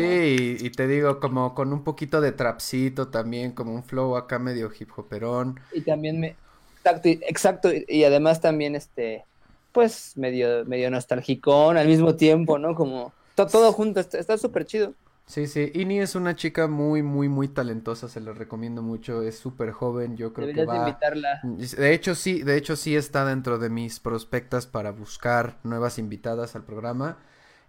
y, 0.60 0.66
y 0.66 0.70
te 0.70 0.86
digo, 0.86 1.20
como 1.20 1.54
con 1.54 1.72
un 1.72 1.84
poquito 1.84 2.20
de 2.22 2.32
trapcito 2.32 3.08
también, 3.08 3.52
como 3.52 3.74
un 3.74 3.82
flow 3.84 4.16
acá 4.16 4.38
medio 4.38 4.70
hip 4.78 4.90
hoperón. 4.96 5.60
Y 5.72 5.82
también 5.82 6.18
me... 6.20 6.36
Exacto, 6.78 7.08
y- 7.08 7.20
exacto. 7.28 7.68
y- 7.88 8.04
además 8.04 8.40
también, 8.40 8.74
este, 8.74 9.24
pues, 9.72 10.16
medio, 10.16 10.64
medio 10.64 10.90
nostalgicón 10.90 11.76
al 11.76 11.88
mismo 11.88 12.14
tiempo, 12.16 12.58
¿no? 12.58 12.74
Como 12.74 13.12
to- 13.34 13.48
todo 13.48 13.72
junto, 13.72 14.00
está 14.00 14.18
está 14.18 14.38
súper 14.38 14.64
chido. 14.64 14.94
Sí, 15.26 15.46
sí, 15.46 15.70
Ini 15.74 16.00
es 16.00 16.14
una 16.14 16.36
chica 16.36 16.68
muy, 16.68 17.02
muy, 17.02 17.28
muy 17.28 17.48
talentosa, 17.48 18.08
se 18.08 18.20
la 18.20 18.32
recomiendo 18.32 18.82
mucho, 18.82 19.22
es 19.22 19.38
súper 19.38 19.70
joven, 19.72 20.16
yo 20.16 20.32
creo 20.34 20.52
que 20.52 20.52
Deberías 20.52 20.68
va... 20.68 20.76
invitarla. 20.76 21.40
De 21.42 21.94
hecho, 21.94 22.14
sí, 22.14 22.42
de 22.42 22.56
hecho, 22.56 22.76
sí 22.76 22.96
está 22.96 23.24
dentro 23.24 23.58
de 23.58 23.70
mis 23.70 23.98
prospectas 24.00 24.66
para 24.66 24.92
buscar 24.92 25.58
nuevas 25.64 25.98
invitadas 25.98 26.54
al 26.56 26.64
programa. 26.64 27.18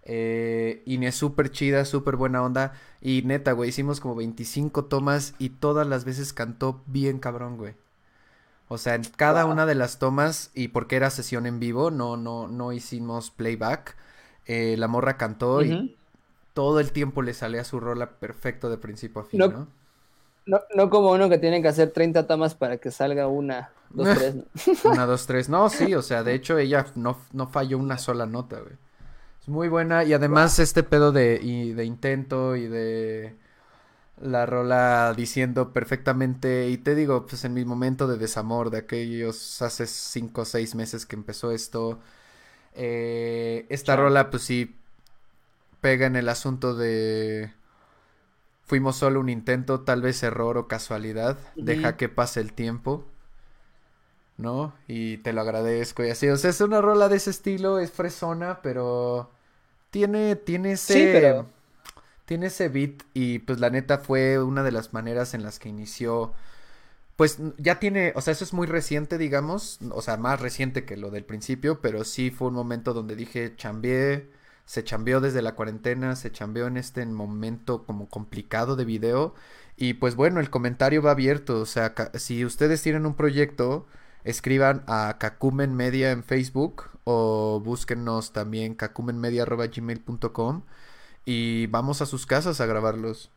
Eh, 0.04 0.82
Ini 0.86 1.06
es 1.06 1.14
súper 1.16 1.50
chida, 1.50 1.84
súper 1.86 2.16
buena 2.16 2.42
onda. 2.42 2.74
Y 3.00 3.22
neta, 3.24 3.52
güey, 3.52 3.70
hicimos 3.70 4.00
como 4.00 4.14
25 4.16 4.84
tomas 4.86 5.34
y 5.38 5.50
todas 5.50 5.86
las 5.86 6.04
veces 6.04 6.32
cantó 6.34 6.82
bien 6.86 7.18
cabrón, 7.18 7.56
güey. 7.56 7.74
O 8.68 8.78
sea, 8.78 8.94
en 8.94 9.04
cada 9.16 9.44
Wow. 9.44 9.52
una 9.52 9.66
de 9.66 9.74
las 9.74 9.98
tomas, 9.98 10.50
y 10.54 10.68
porque 10.68 10.96
era 10.96 11.10
sesión 11.10 11.46
en 11.46 11.60
vivo, 11.60 11.90
no, 11.90 12.16
no, 12.16 12.48
no 12.48 12.72
hicimos 12.72 13.30
playback. 13.30 13.96
eh, 14.46 14.76
la 14.78 14.88
morra 14.88 15.16
cantó 15.16 15.62
y. 15.62 15.82
todo 16.54 16.80
el 16.80 16.92
tiempo 16.92 17.22
le 17.22 17.34
salía 17.34 17.64
su 17.64 17.80
rola 17.80 18.18
perfecto 18.20 18.70
de 18.70 18.78
principio 18.78 19.22
a 19.22 19.26
fin, 19.26 19.48
No- 19.48 19.52
¿no? 19.52 19.68
No, 20.46 20.60
no 20.74 20.90
como 20.90 21.12
uno 21.12 21.28
que 21.30 21.38
tiene 21.38 21.62
que 21.62 21.68
hacer 21.68 21.92
30 21.92 22.26
tomas 22.26 22.54
para 22.54 22.78
que 22.78 22.90
salga 22.90 23.28
una, 23.28 23.72
dos, 23.94 24.12
tres, 24.12 24.34
¿no? 24.36 24.44
Una, 24.82 25.06
dos, 25.06 25.26
tres. 25.26 25.48
No, 25.48 25.68
sí, 25.70 25.94
o 25.94 26.02
sea, 26.02 26.22
de 26.24 26.34
hecho 26.34 26.58
ella 26.58 26.86
no, 26.94 27.18
no 27.32 27.48
falló 27.48 27.78
una 27.78 27.98
sola 27.98 28.26
nota, 28.26 28.60
güey. 28.60 28.74
Es 29.42 29.48
muy 29.48 29.68
buena 29.68 30.04
y 30.04 30.12
además 30.14 30.58
este 30.60 30.82
pedo 30.84 31.12
de, 31.12 31.40
y 31.42 31.72
de 31.74 31.84
intento 31.86 32.56
y 32.56 32.68
de 32.68 33.36
la 34.20 34.46
rola 34.46 35.14
diciendo 35.16 35.72
perfectamente, 35.72 36.70
y 36.70 36.78
te 36.78 36.94
digo, 36.94 37.26
pues 37.26 37.44
en 37.44 37.54
mi 37.54 37.64
momento 37.64 38.08
de 38.08 38.18
desamor 38.18 38.70
de 38.70 38.78
aquellos 38.78 39.62
hace 39.62 39.86
cinco 39.86 40.42
o 40.42 40.46
seis 40.46 40.74
meses 40.76 41.06
que 41.06 41.16
empezó 41.16 41.52
esto, 41.52 42.00
eh, 42.74 43.66
esta 43.70 43.96
rola 43.96 44.30
pues 44.30 44.42
sí 44.44 44.76
pega 45.84 46.06
en 46.06 46.16
el 46.16 46.30
asunto 46.30 46.74
de 46.74 47.52
fuimos 48.62 48.96
solo 48.96 49.20
un 49.20 49.28
intento, 49.28 49.82
tal 49.82 50.00
vez 50.00 50.22
error 50.22 50.56
o 50.56 50.66
casualidad, 50.66 51.36
deja 51.56 51.98
que 51.98 52.08
pase 52.08 52.40
el 52.40 52.54
tiempo. 52.54 53.04
¿No? 54.38 54.74
Y 54.88 55.18
te 55.18 55.32
lo 55.34 55.42
agradezco 55.42 56.02
y 56.04 56.10
así. 56.10 56.28
O 56.28 56.36
sea, 56.38 56.50
es 56.50 56.60
una 56.62 56.80
rola 56.80 57.08
de 57.08 57.16
ese 57.16 57.30
estilo, 57.30 57.78
es 57.78 57.92
fresona, 57.92 58.60
pero 58.62 59.30
tiene, 59.90 60.36
tiene 60.36 60.72
ese. 60.72 60.92
Sí, 60.94 61.00
pero- 61.12 61.46
Tiene 62.24 62.46
ese 62.46 62.70
beat 62.70 63.02
y 63.12 63.40
pues 63.40 63.60
la 63.60 63.68
neta 63.68 63.98
fue 63.98 64.42
una 64.42 64.62
de 64.62 64.72
las 64.72 64.94
maneras 64.94 65.34
en 65.34 65.42
las 65.42 65.58
que 65.58 65.68
inició. 65.68 66.32
Pues 67.16 67.38
ya 67.58 67.78
tiene, 67.78 68.12
o 68.16 68.22
sea, 68.22 68.32
eso 68.32 68.44
es 68.44 68.54
muy 68.54 68.66
reciente, 68.66 69.18
digamos, 69.18 69.78
o 69.92 70.00
sea, 70.02 70.16
más 70.16 70.40
reciente 70.40 70.86
que 70.86 70.96
lo 70.96 71.10
del 71.10 71.24
principio, 71.24 71.80
pero 71.82 72.02
sí 72.04 72.30
fue 72.30 72.48
un 72.48 72.54
momento 72.54 72.94
donde 72.94 73.14
dije, 73.14 73.54
chambeé, 73.56 74.30
se 74.66 74.84
chambeó 74.84 75.20
desde 75.20 75.42
la 75.42 75.54
cuarentena, 75.54 76.16
se 76.16 76.32
chambeó 76.32 76.66
en 76.66 76.76
este 76.76 77.04
momento 77.06 77.84
como 77.84 78.08
complicado 78.08 78.76
de 78.76 78.84
video 78.84 79.34
y 79.76 79.94
pues 79.94 80.14
bueno, 80.14 80.40
el 80.40 80.50
comentario 80.50 81.02
va 81.02 81.12
abierto, 81.12 81.60
o 81.60 81.66
sea, 81.66 81.94
si 82.14 82.44
ustedes 82.44 82.82
tienen 82.82 83.06
un 83.06 83.14
proyecto, 83.14 83.86
escriban 84.24 84.84
a 84.86 85.16
Kakumen 85.18 85.74
Media 85.74 86.12
en 86.12 86.22
Facebook 86.24 86.90
o 87.04 87.60
búsquennos 87.64 88.32
también 88.32 88.74
kakumenmedia.gmail.com 88.74 90.62
y 91.24 91.66
vamos 91.66 92.02
a 92.02 92.06
sus 92.06 92.26
casas 92.26 92.60
a 92.60 92.66
grabarlos. 92.66 93.30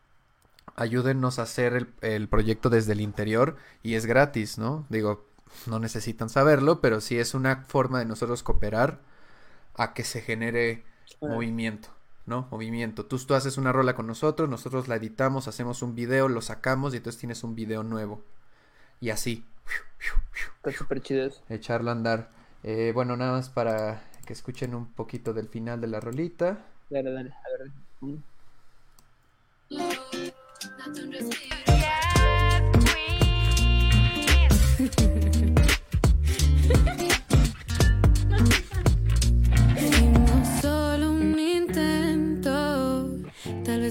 Ayúdennos 0.75 1.39
a 1.39 1.43
hacer 1.43 1.73
el, 1.73 1.87
el 2.01 2.27
proyecto 2.27 2.69
desde 2.69 2.93
el 2.93 3.01
interior 3.01 3.57
y 3.83 3.95
es 3.95 4.05
gratis, 4.05 4.57
¿no? 4.57 4.85
Digo, 4.89 5.25
no 5.65 5.79
necesitan 5.79 6.29
saberlo, 6.29 6.81
pero 6.81 7.01
sí 7.01 7.17
es 7.17 7.33
una 7.33 7.63
forma 7.63 7.99
de 7.99 8.05
nosotros 8.05 8.43
cooperar 8.43 8.99
a 9.75 9.93
que 9.93 10.03
se 10.03 10.21
genere 10.21 10.83
Movimiento, 11.21 11.89
¿no? 12.25 12.47
Movimiento. 12.51 13.05
Tú, 13.05 13.17
tú 13.17 13.33
haces 13.33 13.57
una 13.57 13.71
rola 13.71 13.95
con 13.95 14.07
nosotros, 14.07 14.49
nosotros 14.49 14.87
la 14.87 14.95
editamos, 14.95 15.47
hacemos 15.47 15.81
un 15.81 15.95
video, 15.95 16.27
lo 16.27 16.41
sacamos 16.41 16.93
y 16.93 16.97
entonces 16.97 17.19
tienes 17.19 17.43
un 17.43 17.55
video 17.55 17.83
nuevo. 17.83 18.23
Y 18.99 19.09
así, 19.11 19.45
Está 20.57 20.71
súper 20.71 21.01
chido 21.01 21.25
eso. 21.25 21.41
echarlo 21.49 21.89
a 21.89 21.93
andar. 21.93 22.29
Eh, 22.63 22.91
bueno, 22.93 23.15
nada 23.17 23.33
más 23.33 23.49
para 23.49 24.03
que 24.25 24.33
escuchen 24.33 24.75
un 24.75 24.91
poquito 24.93 25.33
del 25.33 25.47
final 25.47 25.81
de 25.81 25.87
la 25.87 25.99
rolita. 25.99 26.65
Dale, 26.89 27.11
dale, 27.11 27.31
a 27.31 27.63
ver. 27.63 27.71
Mm. 28.01 28.17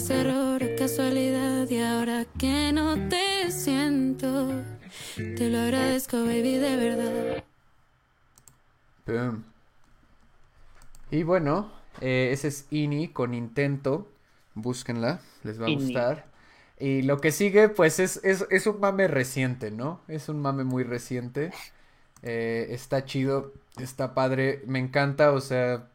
Tal 0.08 0.18
vez 0.18 0.26
error 0.26 0.62
o 0.62 0.76
casualidad. 0.76 1.68
Y 1.70 1.78
ahora 1.80 2.26
que 2.38 2.72
no 2.72 3.08
te 3.08 3.50
siento, 3.50 4.48
te 5.36 5.50
lo 5.50 5.58
agradezco, 5.60 6.18
baby, 6.24 6.56
de 6.58 6.76
verdad. 6.76 7.44
Y 11.10 11.22
bueno, 11.22 11.70
eh, 12.00 12.30
ese 12.32 12.48
es 12.48 12.66
Ini 12.70 13.08
con 13.08 13.34
intento. 13.34 14.08
Búsquenla, 14.54 15.20
les 15.42 15.60
va 15.60 15.66
a 15.66 15.70
Ini. 15.70 15.70
gustar. 15.70 16.26
Y 16.78 17.02
lo 17.02 17.18
que 17.20 17.32
sigue, 17.32 17.68
pues 17.68 18.00
es, 18.00 18.20
es, 18.24 18.46
es 18.50 18.66
un 18.66 18.80
mame 18.80 19.08
reciente, 19.08 19.70
¿no? 19.70 20.00
Es 20.08 20.28
un 20.28 20.40
mame 20.40 20.64
muy 20.64 20.84
reciente. 20.84 21.52
Eh, 22.22 22.68
está 22.70 23.04
chido, 23.04 23.52
está 23.78 24.14
padre, 24.14 24.62
me 24.66 24.78
encanta, 24.80 25.32
o 25.32 25.40
sea, 25.40 25.88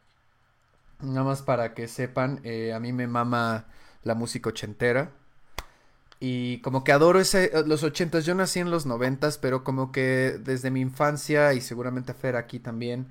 nada 1.02 1.24
más 1.24 1.42
para 1.42 1.74
que 1.74 1.88
sepan, 1.88 2.40
eh, 2.44 2.74
a 2.74 2.80
mí 2.80 2.94
me 2.94 3.08
mama 3.08 3.68
la 4.04 4.16
música 4.16 4.50
ochentera. 4.50 5.12
Y 6.20 6.60
como 6.60 6.84
que 6.84 6.92
adoro 6.92 7.20
ese, 7.20 7.52
los 7.66 7.84
ochentas, 7.84 8.26
yo 8.26 8.36
nací 8.36 8.60
en 8.60 8.70
los 8.70 8.86
noventas, 8.86 9.38
pero 9.38 9.64
como 9.64 9.92
que 9.92 10.40
desde 10.40 10.70
mi 10.70 10.82
infancia 10.82 11.54
y 11.54 11.62
seguramente 11.62 12.14
Fer 12.14 12.36
aquí 12.36 12.60
también, 12.60 13.08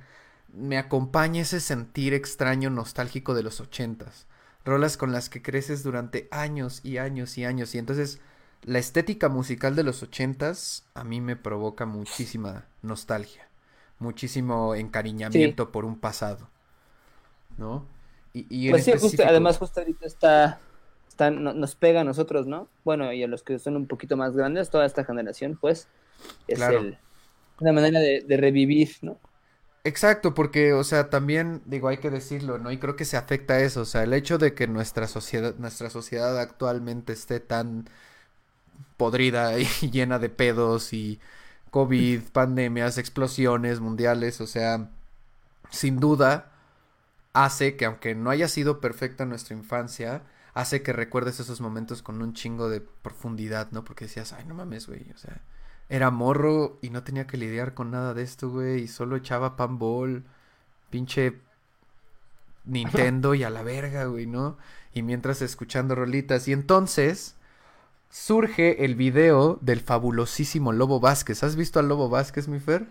me 0.52 0.78
acompaña 0.78 1.42
ese 1.42 1.60
sentir 1.60 2.14
extraño 2.14 2.70
nostálgico 2.70 3.34
de 3.34 3.42
los 3.42 3.60
ochentas. 3.60 4.26
Rolas 4.64 4.96
con 4.96 5.12
las 5.12 5.28
que 5.28 5.42
creces 5.42 5.82
durante 5.82 6.28
años 6.30 6.80
y 6.84 6.98
años 6.98 7.36
y 7.38 7.44
años. 7.44 7.74
Y 7.74 7.78
entonces 7.78 8.20
la 8.62 8.78
estética 8.78 9.28
musical 9.28 9.74
de 9.74 9.84
los 9.84 10.02
ochentas 10.02 10.84
a 10.94 11.02
mí 11.02 11.20
me 11.20 11.34
provoca 11.34 11.86
muchísima 11.86 12.66
nostalgia. 12.82 13.48
Muchísimo 13.98 14.74
encariñamiento 14.74 15.72
por 15.72 15.84
un 15.84 15.98
pasado. 15.98 16.48
¿No? 17.58 17.86
Y, 18.32 18.46
y 18.48 18.70
Pues 18.70 18.84
sí, 18.84 18.92
justo, 18.98 19.22
además 19.26 19.58
justo 19.58 19.80
ahorita 19.80 20.06
está, 20.06 20.60
no- 21.30 21.52
nos 21.54 21.74
pega 21.76 22.00
a 22.00 22.04
nosotros, 22.04 22.46
¿no? 22.46 22.70
Bueno, 22.84 23.12
y 23.12 23.22
a 23.22 23.28
los 23.28 23.42
que 23.42 23.58
son 23.58 23.76
un 23.76 23.86
poquito 23.86 24.16
más 24.16 24.34
grandes, 24.34 24.70
toda 24.70 24.86
esta 24.86 25.04
generación, 25.04 25.58
pues, 25.60 25.90
es 26.46 26.68
Claro. 26.68 26.70
el, 26.70 26.98
una 27.60 27.72
manera 27.72 28.00
de, 28.00 28.22
de 28.22 28.36
revivir, 28.38 28.90
¿no? 29.02 29.20
Exacto, 29.82 30.34
porque, 30.34 30.74
o 30.74 30.84
sea, 30.84 31.08
también, 31.08 31.62
digo, 31.64 31.88
hay 31.88 31.98
que 31.98 32.10
decirlo, 32.10 32.58
¿no? 32.58 32.70
Y 32.70 32.78
creo 32.78 32.96
que 32.96 33.06
se 33.06 33.16
afecta 33.16 33.54
a 33.54 33.60
eso, 33.60 33.80
o 33.82 33.84
sea, 33.86 34.02
el 34.02 34.12
hecho 34.12 34.36
de 34.36 34.54
que 34.54 34.66
nuestra 34.66 35.08
sociedad, 35.08 35.54
nuestra 35.56 35.88
sociedad 35.88 36.38
actualmente 36.38 37.14
esté 37.14 37.40
tan 37.40 37.86
podrida 38.96 39.58
y 39.58 39.66
llena 39.90 40.18
de 40.18 40.28
pedos 40.28 40.92
y 40.92 41.20
COVID, 41.70 42.22
pandemias, 42.32 42.98
explosiones 42.98 43.80
mundiales, 43.80 44.40
o 44.40 44.46
sea, 44.46 44.90
sin 45.70 46.00
duda 46.00 46.52
hace 47.34 47.76
que 47.76 47.86
aunque 47.86 48.14
no 48.14 48.30
haya 48.30 48.48
sido 48.48 48.80
perfecta 48.80 49.26
nuestra 49.26 49.56
infancia, 49.56 50.24
hace 50.54 50.82
que 50.82 50.92
recuerdes 50.92 51.40
esos 51.40 51.60
momentos 51.60 52.02
con 52.02 52.22
un 52.22 52.34
chingo 52.34 52.68
de 52.68 52.80
profundidad, 52.80 53.70
¿no? 53.72 53.84
Porque 53.84 54.06
decías, 54.06 54.32
ay, 54.32 54.44
no 54.46 54.54
mames, 54.54 54.86
güey, 54.86 55.10
o 55.14 55.18
sea, 55.18 55.40
era 55.88 56.10
morro 56.10 56.78
y 56.82 56.90
no 56.90 57.02
tenía 57.02 57.26
que 57.26 57.36
lidiar 57.36 57.74
con 57.74 57.90
nada 57.90 58.14
de 58.14 58.22
esto, 58.22 58.50
güey, 58.50 58.82
y 58.82 58.88
solo 58.88 59.16
echaba 59.16 59.56
panball, 59.56 60.24
pinche 60.90 61.40
Nintendo 62.64 63.34
y 63.34 63.42
a 63.42 63.50
la 63.50 63.62
verga, 63.62 64.04
güey, 64.04 64.26
¿no? 64.26 64.58
Y 64.92 65.02
mientras 65.02 65.42
escuchando 65.42 65.94
rolitas. 65.94 66.46
Y 66.48 66.52
entonces 66.52 67.36
surge 68.08 68.84
el 68.84 68.94
video 68.94 69.58
del 69.60 69.80
fabulosísimo 69.80 70.72
Lobo 70.72 71.00
Vázquez. 71.00 71.42
¿Has 71.42 71.56
visto 71.56 71.78
al 71.78 71.88
Lobo 71.88 72.08
Vázquez, 72.08 72.48
mi 72.48 72.60
Fer? 72.60 72.88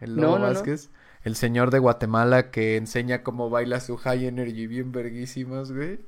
El 0.00 0.16
Lobo 0.16 0.38
no, 0.38 0.46
no. 0.46 0.52
Vázquez. 0.52 0.90
El 1.22 1.36
señor 1.36 1.70
de 1.70 1.78
Guatemala 1.78 2.50
que 2.50 2.76
enseña 2.76 3.22
cómo 3.22 3.48
baila 3.48 3.80
su 3.80 3.96
high 3.96 4.26
energy 4.26 4.66
bien 4.66 4.92
verguísimas, 4.92 5.72
güey. 5.72 6.00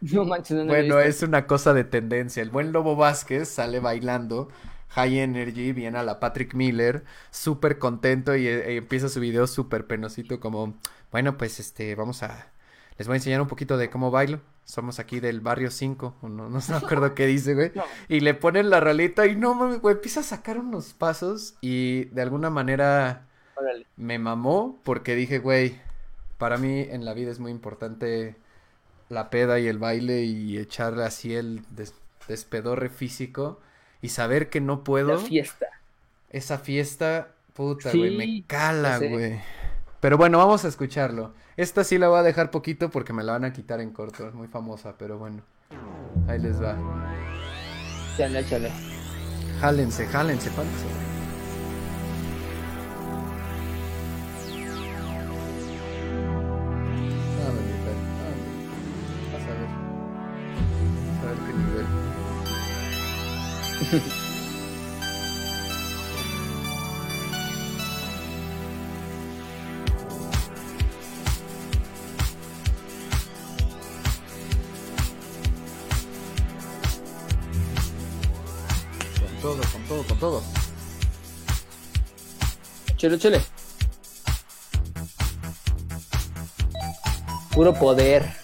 No 0.12 0.24
manches, 0.24 0.56
no 0.56 0.66
Bueno, 0.66 1.00
es 1.00 1.22
una 1.22 1.46
cosa 1.46 1.74
de 1.74 1.84
tendencia. 1.84 2.42
El 2.42 2.50
buen 2.50 2.72
Lobo 2.72 2.96
Vázquez 2.96 3.48
sale 3.48 3.80
bailando 3.80 4.48
High 4.90 5.18
Energy, 5.18 5.72
viene 5.72 5.98
a 5.98 6.02
la 6.02 6.20
Patrick 6.20 6.54
Miller, 6.54 7.04
súper 7.30 7.78
contento 7.78 8.36
y, 8.36 8.46
eh, 8.46 8.76
empieza 8.76 9.08
su 9.08 9.20
video 9.20 9.46
súper 9.46 9.86
penosito 9.86 10.40
como, 10.40 10.74
bueno, 11.10 11.36
pues 11.36 11.60
este, 11.60 11.94
vamos 11.94 12.22
a, 12.22 12.50
les 12.96 13.06
voy 13.06 13.14
a 13.14 13.16
enseñar 13.16 13.40
un 13.40 13.48
poquito 13.48 13.76
de 13.76 13.90
cómo 13.90 14.10
bailo. 14.10 14.40
Somos 14.64 14.98
aquí 14.98 15.18
del 15.18 15.40
barrio 15.40 15.70
5, 15.70 16.16
o 16.20 16.28
no, 16.28 16.50
no 16.50 16.60
me 16.68 16.74
acuerdo 16.76 17.14
qué 17.14 17.26
dice, 17.26 17.54
güey. 17.54 17.72
No. 17.74 17.84
Y 18.08 18.20
le 18.20 18.34
ponen 18.34 18.68
la 18.68 18.80
rolita 18.80 19.26
y 19.26 19.34
no 19.34 19.54
mames, 19.54 19.80
güey, 19.80 19.94
empieza 19.94 20.20
a 20.20 20.24
sacar 20.24 20.58
unos 20.58 20.92
pasos 20.92 21.54
y 21.62 22.04
de 22.06 22.20
alguna 22.22 22.50
manera 22.50 23.26
Órale. 23.56 23.86
me 23.96 24.18
mamó 24.18 24.78
porque 24.84 25.14
dije, 25.14 25.38
güey, 25.38 25.80
para 26.36 26.58
mí 26.58 26.80
en 26.80 27.04
la 27.06 27.14
vida 27.14 27.30
es 27.30 27.40
muy 27.40 27.50
importante 27.50 28.36
la 29.08 29.30
peda 29.30 29.58
y 29.58 29.66
el 29.68 29.78
baile 29.78 30.22
y 30.24 30.58
echarle 30.58 31.04
así 31.04 31.34
el 31.34 31.62
des- 31.70 31.94
despedorre 32.28 32.88
físico 32.90 33.60
y 34.02 34.10
saber 34.10 34.50
que 34.50 34.60
no 34.60 34.84
puedo. 34.84 35.14
La 35.14 35.18
fiesta. 35.18 35.66
Esa 36.30 36.58
fiesta, 36.58 37.28
puta, 37.54 37.90
Sí, 37.90 37.98
güey, 37.98 38.16
me 38.16 38.44
cala, 38.46 38.98
güey. 38.98 39.40
Pero 40.00 40.16
bueno, 40.18 40.38
vamos 40.38 40.64
a 40.64 40.68
escucharlo. 40.68 41.34
Esta 41.56 41.82
sí 41.84 41.98
la 41.98 42.08
voy 42.08 42.18
a 42.18 42.22
dejar 42.22 42.50
poquito 42.50 42.90
porque 42.90 43.12
me 43.12 43.24
la 43.24 43.32
van 43.32 43.44
a 43.44 43.52
quitar 43.52 43.80
en 43.80 43.90
corto, 43.90 44.28
es 44.28 44.34
muy 44.34 44.46
famosa, 44.48 44.94
pero 44.98 45.18
bueno. 45.18 45.42
Ahí 46.28 46.38
les 46.38 46.62
va. 46.62 46.76
Chale, 48.16 48.44
chale. 48.46 48.70
Jálense, 49.60 50.06
jálense. 50.06 50.50
con 63.88 64.00
todo, 79.40 79.62
con 79.72 79.82
todo, 79.88 80.02
con 80.04 80.18
todo. 80.18 80.42
Chile, 82.98 83.18
chile. 83.18 83.40
Puro 87.52 87.72
poder. 87.72 88.37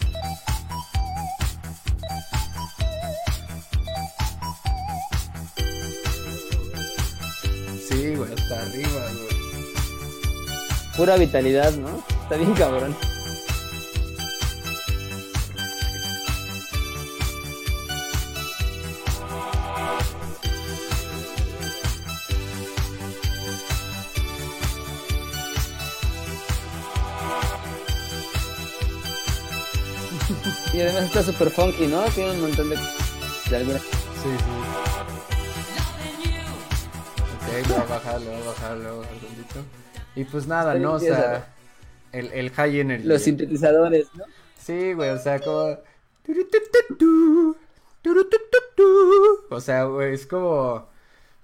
Arriba, 8.64 9.00
güey. 9.00 9.34
Pura 10.96 11.16
vitalidad, 11.16 11.72
¿no? 11.74 12.02
Está 12.22 12.36
bien 12.36 12.52
cabrón. 12.54 12.96
Y 30.72 30.80
además 30.80 31.04
está 31.04 31.22
super 31.22 31.50
funky, 31.50 31.86
¿no? 31.86 32.02
Tiene 32.14 32.32
un 32.32 32.40
montón 32.42 32.70
de... 32.70 32.76
de 33.50 33.56
alguna- 33.56 33.78
Sí, 33.78 34.30
sí. 34.38 34.93
Ok, 37.54 37.68
lo 37.68 37.74
voy 37.74 37.82
a 37.82 37.86
bajar, 37.86 38.20
lo 38.20 38.30
voy 38.30 38.40
a 38.40 38.44
bajar, 38.46 38.76
lo 38.76 38.96
voy 38.96 39.04
a 39.04 39.08
bajar 39.08 39.18
tantito. 39.18 39.60
Y 40.16 40.24
pues 40.24 40.46
nada, 40.46 40.74
¿no? 40.74 40.94
O 40.94 40.98
sea, 40.98 41.54
el, 42.10 42.32
el 42.32 42.50
high 42.50 42.80
energy. 42.80 43.06
Los 43.06 43.22
sintetizadores, 43.22 44.08
¿no? 44.14 44.24
Sí, 44.58 44.92
güey, 44.94 45.10
o 45.10 45.18
sea, 45.18 45.38
como... 45.40 45.78
O 49.50 49.60
sea, 49.60 49.84
güey, 49.84 50.14
es 50.14 50.26
como 50.26 50.88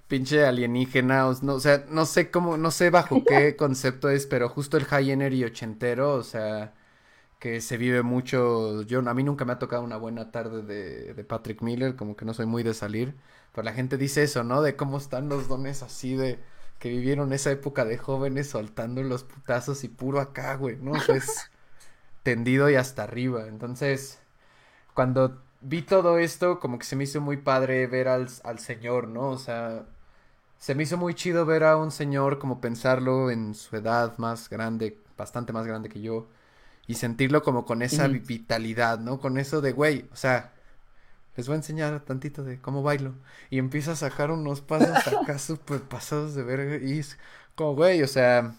pinche 0.09 0.45
alienígena, 0.45 1.33
no, 1.43 1.55
o 1.55 1.61
sea, 1.61 1.85
no 1.89 2.05
sé 2.07 2.31
cómo, 2.31 2.57
no 2.57 2.73
sé 2.73 2.91
bajo 2.91 3.23
qué 3.25 3.55
concepto 3.59 4.11
es, 4.11 4.27
pero 4.27 4.49
justo 4.49 4.77
el 4.77 4.87
high 4.87 5.13
energy 5.13 5.45
ochentero, 5.45 6.15
o 6.15 6.25
sea, 6.25 6.75
que 7.41 7.61
se 7.63 7.79
vive 7.79 8.03
mucho, 8.05 8.83
yo, 8.85 9.01
a 9.09 9.15
mí 9.15 9.25
nunca 9.25 9.47
me 9.47 9.53
ha 9.55 9.61
tocado 9.61 9.83
una 9.85 9.99
buena 9.99 10.33
tarde 10.33 10.63
de, 10.63 11.15
de 11.15 11.25
Patrick 11.25 11.63
Miller, 11.63 11.97
como 11.97 12.17
que 12.17 12.27
no 12.27 12.35
soy 12.35 12.47
muy 12.47 12.63
de 12.65 12.75
salir, 12.75 13.17
pero 13.55 13.65
la 13.65 13.75
gente 13.75 13.99
dice 13.99 14.25
eso, 14.25 14.45
¿no? 14.45 14.63
De 14.63 14.77
cómo 14.77 14.99
están 14.99 15.29
los 15.31 15.49
dones 15.49 15.83
así 15.83 16.17
de 16.17 16.41
que 16.79 16.91
vivieron 16.91 17.33
esa 17.33 17.53
época 17.53 17.85
de 17.87 17.99
jóvenes 17.99 18.49
soltando 18.51 19.03
los 19.03 19.25
putazos 19.25 19.85
y 19.85 19.89
puro 19.89 20.21
acá, 20.21 20.57
güey, 20.57 20.77
¿no? 20.79 20.97
O 20.97 21.01
sea, 21.01 21.17
es 21.17 21.51
tendido 22.23 22.71
y 22.71 22.77
hasta 22.77 23.05
arriba. 23.05 23.47
Entonces, 23.49 24.21
cuando 24.95 25.43
vi 25.61 25.83
todo 25.83 26.19
esto, 26.19 26.61
como 26.61 26.79
que 26.79 26.85
se 26.87 26.97
me 26.97 27.05
hizo 27.05 27.21
muy 27.21 27.39
padre 27.39 27.87
ver 27.87 28.09
al, 28.09 28.29
al 28.45 28.59
señor, 28.59 29.09
¿no? 29.09 29.31
O 29.31 29.39
sea, 29.39 29.87
se 30.59 30.75
me 30.75 30.85
hizo 30.85 30.97
muy 30.97 31.15
chido 31.15 31.47
ver 31.47 31.65
a 31.65 31.77
un 31.77 31.91
señor 31.91 32.39
como 32.39 32.61
pensarlo 32.61 33.31
en 33.31 33.55
su 33.55 33.77
edad 33.77 34.17
más 34.19 34.49
grande, 34.51 34.99
bastante 35.17 35.53
más 35.53 35.67
grande 35.67 35.89
que 35.89 36.01
yo, 36.01 36.29
y 36.91 36.95
sentirlo 36.95 37.43
como 37.45 37.67
con 37.67 37.83
esa 37.83 38.09
vitalidad, 38.09 38.99
¿no? 38.99 39.21
Con 39.21 39.39
eso 39.39 39.61
de, 39.61 39.71
güey, 39.71 40.07
o 40.13 40.17
sea, 40.17 40.53
les 41.37 41.47
voy 41.47 41.55
a 41.55 41.59
enseñar 41.59 42.01
tantito 42.01 42.43
de 42.43 42.61
cómo 42.61 42.83
bailo. 42.83 43.15
Y 43.49 43.59
empieza 43.59 43.93
a 43.93 43.97
sacar 43.97 44.33
unos 44.33 44.61
pasos 44.61 45.07
acá 45.07 45.39
súper 45.39 45.83
pasados 45.83 46.35
de 46.35 46.43
verga 46.43 46.85
y 46.85 46.99
es 46.99 47.17
como, 47.55 47.77
güey, 47.77 48.03
o 48.03 48.09
sea, 48.09 48.57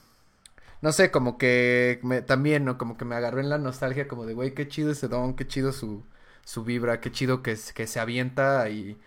no 0.82 0.94
sé, 0.94 1.12
como 1.12 1.38
que 1.38 2.00
me, 2.04 2.22
también, 2.22 2.66
¿no? 2.66 2.78
Como 2.78 2.98
que 2.98 3.06
me 3.06 3.16
agarró 3.16 3.42
en 3.42 3.50
la 3.50 3.58
nostalgia 3.58 4.08
como 4.08 4.26
de, 4.26 4.34
güey, 4.34 4.54
qué 4.54 4.68
chido 4.68 4.92
ese 4.92 5.10
don, 5.10 5.36
qué 5.36 5.46
chido 5.48 5.74
su, 5.74 6.06
su 6.46 6.64
vibra, 6.64 7.02
qué 7.02 7.12
chido 7.12 7.44
que, 7.44 7.58
se 7.58 8.00
avienta 8.00 8.70
y, 8.70 8.98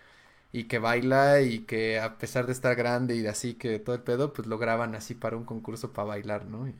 y 0.51 0.65
que 0.65 0.79
baila 0.79 1.41
y 1.41 1.61
que 1.61 1.99
a 1.99 2.17
pesar 2.19 2.45
de 2.47 2.53
estar 2.53 2.75
grande 2.75 3.15
y 3.15 3.21
de 3.21 3.29
así 3.29 3.55
que 3.55 3.79
todo 3.79 3.95
el 3.95 4.03
pedo, 4.03 4.33
pues 4.33 4.47
lo 4.47 4.57
graban 4.59 4.95
así 4.95 5.15
para 5.15 5.37
un 5.37 5.45
concurso 5.45 5.93
para 5.93 6.09
bailar, 6.09 6.45
¿no? 6.45 6.67
Y 6.67 6.75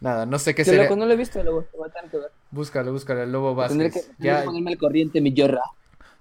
nada, 0.00 0.26
no 0.26 0.38
sé 0.38 0.54
qué 0.54 0.64
sería. 0.64 0.84
loco, 0.84 0.96
no 0.96 1.06
lo 1.06 1.12
he 1.12 1.16
visto, 1.16 1.42
lo 1.42 1.66
voy 1.72 1.88
a 1.88 1.92
tener 1.92 2.10
que 2.10 2.18
ver. 2.18 2.30
Búscalo, 2.50 2.92
búscalo, 2.92 3.22
el 3.22 3.32
Lobo 3.32 3.50
que, 3.50 3.56
Vázquez. 3.56 3.94
que 4.18 4.24
Ya, 4.24 4.44
ponerme 4.44 4.72
al 4.72 4.78
corriente, 4.78 5.20
mi 5.20 5.32
yorra. 5.32 5.62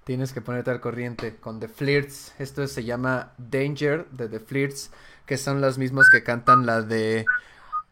Tienes 0.04 0.34
que 0.34 0.42
ponerte 0.42 0.70
al 0.72 0.82
corriente 0.82 1.36
con 1.38 1.60
The 1.60 1.68
Flirts. 1.70 2.34
Esto 2.40 2.68
se 2.68 2.84
llama 2.84 3.34
Danger 3.38 4.06
de 4.10 4.28
The 4.28 4.40
Flirts, 4.40 4.92
que 5.26 5.38
son 5.38 5.62
los 5.62 5.78
mismos 5.78 6.08
que 6.12 6.24
cantan 6.24 6.66
la 6.66 6.82
de 6.82 7.26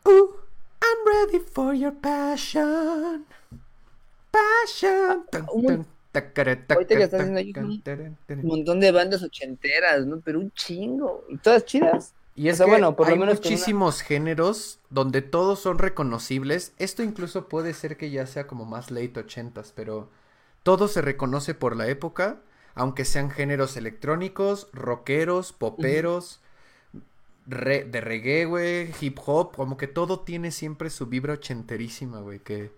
Ooh, 0.06 0.36
I'm 0.82 1.06
ready 1.06 1.40
for 1.40 1.74
your 1.74 1.94
passion. 1.94 3.26
Passion. 4.32 5.26
Tan, 5.32 5.46
tan, 5.46 5.86
tacare, 6.12 6.66
ahorita 6.70 6.96
que 6.96 7.04
estás 7.04 7.22
haciendo 7.22 7.40
ahí. 7.40 7.54
Un 7.56 8.48
montón 8.48 8.80
de 8.80 8.92
bandas 8.92 9.24
ochenteras, 9.24 10.06
¿no? 10.06 10.20
Pero 10.20 10.40
un 10.40 10.52
chingo. 10.52 11.26
Y 11.30 11.38
todas 11.38 11.66
chidas. 11.66 12.14
Y 12.36 12.48
es 12.48 12.56
O 12.56 12.58
sea, 12.58 12.66
que 12.66 12.72
bueno, 12.72 12.96
por 12.96 13.08
lo 13.08 13.14
hay 13.14 13.20
menos 13.20 13.40
con 13.40 13.48
una- 13.48 13.52
muchísimos 13.56 14.02
géneros 14.02 14.80
donde 14.90 15.22
todos 15.22 15.60
son 15.60 15.78
reconocibles. 15.80 16.74
Esto 16.80 17.04
incluso 17.04 17.48
puede 17.50 17.74
ser 17.74 17.98
que 17.98 18.10
ya 18.10 18.26
sea 18.26 18.48
como 18.48 18.66
más 18.66 18.90
late 18.92 19.20
ochentas, 19.20 19.74
pero 19.76 20.10
todo 20.64 20.88
se 20.88 21.02
reconoce 21.02 21.54
por 21.54 21.76
la 21.76 21.88
época, 21.88 22.42
aunque 22.74 23.04
sean 23.06 23.32
géneros 23.32 23.76
electrónicos, 23.78 24.70
rockeros, 24.74 25.52
poperos, 25.54 26.40
re- 27.48 27.86
de 27.86 28.02
reggae, 28.02 28.46
güey, 28.46 28.92
hip 29.02 29.20
hop, 29.26 29.56
como 29.56 29.78
que 29.78 29.88
todo 29.88 30.22
tiene 30.22 30.52
siempre 30.52 30.90
su 30.90 31.08
vibra 31.08 31.34
ochenterísima, 31.34 32.20
güey, 32.22 32.40
que, 32.40 32.72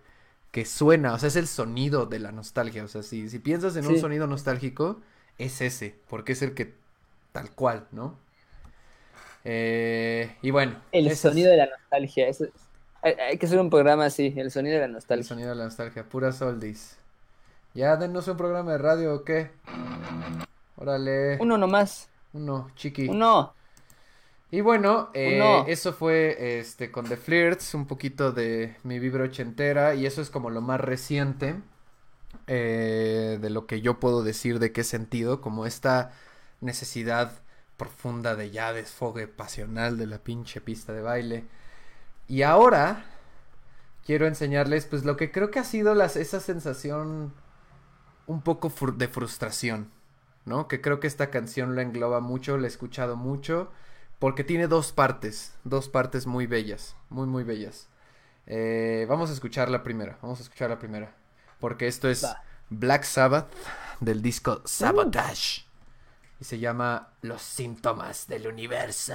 que 0.50 0.64
suena, 0.64 1.14
o 1.14 1.18
sea, 1.18 1.28
es 1.28 1.36
el 1.36 1.46
sonido 1.48 2.06
de 2.06 2.18
la 2.18 2.32
nostalgia, 2.32 2.84
o 2.84 2.88
sea, 2.88 3.02
si, 3.02 3.28
si 3.28 3.38
piensas 3.38 3.76
en 3.76 3.86
un 3.86 3.98
sonido 4.00 4.26
nostálgico, 4.26 5.00
es 5.38 5.60
ese, 5.60 5.96
porque 6.08 6.32
es 6.32 6.42
el 6.42 6.54
que 6.54 6.74
tal 7.32 7.50
cual, 7.52 7.86
¿no? 7.92 8.18
Eh, 9.44 10.36
y 10.42 10.50
bueno, 10.50 10.80
El 10.92 11.06
es 11.08 11.20
sonido 11.20 11.50
de 11.50 11.56
la 11.58 11.66
nostalgia. 11.66 12.28
Eso 12.28 12.44
es- 12.44 12.52
hay, 13.02 13.12
hay 13.14 13.38
que 13.38 13.46
hacer 13.46 13.58
un 13.60 13.70
programa 13.70 14.06
así, 14.06 14.32
el 14.36 14.50
sonido 14.50 14.74
de 14.76 14.80
la 14.80 14.86
el 14.86 14.92
nostalgia. 14.92 15.28
sonido 15.28 15.50
de 15.50 15.56
la 15.56 15.64
nostalgia, 15.64 16.08
pura 16.08 16.30
oldies. 16.40 16.98
Ya, 17.74 17.96
denos 17.96 18.28
un 18.28 18.36
programa 18.36 18.72
de 18.72 18.78
radio, 18.78 19.14
¿o 19.14 19.24
qué? 19.24 19.50
Órale, 20.76 21.38
Uno 21.38 21.58
nomás. 21.58 22.08
uno, 22.32 22.70
chiqui. 22.76 23.08
Uno. 23.08 23.54
Y 24.50 24.60
bueno, 24.60 25.10
eh, 25.14 25.36
Uno. 25.36 25.64
eso 25.66 25.92
fue 25.92 26.58
este 26.60 26.90
con 26.92 27.06
The 27.08 27.16
Flirts, 27.16 27.74
un 27.74 27.86
poquito 27.86 28.32
de 28.32 28.76
mi 28.84 28.98
vibra 29.00 29.24
ochentera, 29.24 29.94
y 29.94 30.06
eso 30.06 30.22
es 30.22 30.30
como 30.30 30.50
lo 30.50 30.60
más 30.60 30.80
reciente 30.80 31.56
eh, 32.46 33.38
de 33.40 33.50
lo 33.50 33.66
que 33.66 33.80
yo 33.80 34.00
puedo 34.00 34.22
decir 34.22 34.58
de 34.58 34.72
qué 34.72 34.84
sentido, 34.84 35.40
como 35.40 35.66
esta 35.66 36.12
necesidad 36.60 37.32
profunda 37.76 38.36
de 38.36 38.50
ya 38.50 38.72
desfogue 38.72 39.26
pasional 39.26 39.98
de 39.98 40.06
la 40.06 40.18
pinche 40.18 40.60
pista 40.60 40.92
de 40.92 41.02
baile. 41.02 41.44
Y 42.28 42.42
ahora 42.42 43.04
quiero 44.04 44.26
enseñarles 44.26 44.86
pues 44.86 45.04
lo 45.04 45.16
que 45.16 45.30
creo 45.32 45.50
que 45.50 45.58
ha 45.58 45.64
sido 45.64 45.94
las, 45.94 46.16
esa 46.16 46.40
sensación 46.40 47.32
un 48.26 48.42
poco 48.42 48.72
de 48.92 49.08
frustración, 49.08 49.90
¿no? 50.44 50.68
Que 50.68 50.80
creo 50.80 51.00
que 51.00 51.06
esta 51.06 51.30
canción 51.30 51.76
la 51.76 51.82
engloba 51.82 52.20
mucho, 52.20 52.56
la 52.56 52.66
he 52.66 52.68
escuchado 52.68 53.16
mucho, 53.16 53.70
porque 54.18 54.44
tiene 54.44 54.68
dos 54.68 54.92
partes, 54.92 55.54
dos 55.64 55.88
partes 55.88 56.26
muy 56.26 56.46
bellas, 56.46 56.96
muy, 57.10 57.26
muy 57.26 57.44
bellas. 57.44 57.88
Eh, 58.46 59.06
vamos 59.08 59.30
a 59.30 59.32
escuchar 59.32 59.68
la 59.68 59.82
primera, 59.82 60.18
vamos 60.22 60.40
a 60.40 60.42
escuchar 60.42 60.70
la 60.70 60.78
primera, 60.78 61.14
porque 61.60 61.86
esto 61.86 62.08
es 62.08 62.24
Va. 62.24 62.42
Black 62.70 63.04
Sabbath 63.04 63.52
del 64.00 64.22
disco 64.22 64.62
Sabotage. 64.64 65.63
Se 66.44 66.58
llama 66.58 67.08
Los 67.22 67.40
síntomas 67.40 68.26
del 68.28 68.46
universo. 68.46 69.14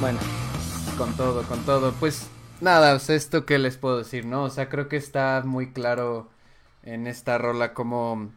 bueno. 0.00 0.18
Con 0.98 1.14
todo, 1.16 1.42
con 1.44 1.60
todo. 1.64 1.92
Pues 1.92 2.26
nada, 2.60 2.94
o 2.94 2.98
sea, 2.98 3.16
esto 3.16 3.46
que 3.46 3.58
les 3.58 3.76
puedo 3.76 3.98
decir, 3.98 4.26
¿no? 4.26 4.44
O 4.44 4.50
sea, 4.50 4.68
creo 4.68 4.88
que 4.88 4.96
está 4.96 5.42
muy 5.44 5.72
claro 5.72 6.28
en 6.82 7.06
esta 7.06 7.38
rola 7.38 7.74
como... 7.74 8.30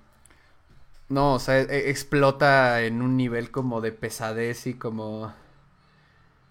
No, 1.09 1.33
o 1.35 1.39
sea, 1.39 1.59
e- 1.59 1.89
explota 1.89 2.81
en 2.81 3.01
un 3.01 3.17
nivel 3.17 3.51
como 3.51 3.81
de 3.81 3.91
pesadez 3.91 4.65
y 4.67 4.73
como... 4.75 5.33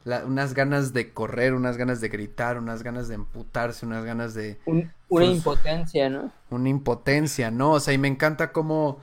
la- 0.05 0.25
unas 0.25 0.55
ganas 0.55 0.93
de 0.93 1.13
correr, 1.13 1.55
unas 1.55 1.77
ganas 1.77 2.01
de 2.01 2.09
gritar, 2.09 2.59
unas 2.59 2.83
ganas 2.83 3.09
de 3.09 3.15
emputarse, 3.17 3.87
unas 3.87 4.05
ganas 4.05 4.35
de... 4.35 4.59
Un- 4.67 4.93
una 5.09 5.27
impotencia, 5.27 6.09
¿no? 6.11 6.33
una 6.51 6.69
impotencia, 6.69 7.51
¿no? 7.51 7.73
O 7.73 7.81
sea, 7.81 7.95
y 7.95 7.99
me 7.99 8.09
encanta 8.09 8.53
como 8.53 8.99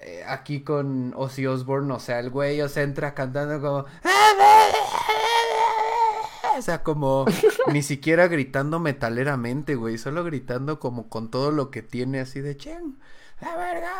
eh, 0.00 0.22
aquí 0.26 0.60
con 0.62 1.12
Ozzy 1.16 1.46
Osbourne, 1.46 1.92
o 1.94 2.00
sea, 2.00 2.18
el 2.20 2.30
güey, 2.30 2.60
o 2.60 2.68
sea, 2.68 2.82
entra 2.82 3.14
cantando 3.14 3.60
como... 3.60 3.86
O 6.58 6.62
sea, 6.62 6.82
como 6.82 7.24
ni 7.72 7.82
siquiera 7.82 8.28
gritando 8.28 8.78
metaleramente, 8.80 9.74
güey, 9.74 9.98
solo 9.98 10.24
gritando 10.24 10.78
como 10.80 11.08
con 11.08 11.30
todo 11.30 11.50
lo 11.50 11.70
que 11.70 11.82
tiene 11.82 12.20
así 12.20 12.40
de 12.40 12.56
chen, 12.56 12.98
la 13.40 13.56
verga. 13.56 13.92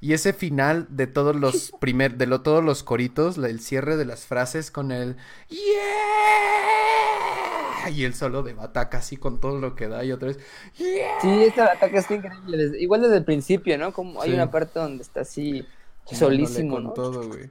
Y 0.00 0.12
ese 0.12 0.32
final 0.32 0.86
de 0.90 1.06
todos 1.06 1.34
los 1.34 1.72
primer, 1.80 2.16
de 2.16 2.26
lo, 2.26 2.42
todos 2.42 2.62
los 2.62 2.82
coritos, 2.82 3.36
la- 3.36 3.48
el 3.48 3.60
cierre 3.60 3.96
de 3.96 4.04
las 4.04 4.26
frases 4.26 4.70
con 4.70 4.92
el 4.92 5.16
yeah 5.48 5.58
y 7.90 8.04
el 8.04 8.14
solo 8.14 8.42
de 8.42 8.52
bataca 8.54 8.98
así 8.98 9.16
con 9.16 9.40
todo 9.40 9.58
lo 9.58 9.74
que 9.74 9.88
da 9.88 10.04
y 10.04 10.12
otra 10.12 10.28
vez 10.28 10.38
yeah. 10.76 11.20
Sí, 11.20 11.44
este 11.44 11.62
ataque 11.62 11.98
está 11.98 12.14
increíble. 12.14 12.56
desde- 12.56 12.80
igual 12.82 13.00
desde 13.02 13.16
el 13.16 13.24
principio, 13.24 13.78
¿no? 13.78 13.92
Como 13.92 14.20
hay 14.20 14.30
Sí. 14.30 14.34
una 14.34 14.50
parte 14.50 14.78
donde 14.78 15.02
está 15.02 15.20
así 15.22 15.66
solísimo, 16.04 16.74
con 16.76 16.84
¿no? 16.84 16.92
todo, 16.92 17.26
güey. 17.28 17.50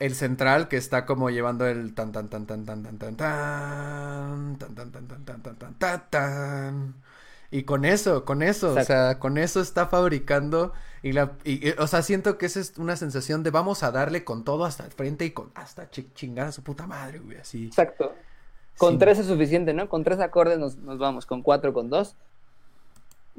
el 0.00 0.14
central 0.16 0.68
que 0.68 0.76
está 0.76 1.06
como 1.06 1.30
llevando 1.30 1.66
el 1.66 1.94
tan 1.94 2.12
tan 2.12 2.28
tan 2.28 2.46
tan 2.46 2.64
tan 2.66 2.82
tan 2.82 2.98
tan 2.98 3.16
tan 3.16 4.56
tan 4.58 4.74
tan 4.74 4.92
tan 4.92 5.08
tan 5.08 5.24
tan 5.24 5.42
tan 5.42 5.56
tan 5.56 5.78
tan 5.78 6.10
tan 6.10 6.94
y 7.52 7.64
con 7.64 7.84
eso, 7.84 8.24
con 8.24 8.42
eso, 8.42 8.74
o 8.74 8.80
sea, 8.84 9.18
con 9.18 9.36
eso 9.36 9.60
está 9.60 9.86
fabricando 9.88 10.72
y 11.02 11.12
la 11.12 11.32
y, 11.44 11.70
o 11.78 11.86
sea, 11.88 12.02
siento 12.02 12.38
que 12.38 12.46
esa 12.46 12.60
es 12.60 12.74
una 12.78 12.96
sensación 12.96 13.42
de 13.42 13.50
vamos 13.50 13.82
a 13.82 13.90
darle 13.90 14.24
con 14.24 14.44
todo 14.44 14.64
hasta 14.64 14.84
el 14.84 14.92
frente 14.92 15.24
y 15.24 15.32
con 15.32 15.50
hasta 15.54 15.90
chi- 15.90 16.10
chingar 16.14 16.48
a 16.48 16.52
su 16.52 16.62
puta 16.62 16.86
madre, 16.86 17.18
güey, 17.18 17.38
así. 17.38 17.66
Exacto. 17.66 18.14
Con 18.78 18.98
tres 18.98 19.18
es 19.18 19.26
suficiente, 19.26 19.74
¿no? 19.74 19.88
Con 19.88 20.04
tres 20.04 20.20
acordes 20.20 20.58
nos, 20.58 20.76
nos 20.76 20.98
vamos, 20.98 21.26
con 21.26 21.42
cuatro, 21.42 21.72
con 21.72 21.90
dos. 21.90 22.16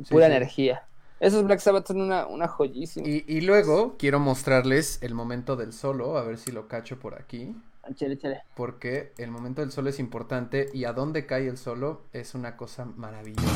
Pura 0.10 0.28
energía. 0.28 0.84
Esos 1.22 1.44
Black 1.44 1.60
Sabbath 1.60 1.88
son 1.88 2.02
una, 2.02 2.26
una 2.26 2.48
joyísima. 2.48 3.08
Y, 3.08 3.24
y 3.28 3.42
luego 3.42 3.96
quiero 4.00 4.20
mostrarles 4.20 4.98
el 5.04 5.14
momento 5.14 5.56
del 5.56 5.72
solo, 5.72 6.18
a 6.18 6.24
ver 6.24 6.40
si 6.40 6.52
lo 6.52 6.68
cacho 6.68 6.98
por 6.98 7.14
aquí. 7.14 7.56
Échale, 7.88 8.16
échale. 8.16 8.42
Porque 8.56 9.14
el 9.20 9.30
momento 9.30 9.62
del 9.62 9.72
solo 9.72 9.92
es 9.92 10.00
importante 10.00 10.72
y 10.74 10.86
a 10.86 10.94
dónde 10.94 11.28
cae 11.28 11.48
el 11.48 11.60
solo 11.60 12.02
es 12.12 12.34
una 12.34 12.58
cosa 12.58 12.86
maravillosa. 12.86 13.48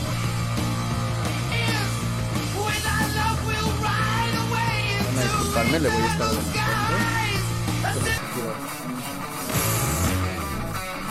Van 5.04 5.18
a 5.18 5.24
disculparme, 5.24 5.80
le 5.80 5.90
voy 5.90 6.02
a 6.04 6.12
estar 6.12 6.28
adelantando. 6.28 6.66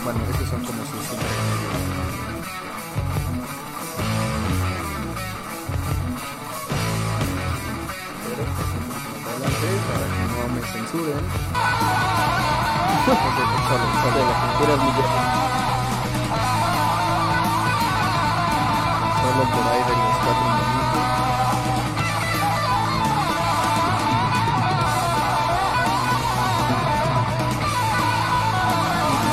Bueno, 0.04 0.20
estos 0.30 0.48
son 0.48 0.64
como 0.64 0.84
sus 0.84 1.63
censuren. 10.84 11.16
El 11.16 12.98
solo, 13.04 13.20
solo. 13.68 14.14
Por 19.34 19.66
ahí 19.66 19.82
de 19.82 19.94
los 19.94 20.16
cuatro 20.24 20.46
minutos. 20.54 21.04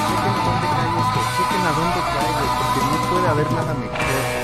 Chequen 0.08 0.36
dónde 0.46 0.68
cae 0.68 0.92
esto, 1.02 1.20
chequen 1.38 1.64
a 1.66 1.72
dónde 1.72 2.02
cae, 2.12 2.32
porque 2.58 2.80
no 2.86 2.96
puede 3.10 3.28
haber 3.30 3.48
nada 3.52 3.74
mejor. 3.74 4.41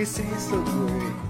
que 0.00 0.06
sense 0.06 0.48
so. 0.48 1.29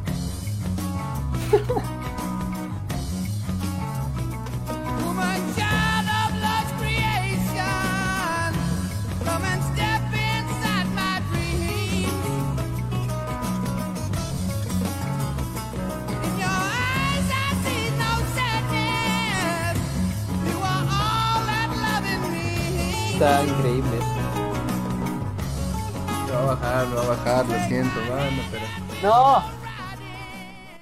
Lo 27.49 27.55
a 27.55 27.66
siento, 27.68 28.01
mano, 28.09 28.43
pero... 28.51 28.64
¡No! 29.03 29.61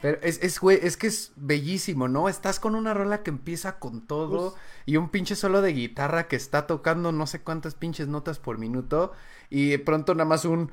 Pero 0.00 0.18
es, 0.22 0.38
es, 0.42 0.60
güey, 0.60 0.78
es 0.80 0.96
que 0.96 1.08
es 1.08 1.32
bellísimo, 1.34 2.06
¿no? 2.06 2.28
Estás 2.28 2.60
con 2.60 2.76
una 2.76 2.94
rola 2.94 3.24
que 3.24 3.30
empieza 3.30 3.80
con 3.80 4.06
todo 4.06 4.54
y 4.86 4.96
un 4.96 5.08
pinche 5.08 5.34
solo 5.34 5.60
de 5.60 5.72
guitarra 5.72 6.28
que 6.28 6.36
está 6.36 6.68
tocando 6.68 7.10
no 7.10 7.26
sé 7.26 7.40
cuántas 7.42 7.74
pinches 7.74 8.06
notas 8.06 8.38
por 8.38 8.58
minuto 8.58 9.12
y 9.50 9.70
de 9.70 9.78
pronto 9.80 10.14
nada 10.14 10.28
más 10.28 10.44
un 10.44 10.70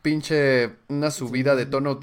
pinche, 0.00 0.76
una 0.88 1.10
subida 1.10 1.54
de 1.56 1.66
tono. 1.66 2.00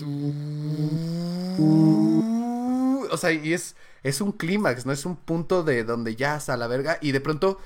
O 3.11 3.17
sea, 3.17 3.31
y 3.31 3.53
es, 3.53 3.75
es 4.03 4.21
un 4.21 4.31
clímax, 4.31 4.85
¿no? 4.85 4.91
Es 4.91 5.05
un 5.07 5.15
punto 5.15 5.63
de 5.63 5.83
donde 5.83 6.15
ya 6.15 6.35
hasta 6.35 6.55
la 6.57 6.67
verga 6.67 6.99
y 7.01 7.11
de 7.11 7.21
pronto 7.21 7.57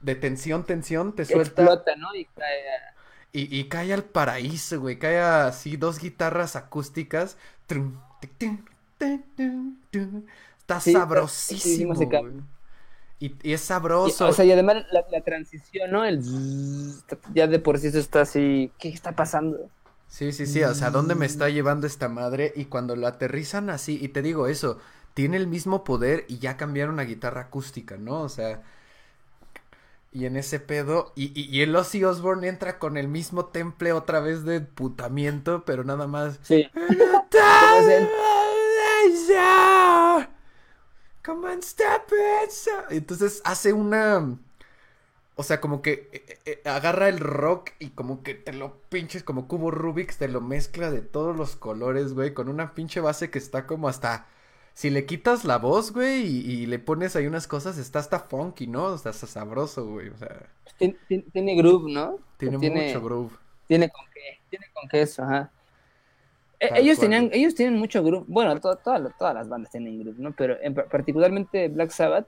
de 0.00 0.14
tensión, 0.14 0.64
tensión, 0.64 1.14
te 1.14 1.26
suelta 1.26 1.62
Explota, 1.62 1.94
¿no? 1.96 2.14
Y 2.14 2.24
cae 2.24 2.68
a- 2.70 2.93
y, 3.34 3.54
y 3.58 3.68
cae 3.68 3.92
al 3.92 4.04
paraíso, 4.04 4.80
güey. 4.80 4.98
Cae 4.98 5.20
así 5.20 5.76
dos 5.76 5.98
guitarras 5.98 6.56
acústicas. 6.56 7.36
Está 10.58 10.80
Sí, 10.80 10.90
está- 10.90 11.00
sabrosísimo, 11.00 11.94
sí, 11.94 12.06
música. 12.06 12.20
güey. 12.20 12.32
Y, 13.20 13.36
y 13.42 13.52
es 13.52 13.62
y- 13.62 13.66
sabroso. 13.66 14.26
o 14.28 14.32
sea, 14.32 14.44
y 14.44 14.52
además 14.52 14.76
la, 14.92 15.04
la 15.10 15.20
transición, 15.22 15.90
¿no? 15.90 16.04
El 16.04 16.18
está- 16.98 17.18
ya 17.34 17.46
de 17.46 17.58
por 17.58 17.78
sí 17.78 17.88
eso 17.88 17.98
está 17.98 18.22
así. 18.22 18.72
¿Qué 18.78 18.88
está 18.88 19.12
pasando? 19.12 19.70
Sí, 20.08 20.32
sí, 20.32 20.46
sí. 20.46 20.62
O 20.62 20.74
sea, 20.74 20.90
¿dónde 20.90 21.14
me 21.14 21.26
está 21.26 21.48
llevando 21.48 21.86
esta 21.86 22.08
madre? 22.08 22.52
Y 22.56 22.66
cuando 22.66 22.94
lo 22.96 23.06
aterrizan 23.06 23.70
así, 23.70 23.98
y 24.00 24.08
te 24.08 24.22
digo 24.22 24.46
eso, 24.46 24.78
tiene 25.14 25.36
el 25.36 25.46
mismo 25.48 25.84
poder 25.84 26.24
y 26.28 26.38
ya 26.38 26.56
cambiaron 26.56 27.00
a 27.00 27.04
guitarra 27.04 27.42
acústica, 27.42 27.96
¿no? 27.96 28.20
O 28.22 28.28
sea. 28.28 28.62
Y 30.14 30.26
en 30.26 30.36
ese 30.36 30.60
pedo, 30.60 31.12
y, 31.16 31.38
y, 31.38 31.44
y 31.54 31.62
el 31.62 31.74
Ozzy 31.76 32.04
Osbourne 32.04 32.48
entra 32.48 32.78
con 32.78 32.96
el 32.96 33.08
mismo 33.08 33.46
temple 33.46 33.92
otra 33.92 34.20
vez 34.20 34.44
de 34.44 34.60
putamiento, 34.62 35.64
pero 35.66 35.84
nada 35.84 36.06
más. 36.06 36.38
Sí. 36.42 36.66
Come 41.24 41.48
on, 41.52 41.58
it. 41.58 41.64
so- 42.50 42.70
Entonces 42.90 43.40
hace 43.44 43.72
una 43.72 44.38
O 45.36 45.42
sea, 45.42 45.60
como 45.60 45.82
que 45.82 46.08
eh, 46.12 46.38
eh, 46.46 46.62
agarra 46.68 47.08
el 47.08 47.18
rock 47.18 47.70
y 47.80 47.90
como 47.90 48.22
que 48.22 48.34
te 48.34 48.52
lo 48.52 48.78
pinches 48.90 49.24
como 49.24 49.48
cubo 49.48 49.70
Rubik's, 49.72 50.18
te 50.18 50.28
lo 50.28 50.40
mezcla 50.40 50.90
de 50.90 51.00
todos 51.02 51.36
los 51.36 51.56
colores, 51.56 52.14
güey, 52.14 52.34
con 52.34 52.48
una 52.48 52.74
pinche 52.74 53.00
base 53.00 53.30
que 53.30 53.38
está 53.38 53.66
como 53.66 53.88
hasta... 53.88 54.26
Si 54.74 54.90
le 54.90 55.06
quitas 55.06 55.44
la 55.44 55.58
voz, 55.58 55.92
güey, 55.92 56.26
y, 56.26 56.50
y 56.62 56.66
le 56.66 56.78
pones 56.80 57.14
ahí 57.16 57.26
unas 57.26 57.46
cosas, 57.46 57.78
está 57.78 58.00
hasta 58.00 58.18
funky, 58.18 58.66
¿no? 58.66 58.86
O 58.86 58.98
sea, 58.98 59.12
está 59.12 59.26
sabroso, 59.26 59.86
güey. 59.86 60.08
O 60.08 60.16
sea, 60.16 60.28
Tien- 60.78 60.96
tien- 61.08 61.24
Tiene, 61.32 61.54
groove, 61.54 61.90
¿no? 61.92 62.18
tiene, 62.36 62.58
mucho 62.58 63.00
groove. 63.00 63.30
Tiene 63.68 63.88
con 63.88 64.04
qué, 64.12 64.40
tiene 64.50 64.66
con 64.74 64.88
queso, 64.88 65.22
ajá. 65.22 65.50
E- 66.58 66.70
ellos 66.80 66.98
cual. 66.98 67.10
tenían, 67.10 67.30
ellos 67.32 67.54
tienen 67.54 67.78
mucho 67.78 68.02
groove, 68.02 68.24
bueno, 68.26 68.58
to- 68.60 68.76
todas 68.76 69.00
las- 69.00 69.16
todas 69.16 69.34
las 69.34 69.48
bandas 69.48 69.70
tienen 69.70 70.00
groove, 70.00 70.18
¿no? 70.18 70.32
Pero 70.32 70.56
en, 70.60 70.74
par- 70.74 70.88
particularmente 70.88 71.68
Black 71.68 71.90
Sabbath, 71.90 72.26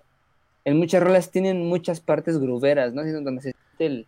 en 0.64 0.76
muchas 0.78 1.03
rolas 1.03 1.30
tienen 1.30 1.66
muchas 1.68 2.01
partes 2.01 2.38
grooveras, 2.38 2.92
¿no? 2.94 3.01
Así 3.03 3.11
Donde 3.11 3.42
se 3.42 3.53
siente 3.53 3.86
el, 3.86 4.07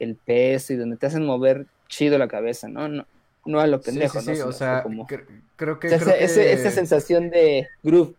el 0.00 0.16
peso 0.16 0.72
y 0.72 0.76
donde 0.76 0.96
te 0.96 1.06
hacen 1.06 1.24
mover 1.24 1.66
chido 1.88 2.18
la 2.18 2.26
cabeza, 2.28 2.68
¿no? 2.68 2.88
No, 2.88 3.06
no 3.46 3.60
a 3.60 3.66
lo 3.66 3.80
pendejo, 3.80 4.20
sí, 4.20 4.26
sí, 4.26 4.34
sí, 4.36 4.40
¿no? 4.40 4.48
o 4.48 4.52
sea, 4.52 4.82
como- 4.82 5.06
cre- 5.06 5.26
creo 5.56 5.78
que... 5.78 5.88
o 5.88 5.98
sea, 6.00 6.14
creo 6.14 6.16
ese- 6.24 6.40
que- 6.42 6.52
esa 6.52 6.70
sensación 6.70 7.30
de 7.30 7.68
groove. 7.82 8.16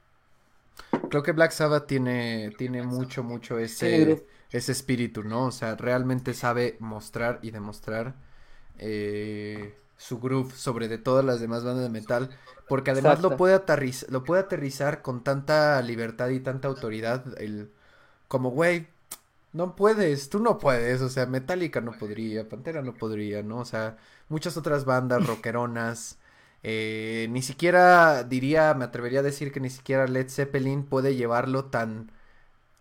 Creo 1.10 1.24
que 1.24 1.32
Black 1.32 1.52
Sabbath 1.52 1.88
tiene, 1.88 2.52
tiene 2.58 2.84
mucho, 2.84 3.24
mucho 3.24 3.60
ese, 3.60 4.26
ese 4.52 4.72
espíritu, 4.72 5.24
¿no? 5.24 5.46
O 5.48 5.52
sea, 5.52 5.76
realmente 5.76 6.34
sabe 6.34 6.76
mostrar 6.80 7.40
y 7.42 7.52
demostrar 7.52 8.16
eh, 8.80 9.76
su 9.98 10.20
groove 10.20 10.54
sobre 10.56 10.88
de 10.88 10.98
todas 10.98 11.24
las 11.26 11.40
demás 11.40 11.64
bandas 11.64 11.84
de 11.84 11.90
metal. 11.90 12.30
Porque 12.68 12.92
además 12.92 13.22
lo 13.22 13.38
puede, 13.38 13.56
aterriz- 13.56 14.08
lo 14.10 14.24
puede 14.26 14.42
aterrizar 14.42 15.02
con 15.02 15.24
tanta 15.24 15.82
libertad 15.82 16.30
y 16.30 16.40
tanta 16.42 16.68
autoridad. 16.68 17.24
El, 17.40 17.72
como, 18.28 18.52
güey, 18.52 18.88
no 19.54 19.76
puedes, 19.76 20.30
tú 20.30 20.40
no 20.40 20.58
puedes. 20.60 21.02
O 21.02 21.10
sea, 21.10 21.26
Metallica 21.26 21.82
no 21.82 21.98
podría, 21.98 22.48
Pantera 22.50 22.82
no 22.82 22.94
podría, 22.98 23.44
¿no? 23.44 23.60
O 23.60 23.66
sea, 23.66 23.98
muchas 24.30 24.58
otras 24.58 24.86
bandas 24.86 25.26
rockeronas. 25.26 26.20
eh, 26.64 27.28
ni 27.32 27.42
siquiera 27.42 28.24
diría, 28.24 28.74
me 28.74 28.86
atrevería 28.86 29.20
a 29.20 29.24
decir 29.24 29.52
que 29.52 29.60
ni 29.60 29.70
siquiera 29.70 30.08
Led 30.08 30.30
Zeppelin 30.30 30.84
puede 30.86 31.16
llevarlo 31.16 31.66
tan, 31.66 32.12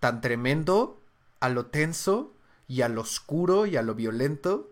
tan 0.01 0.21
tremendo 0.21 1.01
a 1.41 1.49
lo 1.51 1.67
tenso 1.67 2.35
y 2.69 2.83
a 2.83 2.89
lo 2.89 3.03
oscuro 3.03 3.67
y 3.67 3.77
a 3.77 3.83
lo 3.83 3.95
violento 3.95 4.71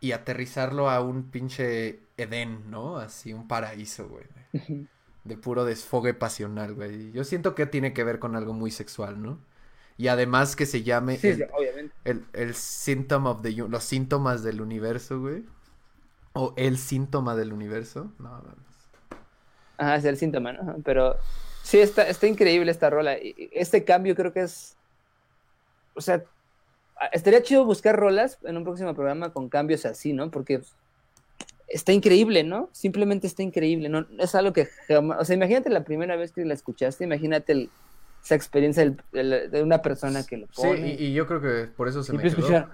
y 0.00 0.12
aterrizarlo 0.12 0.90
a 0.90 1.00
un 1.02 1.30
pinche 1.30 2.00
Edén, 2.18 2.70
¿no? 2.70 2.98
Así, 2.98 3.32
un 3.34 3.48
paraíso, 3.48 4.08
güey. 4.08 4.24
de- 4.24 4.46
De 5.24 5.36
puro 5.36 5.64
desfogue 5.64 6.14
pasional, 6.14 6.74
güey. 6.74 7.12
Yo 7.12 7.24
siento 7.24 7.54
que 7.54 7.66
tiene 7.66 7.92
que 7.92 8.04
ver 8.04 8.18
con 8.20 8.36
algo 8.36 8.52
muy 8.54 8.70
sexual, 8.70 9.20
¿no? 9.22 9.38
Y 9.98 10.08
además 10.08 10.56
que 10.56 10.66
se 10.66 10.82
llame 10.82 11.16
Sí, 11.16 11.28
el, 11.28 11.48
obviamente. 11.56 11.94
el, 12.04 12.24
el 12.34 12.54
symptom 12.54 13.26
of 13.26 13.42
the 13.42 13.62
u- 13.62 13.68
los 13.68 13.82
síntomas 13.84 14.42
del 14.42 14.60
universo, 14.60 15.20
güey. 15.20 15.44
O 16.34 16.52
el 16.56 16.76
síntoma 16.76 17.34
del 17.34 17.52
universo. 17.52 18.12
No, 18.18 18.38
no. 18.38 18.54
Ajá, 19.78 19.96
es 19.96 20.04
el 20.04 20.18
síntoma, 20.18 20.52
¿no? 20.52 20.76
Pero 20.84 21.16
sí, 21.62 21.78
está, 21.78 22.06
está 22.08 22.26
increíble 22.26 22.70
esta 22.70 22.90
rola. 22.90 23.14
Este 23.52 23.84
cambio 23.84 24.14
creo 24.14 24.32
que 24.34 24.42
es. 24.42 24.76
O 25.94 26.00
sea, 26.02 26.22
estaría 27.12 27.42
chido 27.42 27.64
buscar 27.64 27.96
rolas 27.96 28.38
en 28.42 28.56
un 28.58 28.64
próximo 28.64 28.94
programa 28.94 29.32
con 29.32 29.48
cambios 29.48 29.86
así, 29.86 30.12
¿no? 30.12 30.30
Porque 30.30 30.60
está 31.68 31.92
increíble, 31.92 32.44
¿no? 32.44 32.68
Simplemente 32.72 33.26
está 33.26 33.42
increíble, 33.42 33.88
¿no? 33.88 34.06
Es 34.18 34.34
algo 34.34 34.52
que 34.52 34.66
jamás. 34.88 35.20
O 35.20 35.24
sea, 35.24 35.36
imagínate 35.36 35.70
la 35.70 35.84
primera 35.84 36.16
vez 36.16 36.32
que 36.32 36.44
la 36.44 36.52
escuchaste, 36.54 37.04
imagínate 37.04 37.52
el- 37.52 37.70
esa 38.26 38.34
experiencia 38.34 38.82
del- 38.82 39.00
del- 39.12 39.50
de 39.50 39.62
una 39.62 39.80
persona 39.82 40.26
que 40.26 40.36
lo 40.36 40.46
Sí, 40.48 40.52
pone. 40.62 40.94
y, 40.94 41.04
y 41.06 41.12
yo 41.14 41.26
creo 41.28 41.40
que 41.40 41.68
por 41.76 41.86
eso 41.88 42.02
se 42.02 42.12
y 42.12 42.16
me 42.16 42.24
quedó. 42.24 42.32
escuchar. 42.38 42.68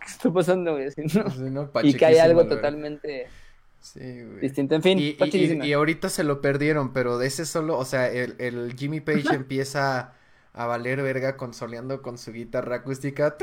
¿Qué 0.00 0.06
está 0.06 0.32
pasando, 0.32 0.72
güey? 0.72 0.86
Así, 0.86 1.02
¿no? 1.02 1.30
Sí, 1.30 1.40
¿no? 1.42 1.70
Y 1.82 1.94
que 1.94 2.06
hay 2.06 2.18
algo 2.18 2.46
totalmente 2.46 3.26
Sí, 3.80 3.98
güey. 4.00 4.40
distinto. 4.40 4.76
En 4.76 4.82
fin, 4.82 4.98
Y, 4.98 5.16
y- 5.64 5.72
ahorita 5.72 6.08
se 6.08 6.22
lo 6.24 6.40
perdieron, 6.40 6.92
pero 6.92 7.18
de 7.18 7.26
ese 7.26 7.46
solo, 7.46 7.76
o 7.78 7.84
sea, 7.84 8.08
el, 8.08 8.36
el 8.38 8.74
Jimmy 8.78 9.00
Page 9.00 9.34
empieza 9.34 10.14
a 10.54 10.66
valer 10.66 11.02
verga 11.02 11.36
consoleando 11.36 12.00
con 12.02 12.16
su 12.18 12.30
guitarra 12.32 12.76
acústica, 12.76 13.36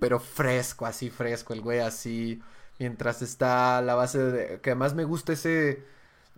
pero 0.00 0.20
fresco, 0.20 0.86
así 0.86 1.08
fresco, 1.10 1.54
el 1.54 1.60
güey 1.62 1.80
así, 1.80 2.42
mientras 2.78 3.22
está 3.22 3.80
la 3.80 3.94
base 3.94 4.18
de, 4.18 4.60
que 4.60 4.70
además 4.70 4.94
me 4.94 5.04
gusta 5.04 5.32
ese, 5.32 5.82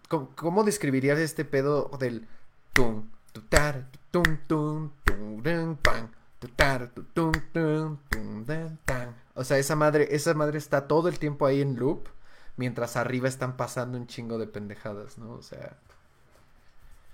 ¿cómo, 0.08 0.30
cómo 0.36 0.64
describirías 0.64 1.18
este 1.18 1.44
pedo 1.44 1.90
del 1.98 2.26
tum, 2.72 3.08
tu, 3.32 3.40
tar, 3.42 3.86
tu, 4.10 4.22
tum, 4.22 4.36
tum, 4.46 4.90
tum, 5.04 5.42
rum, 5.44 5.76
pan, 5.76 6.10
tu, 6.38 6.48
tar, 6.48 6.88
tu, 6.90 7.02
tum, 7.04 7.32
tum, 7.52 7.96
tum, 8.10 8.44
tan? 8.84 9.14
O 9.34 9.44
sea, 9.44 9.58
esa 9.58 9.76
madre, 9.76 10.08
esa 10.14 10.34
madre 10.34 10.58
está 10.58 10.88
todo 10.88 11.08
el 11.08 11.18
tiempo 11.18 11.46
ahí 11.46 11.60
en 11.60 11.76
loop, 11.76 12.08
mientras 12.56 12.96
arriba 12.96 13.28
están 13.28 13.56
pasando 13.56 13.98
un 13.98 14.06
chingo 14.06 14.38
de 14.38 14.46
pendejadas, 14.46 15.18
¿no? 15.18 15.32
O 15.32 15.42
sea, 15.42 15.76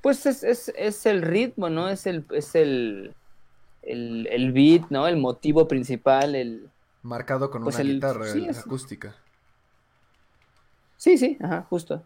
Pues 0.02 0.24
es, 0.26 0.42
es, 0.44 0.72
es 0.76 1.06
el 1.06 1.22
ritmo, 1.22 1.68
¿no? 1.70 1.88
Es 1.88 2.06
el, 2.06 2.24
es 2.30 2.54
el, 2.54 3.14
el, 3.82 4.28
el 4.30 4.52
beat, 4.52 4.88
¿no? 4.90 5.06
El 5.08 5.16
motivo 5.16 5.66
principal, 5.66 6.34
el... 6.36 6.70
marcado 7.02 7.50
con 7.50 7.62
Pues 7.64 7.74
una 7.76 7.82
el- 7.82 7.94
guitarra 7.94 8.26
sí, 8.26 8.46
es- 8.48 8.58
acústica. 8.58 9.16
Sí, 10.96 11.18
sí, 11.18 11.36
ajá, 11.42 11.66
justo. 11.68 12.02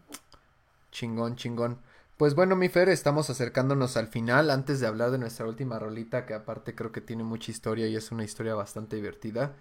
Chingón, 0.91 1.35
chingón. 1.35 1.79
Pues 2.17 2.33
bueno, 2.35 2.55
mi 2.55 2.69
Fer, 2.69 2.89
estamos 2.89 3.29
acercándonos 3.29 3.97
al 3.97 4.07
final. 4.07 4.49
Antes 4.49 4.79
de 4.79 4.87
hablar 4.87 5.11
de 5.11 5.17
nuestra 5.19 5.45
última 5.45 5.77
rolita, 5.79 6.25
que 6.25 6.33
aparte 6.33 6.73
creo 6.75 6.91
que 6.91 7.01
tiene 7.01 7.23
mucha 7.23 7.51
historia 7.51 7.87
y 7.87 7.95
es 7.95 8.11
una 8.11 8.23
historia 8.23 8.55
bastante 8.55 8.95
divertida. 8.95 9.53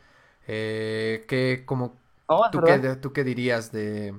Eh, 0.47 1.25
¿qué, 1.29 1.65
como, 1.67 1.97
Oh, 2.29 2.45
tú, 2.51 2.63
qué, 2.65 2.79
¿Tú 3.01 3.13
qué 3.13 3.25
dirías 3.25 3.73
de 3.73 4.15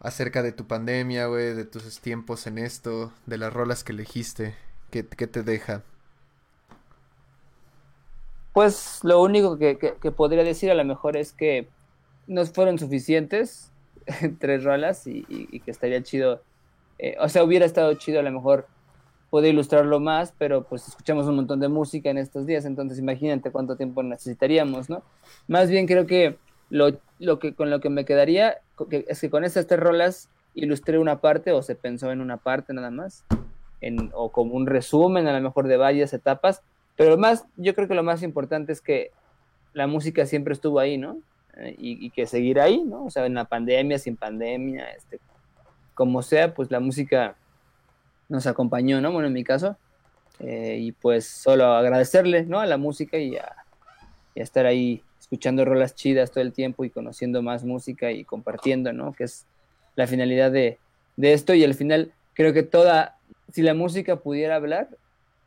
acerca 0.00 0.42
de 0.42 0.52
tu 0.52 0.66
pandemia, 0.66 1.26
güey, 1.26 1.54
de 1.54 1.64
tus 1.66 2.00
tiempos 2.00 2.46
en 2.46 2.58
esto, 2.58 3.12
de 3.26 3.38
las 3.38 3.52
rolas 3.52 3.84
que 3.84 3.92
elegiste? 3.92 4.56
¿Qué, 4.90 5.06
qué 5.06 5.26
te 5.28 5.42
deja? 5.42 5.84
Pues 8.52 9.00
lo 9.02 9.22
único 9.22 9.58
que, 9.58 9.78
que- 9.78 9.98
que 9.98 10.12
podría 10.12 10.44
decir 10.44 10.70
a 10.70 10.74
lo 10.74 10.84
mejor 10.84 11.16
es 11.16 11.32
que 11.32 11.72
no 12.26 12.44
fueron 12.46 12.78
suficientes 12.78 13.71
tres 14.38 14.64
rolas 14.64 15.06
y, 15.06 15.24
que 15.60 15.70
estaría 15.70 16.02
chido, 16.02 16.42
eh, 16.98 17.16
o 17.20 17.28
sea, 17.28 17.44
hubiera 17.44 17.66
estado 17.66 17.94
chido 17.94 18.20
a 18.20 18.22
lo 18.22 18.30
mejor 18.30 18.66
poder 19.30 19.54
ilustrarlo 19.54 19.98
más, 19.98 20.34
pero 20.36 20.64
pues 20.64 20.86
escuchamos 20.88 21.26
un 21.26 21.36
montón 21.36 21.58
de 21.60 21.68
música 21.68 22.10
en 22.10 22.18
estos 22.18 22.46
días, 22.46 22.64
entonces 22.64 22.98
imagínate 22.98 23.50
cuánto 23.50 23.76
tiempo 23.76 24.02
necesitaríamos, 24.02 24.90
¿no? 24.90 25.02
Más 25.48 25.70
bien 25.70 25.86
creo 25.86 26.06
que 26.06 26.36
lo, 26.68 26.98
lo 27.18 27.38
que 27.38 27.54
con 27.54 27.70
lo 27.70 27.80
que 27.80 27.88
me 27.88 28.04
quedaría 28.04 28.58
es 28.90 29.20
que 29.20 29.30
con 29.30 29.44
estas 29.44 29.66
tres 29.66 29.80
rolas 29.80 30.28
ilustré 30.54 30.98
una 30.98 31.20
parte 31.20 31.52
o 31.52 31.62
se 31.62 31.74
pensó 31.74 32.12
en 32.12 32.20
una 32.20 32.36
parte 32.36 32.74
nada 32.74 32.90
más, 32.90 33.24
en, 33.80 34.10
o 34.14 34.30
como 34.30 34.54
un 34.54 34.66
resumen 34.66 35.26
a 35.26 35.32
lo 35.32 35.40
mejor 35.40 35.66
de 35.66 35.76
varias 35.78 36.12
etapas, 36.12 36.62
pero 36.96 37.16
más, 37.16 37.46
yo 37.56 37.74
creo 37.74 37.88
que 37.88 37.94
lo 37.94 38.02
más 38.02 38.22
importante 38.22 38.72
es 38.72 38.80
que 38.80 39.12
la 39.72 39.86
música 39.86 40.26
siempre 40.26 40.52
estuvo 40.52 40.78
ahí, 40.78 40.98
¿no? 40.98 41.18
Eh, 41.56 41.74
y, 41.78 42.10
que 42.10 42.26
seguirá 42.26 42.64
ahí, 42.64 42.82
¿no? 42.82 43.04
O 43.04 43.10
sea, 43.10 43.26
en 43.26 43.34
la 43.34 43.44
pandemia, 43.44 43.98
sin 43.98 44.16
pandemia, 44.16 44.90
este, 44.90 45.20
como 45.94 46.22
sea, 46.22 46.54
pues 46.54 46.70
la 46.70 46.80
música 46.80 47.36
nos 48.28 48.46
acompañó, 48.46 49.00
¿no? 49.00 49.12
Bueno, 49.12 49.28
en 49.28 49.34
mi 49.34 49.44
caso. 49.44 49.76
eh, 50.40 50.78
y 50.80 50.92
pues 50.92 51.26
solo 51.26 51.66
agradecerle, 51.66 52.44
¿no? 52.44 52.60
A 52.60 52.66
la 52.66 52.76
música 52.78 53.18
y 53.18 53.36
a, 53.36 53.52
y 54.34 54.40
a 54.40 54.42
estar 54.42 54.66
ahí 54.66 55.02
escuchando 55.20 55.64
rolas 55.64 55.94
chidas 55.94 56.30
todo 56.30 56.42
el 56.42 56.52
tiempo 56.52 56.84
y 56.84 56.90
conociendo 56.90 57.42
más 57.42 57.64
música 57.64 58.10
y 58.10 58.24
compartiendo, 58.24 58.92
¿no? 58.92 59.12
Que 59.12 59.24
es 59.24 59.46
la 59.94 60.06
finalidad 60.06 60.50
de, 60.50 60.78
de 61.16 61.32
esto. 61.32 61.54
Y 61.54 61.64
al 61.64 61.74
final, 61.74 62.12
creo 62.34 62.52
que 62.52 62.62
toda, 62.62 63.18
si 63.52 63.62
la 63.62 63.74
música 63.74 64.16
pudiera 64.16 64.56
hablar, 64.56 64.88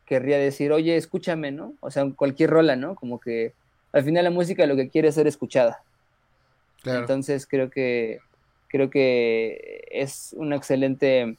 querría 0.06 0.38
decir, 0.38 0.72
oye, 0.72 0.96
escúchame, 0.96 1.50
¿no? 1.50 1.74
O 1.80 1.90
sea, 1.90 2.08
cualquier 2.14 2.50
rola, 2.50 2.76
¿no? 2.76 2.94
Como 2.94 3.18
que 3.20 3.52
al 3.92 4.04
final 4.04 4.24
la 4.24 4.30
música 4.30 4.66
lo 4.66 4.76
que 4.76 4.88
quiere 4.88 5.08
es 5.08 5.16
ser 5.16 5.26
escuchada. 5.26 5.82
Claro. 6.86 7.00
Entonces 7.00 7.46
creo 7.46 7.68
que 7.70 8.20
creo 8.68 8.90
que 8.90 9.86
es 9.90 10.34
una 10.36 10.56
excelente 10.56 11.36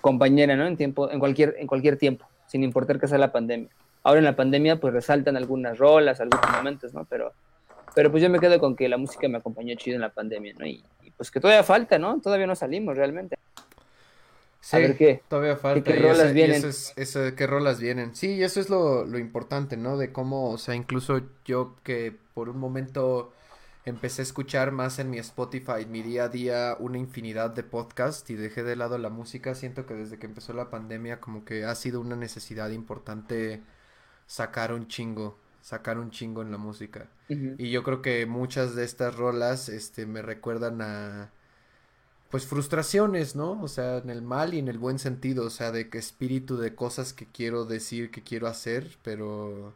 compañera, 0.00 0.54
¿no? 0.56 0.66
En 0.66 0.76
tiempo, 0.76 1.10
en 1.10 1.18
cualquier, 1.18 1.56
en 1.58 1.66
cualquier 1.66 1.96
tiempo, 1.96 2.26
sin 2.46 2.62
importar 2.62 2.98
que 3.00 3.08
sea 3.08 3.18
la 3.18 3.32
pandemia. 3.32 3.68
Ahora 4.02 4.18
en 4.18 4.24
la 4.24 4.36
pandemia, 4.36 4.76
pues 4.80 4.94
resaltan 4.94 5.36
algunas 5.36 5.76
rolas, 5.78 6.20
algunos 6.20 6.50
momentos, 6.52 6.94
¿no? 6.94 7.04
Pero, 7.04 7.32
pero 7.94 8.10
pues 8.10 8.22
yo 8.22 8.30
me 8.30 8.38
quedo 8.38 8.58
con 8.60 8.76
que 8.76 8.88
la 8.88 8.96
música 8.96 9.28
me 9.28 9.38
acompañó 9.38 9.74
chido 9.76 9.96
en 9.96 10.02
la 10.02 10.10
pandemia, 10.10 10.54
¿no? 10.58 10.66
Y, 10.66 10.82
y 11.02 11.10
pues 11.10 11.30
que 11.30 11.40
todavía 11.40 11.64
falta, 11.64 11.98
¿no? 11.98 12.20
Todavía 12.20 12.46
no 12.46 12.54
salimos 12.54 12.96
realmente. 12.96 13.36
Sí, 14.60 14.76
ver 14.76 14.96
qué- 14.96 15.22
todavía 15.28 15.56
falta. 15.56 15.90
qué 15.90 15.98
y 15.98 16.02
rolas 16.02 16.32
vienen. 16.32 16.56
eso 16.56 16.68
es- 16.68 16.92
eso- 16.96 17.34
qué 17.36 17.46
rolas 17.46 17.80
vienen. 17.80 18.14
Sí, 18.14 18.42
eso 18.42 18.60
es 18.60 18.68
lo, 18.68 19.04
lo 19.04 19.18
importante, 19.18 19.76
¿no? 19.76 19.96
De 19.96 20.12
cómo, 20.12 20.50
o 20.50 20.58
sea, 20.58 20.74
incluso 20.74 21.20
yo 21.44 21.76
que 21.84 22.14
por 22.34 22.48
un 22.48 22.58
momento 22.58 23.32
empecé 23.88 24.22
a 24.22 24.24
escuchar 24.24 24.72
más 24.72 24.98
en 24.98 25.10
mi 25.10 25.18
Spotify, 25.18 25.86
mi 25.88 26.02
día 26.02 26.24
a 26.24 26.28
día, 26.28 26.76
una 26.78 26.98
infinidad 26.98 27.50
de 27.50 27.62
podcasts 27.62 28.28
y 28.30 28.34
dejé 28.34 28.62
de 28.62 28.76
lado 28.76 28.98
la 28.98 29.10
música. 29.10 29.54
Siento 29.54 29.86
que 29.86 29.94
desde 29.94 30.18
que 30.18 30.26
empezó 30.26 30.52
la 30.52 30.70
pandemia 30.70 31.20
como 31.20 31.44
que 31.44 31.64
ha 31.64 31.74
sido 31.74 32.00
una 32.00 32.16
necesidad 32.16 32.70
importante 32.70 33.62
sacar 34.26 34.72
un 34.72 34.88
chingo, 34.88 35.38
sacar 35.62 35.98
un 35.98 36.10
chingo 36.10 36.42
en 36.42 36.50
la 36.52 36.58
música. 36.58 37.10
Y 37.28 37.70
yo 37.70 37.82
creo 37.82 38.00
que 38.02 38.24
muchas 38.26 38.74
de 38.74 38.84
estas 38.84 39.16
rolas, 39.16 39.68
este, 39.68 40.06
me 40.06 40.22
recuerdan 40.22 40.80
a, 40.82 41.32
pues, 42.30 42.46
frustraciones, 42.46 43.36
¿no? 43.36 43.60
O 43.62 43.68
sea, 43.68 43.98
en 43.98 44.10
el 44.10 44.22
mal 44.22 44.54
y 44.54 44.58
en 44.58 44.68
el 44.68 44.78
buen 44.78 44.98
sentido, 44.98 45.46
o 45.46 45.50
sea, 45.50 45.72
de 45.72 45.88
que 45.90 45.98
espíritu 45.98 46.56
de 46.58 46.74
cosas 46.74 47.12
que 47.12 47.26
quiero 47.26 47.64
decir, 47.64 48.10
que 48.10 48.22
quiero 48.22 48.46
hacer, 48.48 48.98
pero, 49.02 49.74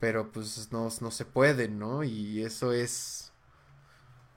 pero, 0.00 0.32
pues, 0.32 0.72
no, 0.72 0.88
no 1.00 1.10
se 1.10 1.24
pueden, 1.24 1.78
¿no? 1.78 2.04
Y 2.04 2.42
eso 2.44 2.72
es 2.72 3.32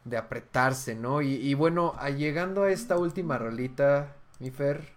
de 0.06 0.18
apretarse, 0.18 0.96
¿no? 0.96 1.22
Y, 1.22 1.36
y 1.36 1.54
bueno, 1.54 1.94
a- 1.98 2.10
llegando 2.10 2.64
a 2.64 2.72
esta 2.72 2.98
última 2.98 3.38
rolita, 3.38 4.16
mi 4.40 4.52
Fer, 4.52 4.90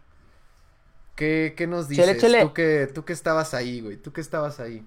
¿qué, 1.15 1.55
qué 1.57 1.67
nos 1.67 1.89
dices? 1.89 2.17
chele. 2.17 2.39
Tú 2.39 2.53
que, 2.53 2.89
tú 2.93 3.05
que 3.05 3.13
estabas 3.13 3.55
ahí, 3.55 3.81
güey, 3.81 3.97
tú 3.97 4.13
que 4.13 4.21
estabas 4.21 4.61
ahí. 4.61 4.87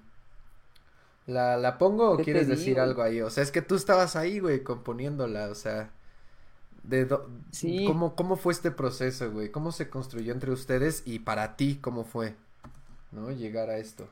¿La, 1.26 1.56
la 1.56 1.76
pongo 1.78 2.10
o 2.12 2.16
¿Qué 2.16 2.26
te 2.26 2.44
quieres 2.44 2.46
decir 2.48 2.78
digo? 2.78 2.80
algo 2.80 3.02
ahí? 3.02 3.20
O 3.20 3.30
sea, 3.30 3.42
es 3.42 3.50
que 3.50 3.62
tú 3.62 3.74
estabas 3.74 4.14
ahí, 4.16 4.38
güey, 4.38 4.62
componiéndola, 4.62 5.48
o 5.50 5.54
sea, 5.56 5.90
de 6.84 7.06
do- 7.06 7.28
Sí. 7.50 7.84
¿cómo, 7.84 8.16
cómo 8.16 8.36
fue 8.36 8.52
este 8.54 8.70
proceso, 8.72 9.30
güey? 9.32 9.50
¿Cómo 9.50 9.72
se 9.72 9.90
construyó 9.90 10.32
entre 10.32 10.52
ustedes 10.52 11.02
y 11.06 11.20
para 11.20 11.56
ti 11.56 11.78
cómo 11.82 12.04
fue, 12.04 12.36
¿no? 13.12 13.30
Llegar 13.32 13.70
a 13.70 13.78
esto. 13.78 14.08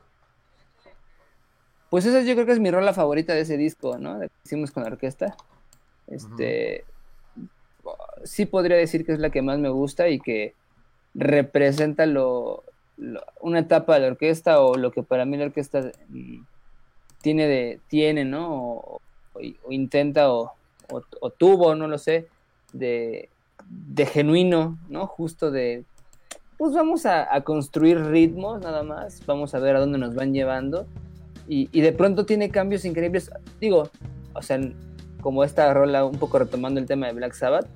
Pues 1.89 2.05
esa 2.05 2.21
yo 2.21 2.33
creo 2.33 2.45
que 2.45 2.51
es 2.53 2.59
mi 2.59 2.71
rola 2.71 2.93
favorita 2.93 3.33
de 3.33 3.41
ese 3.41 3.57
disco, 3.57 3.97
¿no? 3.97 4.19
De 4.19 4.27
que 4.27 4.33
hicimos 4.45 4.71
con 4.71 4.83
la 4.83 4.89
orquesta. 4.89 5.35
Este, 6.07 6.83
sí 8.23 8.45
podría 8.45 8.77
decir 8.77 9.05
que 9.05 9.13
es 9.13 9.19
la 9.19 9.29
que 9.29 9.41
más 9.41 9.59
me 9.59 9.69
gusta 9.69 10.09
y 10.09 10.19
que 10.19 10.55
representa 11.13 12.05
lo, 12.05 12.63
lo- 12.97 13.23
una 13.41 13.59
etapa 13.59 13.95
de 13.95 14.01
la 14.01 14.07
orquesta 14.07 14.61
o 14.61 14.75
lo 14.75 14.91
que 14.91 15.03
para 15.03 15.25
mí 15.25 15.37
la 15.37 15.45
orquesta 15.45 15.91
mm, 16.09 16.41
tiene 17.21 17.47
de 17.47 17.79
tiene, 17.87 18.25
¿no? 18.25 18.53
O, 18.53 18.95
o- 19.33 19.39
o 19.63 19.71
intenta 19.71 20.31
o, 20.33 20.51
o- 20.91 21.01
o 21.21 21.29
tuvo, 21.29 21.75
no 21.75 21.87
lo 21.87 21.97
sé, 21.97 22.27
de, 22.73 23.29
de 23.67 24.05
genuino, 24.05 24.77
¿no? 24.89 25.07
Justo 25.07 25.51
de 25.51 25.83
pues 26.57 26.73
vamos 26.73 27.05
a, 27.05 27.33
a 27.35 27.41
construir 27.41 27.99
ritmos 28.01 28.61
nada 28.61 28.81
más, 28.83 29.25
vamos 29.25 29.53
a 29.53 29.59
ver 29.59 29.75
a 29.75 29.79
dónde 29.81 29.97
nos 29.97 30.15
van 30.15 30.33
llevando 30.33 30.87
y, 31.47 31.69
y 31.71 31.81
de 31.81 31.91
pronto 31.91 32.25
tiene 32.25 32.49
cambios 32.49 32.85
increíbles. 32.85 33.31
Digo, 33.59 33.89
o 34.33 34.41
sea, 34.41 34.59
como 35.21 35.43
esta 35.43 35.73
rola, 35.73 36.05
un 36.05 36.17
poco 36.17 36.39
retomando 36.39 36.79
el 36.79 36.85
tema 36.85 37.07
de 37.07 37.13
Black 37.13 37.33
Sabbath, 37.33 37.67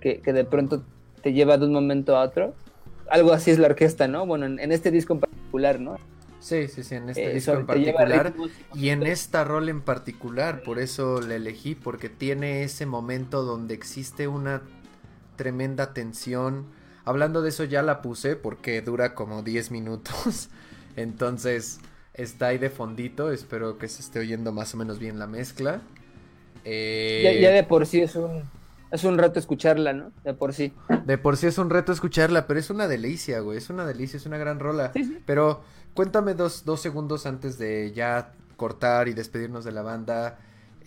que, 0.00 0.20
que 0.20 0.32
de 0.32 0.44
pronto 0.44 0.82
te 1.22 1.32
lleva 1.32 1.58
de 1.58 1.66
un 1.66 1.72
momento 1.72 2.16
a 2.16 2.22
otro. 2.22 2.54
Algo 3.10 3.32
así 3.32 3.50
es 3.50 3.58
la 3.58 3.68
orquesta, 3.68 4.08
¿no? 4.08 4.26
Bueno, 4.26 4.46
en, 4.46 4.58
en 4.58 4.72
este 4.72 4.90
disco 4.90 5.14
en 5.14 5.20
particular, 5.20 5.80
¿no? 5.80 5.96
Sí, 6.40 6.68
sí, 6.68 6.84
sí, 6.84 6.94
en 6.94 7.08
este 7.08 7.30
Eh, 7.30 7.34
disco 7.34 7.52
en 7.52 7.66
particular. 7.66 8.26
ritmos 8.26 8.50
Y 8.74 8.90
en 8.90 9.02
esta 9.02 9.44
rol 9.44 9.68
en 9.68 9.80
particular, 9.80 10.62
por 10.62 10.78
eso 10.78 11.20
la 11.20 11.34
elegí, 11.34 11.74
porque 11.74 12.08
tiene 12.08 12.62
ese 12.62 12.86
momento 12.86 13.42
donde 13.42 13.74
existe 13.74 14.28
una 14.28 14.62
tremenda 15.36 15.92
tensión. 15.94 16.66
Hablando 17.04 17.42
de 17.42 17.48
eso 17.48 17.64
ya 17.64 17.82
la 17.82 18.02
puse 18.02 18.36
porque 18.36 18.80
dura 18.82 19.14
como 19.14 19.42
10 19.42 19.70
minutos. 19.72 20.48
Entonces 20.96 21.80
está 22.18 22.48
ahí 22.48 22.58
de 22.58 22.70
fondito. 22.70 23.32
Espero 23.32 23.78
que 23.78 23.88
se 23.88 24.02
esté 24.02 24.20
oyendo 24.20 24.52
más 24.52 24.74
o 24.74 24.78
menos 24.78 24.98
bien 25.00 25.18
la 25.18 25.26
mezcla. 25.28 25.88
Eh, 26.64 27.22
Ya, 27.22 27.32
ya 27.32 27.50
de 27.50 27.64
por 27.64 27.86
sí 27.86 28.00
es 28.00 28.14
un, 28.16 28.52
es 28.90 29.04
un 29.04 29.18
rato 29.18 29.38
escucharla, 29.38 29.92
¿no? 29.92 30.12
De 30.24 30.34
por 30.34 30.54
sí. 30.54 30.80
de 31.04 31.18
por 31.18 31.36
sí 31.36 31.46
es 31.46 31.58
un 31.58 31.70
reto 31.70 31.92
escucharla, 31.92 32.46
pero 32.46 32.60
es 32.60 32.70
una 32.70 32.88
delicia, 32.88 33.40
güey. 33.40 33.58
Es 33.58 33.70
una 33.70 33.86
delicia, 33.86 34.16
es 34.16 34.26
una 34.26 34.38
gran 34.38 34.58
rola. 34.60 34.94
Sí, 34.94 35.04
sí. 35.04 35.24
Pero 35.24 35.62
cuéntame 35.94 36.34
dos, 36.34 36.64
dos 36.64 36.80
segundos 36.80 37.26
antes 37.26 37.58
de 37.58 37.92
ya 37.92 38.34
cortar 38.56 39.08
y 39.08 39.14
despedirnos 39.14 39.64
de 39.64 39.72
la 39.72 39.82
banda. 39.82 40.38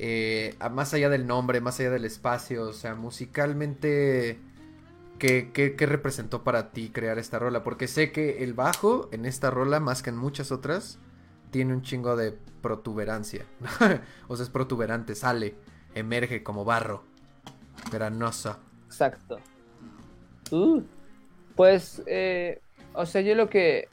eh, 0.04 0.58
más 0.72 0.94
allá 0.94 1.10
del 1.10 1.28
nombre, 1.28 1.62
más 1.62 1.80
allá 1.80 1.92
del 1.92 2.06
espacio, 2.06 2.64
o 2.70 2.74
sea, 2.74 2.96
musicalmente, 2.96 4.44
¿qué, 5.20 5.52
qué, 5.54 5.76
qué 5.76 5.86
representó 5.86 6.44
para 6.44 6.72
ti 6.74 6.92
crear 6.92 7.20
esta 7.20 7.40
rola? 7.40 7.64
Porque 7.64 7.88
sé 7.88 8.12
que 8.12 8.44
el 8.44 8.54
bajo 8.54 9.10
en 9.14 9.26
esta 9.26 9.52
rola, 9.52 9.80
más 9.80 10.02
que 10.04 10.10
en 10.12 10.18
muchas 10.18 10.52
otras, 10.52 11.00
tiene 11.52 11.74
un 11.74 11.82
chingo 11.82 12.16
de 12.16 12.38
protuberancia. 12.62 13.46
o 14.28 14.36
sea, 14.36 14.44
es 14.44 14.50
protuberante, 14.50 15.16
sale, 15.16 15.56
emerge 15.94 16.44
como 16.44 16.66
barro. 16.66 17.04
Granoso. 17.92 18.58
Exacto. 18.88 19.38
Uh, 20.52 20.82
pues, 21.56 22.02
eh, 22.06 22.62
o 22.94 23.06
sea, 23.06 23.22
yo 23.22 23.36
lo 23.36 23.50
que 23.50 23.80
eh, 23.80 23.88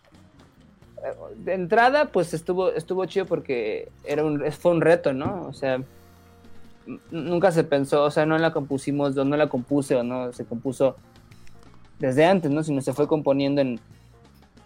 de 1.37 1.55
entrada, 1.55 2.07
pues 2.07 2.35
estuvo, 2.35 2.73
estuvo 2.73 3.05
chido 3.07 3.27
porque 3.27 3.91
era 4.05 4.25
un, 4.25 4.51
fue 4.53 4.73
un 4.73 4.81
reto, 4.81 5.13
¿no? 5.13 5.47
O 5.47 5.53
sea, 5.53 5.83
nunca 7.11 7.53
se 7.53 7.65
pensó, 7.65 8.05
o 8.05 8.11
sea, 8.11 8.27
no 8.27 8.39
la 8.39 8.53
compusimos, 8.53 9.15
no 9.15 9.37
la 9.37 9.49
compuse 9.49 9.95
o 9.95 10.03
no 10.03 10.33
se 10.33 10.45
compuso 10.45 10.97
desde 11.99 12.25
antes, 12.25 12.51
¿no? 12.51 12.63
Sino 12.63 12.81
se 12.81 12.93
fue 12.93 13.07
componiendo 13.07 13.61
en, 13.61 13.81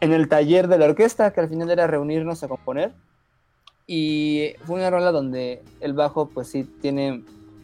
en 0.02 0.12
el 0.12 0.28
taller 0.28 0.66
de 0.66 0.78
la 0.78 0.86
orquesta, 0.86 1.32
que 1.32 1.40
al 1.40 1.48
final 1.48 1.70
era 1.70 1.86
reunirnos 1.86 2.42
a 2.42 2.48
componer. 2.48 2.92
Y 3.86 4.54
fue 4.64 4.76
una 4.76 4.90
rola 4.90 5.12
donde 5.12 5.62
el 5.78 5.92
bajo, 5.92 6.28
pues 6.28 6.48
sí, 6.48 6.68
tiene 6.80 7.22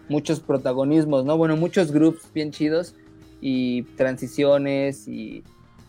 muchos 0.08 0.38
protagonismos, 0.38 1.24
¿no? 1.24 1.36
Bueno, 1.36 1.56
muchos 1.56 1.90
groups 1.90 2.32
bien 2.32 2.52
chidos 2.52 2.94
y 3.40 3.82
transiciones 3.96 5.08
y 5.08 5.42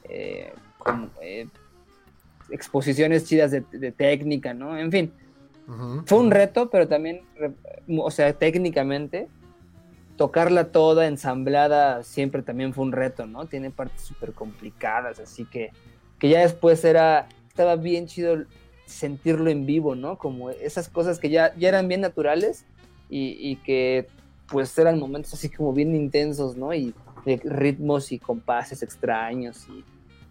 eh, 0.06 0.52
como, 0.80 1.10
eh, 1.22 1.48
exposiciones 2.50 3.26
chidas 3.26 3.52
de, 3.52 3.64
de 3.72 3.92
técnica, 3.92 4.56
¿no? 4.56 4.76
En 4.76 4.92
fin, 4.92 5.14
Ujú. 5.68 6.02
fue 6.08 6.18
un 6.18 6.32
reto, 6.32 6.72
pero 6.72 6.88
también, 6.88 7.22
o 7.88 8.10
sea, 8.10 8.34
técnicamente, 8.34 9.28
tocarla 10.18 10.72
toda 10.72 11.06
ensamblada 11.06 12.02
siempre 12.02 12.42
también 12.42 12.74
fue 12.74 12.86
un 12.86 12.92
reto, 12.92 13.28
¿no? 13.28 13.46
Tiene 13.46 13.70
partes 13.70 14.02
súper 14.02 14.34
complicadas, 14.34 15.20
así 15.20 15.46
que, 15.46 15.72
que 16.20 16.30
ya 16.30 16.42
después 16.42 16.84
era, 16.84 17.28
estaba 17.48 17.76
bien 17.76 18.08
chido 18.08 18.44
sentirlo 18.86 19.50
en 19.50 19.66
vivo, 19.66 19.96
¿no? 19.96 20.18
Como 20.18 20.50
esas 20.50 20.90
cosas 20.90 21.20
que 21.20 21.30
ya, 21.30 21.54
ya 21.58 21.70
eran 21.70 21.88
bien 21.88 22.02
naturales 22.02 22.66
y, 23.10 23.38
y 23.40 23.56
que 23.58 24.08
pues 24.48 24.76
eran 24.78 25.00
momentos 25.00 25.34
así 25.34 25.50
como 25.50 25.74
bien 25.74 25.96
intensos, 25.96 26.58
¿no? 26.58 26.74
Y 26.74 26.94
de 27.26 27.38
ritmos 27.44 28.12
y 28.12 28.18
compases 28.20 28.82
extraños 28.82 29.68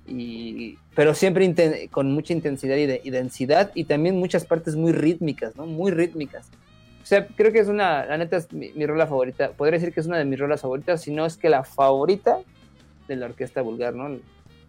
y, 0.06 0.12
y- 0.12 0.78
pero 0.94 1.14
siempre 1.14 1.88
con 1.90 2.12
mucha 2.12 2.32
intensidad 2.32 2.76
y, 2.76 2.86
de- 2.86 3.00
y 3.04 3.10
densidad 3.10 3.70
y 3.74 3.84
también 3.84 4.16
muchas 4.18 4.44
partes 4.44 4.74
muy 4.74 4.92
rítmicas, 4.92 5.54
¿no? 5.56 5.66
Muy 5.66 5.90
rítmicas. 5.92 6.48
O 7.02 7.06
sea, 7.06 7.26
creo 7.26 7.52
que 7.52 7.60
es 7.60 7.68
una, 7.68 8.04
la 8.06 8.18
neta 8.18 8.36
es 8.36 8.52
mi, 8.52 8.70
mi 8.72 8.84
rola 8.86 9.06
favorita. 9.06 9.52
Podría 9.52 9.78
decir 9.78 9.94
que 9.94 10.00
es 10.00 10.06
una 10.06 10.18
de 10.18 10.24
mis 10.24 10.38
rolas 10.38 10.60
favoritas, 10.62 11.00
si 11.00 11.12
no 11.12 11.24
es 11.24 11.36
que 11.36 11.48
la 11.48 11.62
favorita 11.64 12.38
de 13.06 13.16
la 13.16 13.26
orquesta 13.26 13.62
vulgar, 13.62 13.94
¿no? 13.94 14.18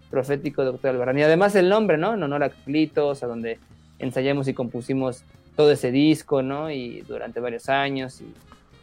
Profético 0.09 0.63
Doctor 0.63 0.91
Albarrán. 0.91 1.17
Y 1.19 1.23
además 1.23 1.55
el 1.55 1.69
nombre, 1.69 1.97
¿no? 1.97 2.13
En 2.13 2.23
honor 2.23 2.43
a 2.43 2.49
Clitos, 2.49 3.23
a 3.23 3.27
donde 3.27 3.59
ensayamos 3.99 4.47
y 4.47 4.53
compusimos 4.53 5.23
todo 5.55 5.71
ese 5.71 5.91
disco, 5.91 6.41
¿no? 6.41 6.71
Y 6.71 7.01
durante 7.01 7.39
varios 7.39 7.69
años, 7.69 8.21
y 8.21 8.33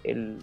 el, 0.04 0.38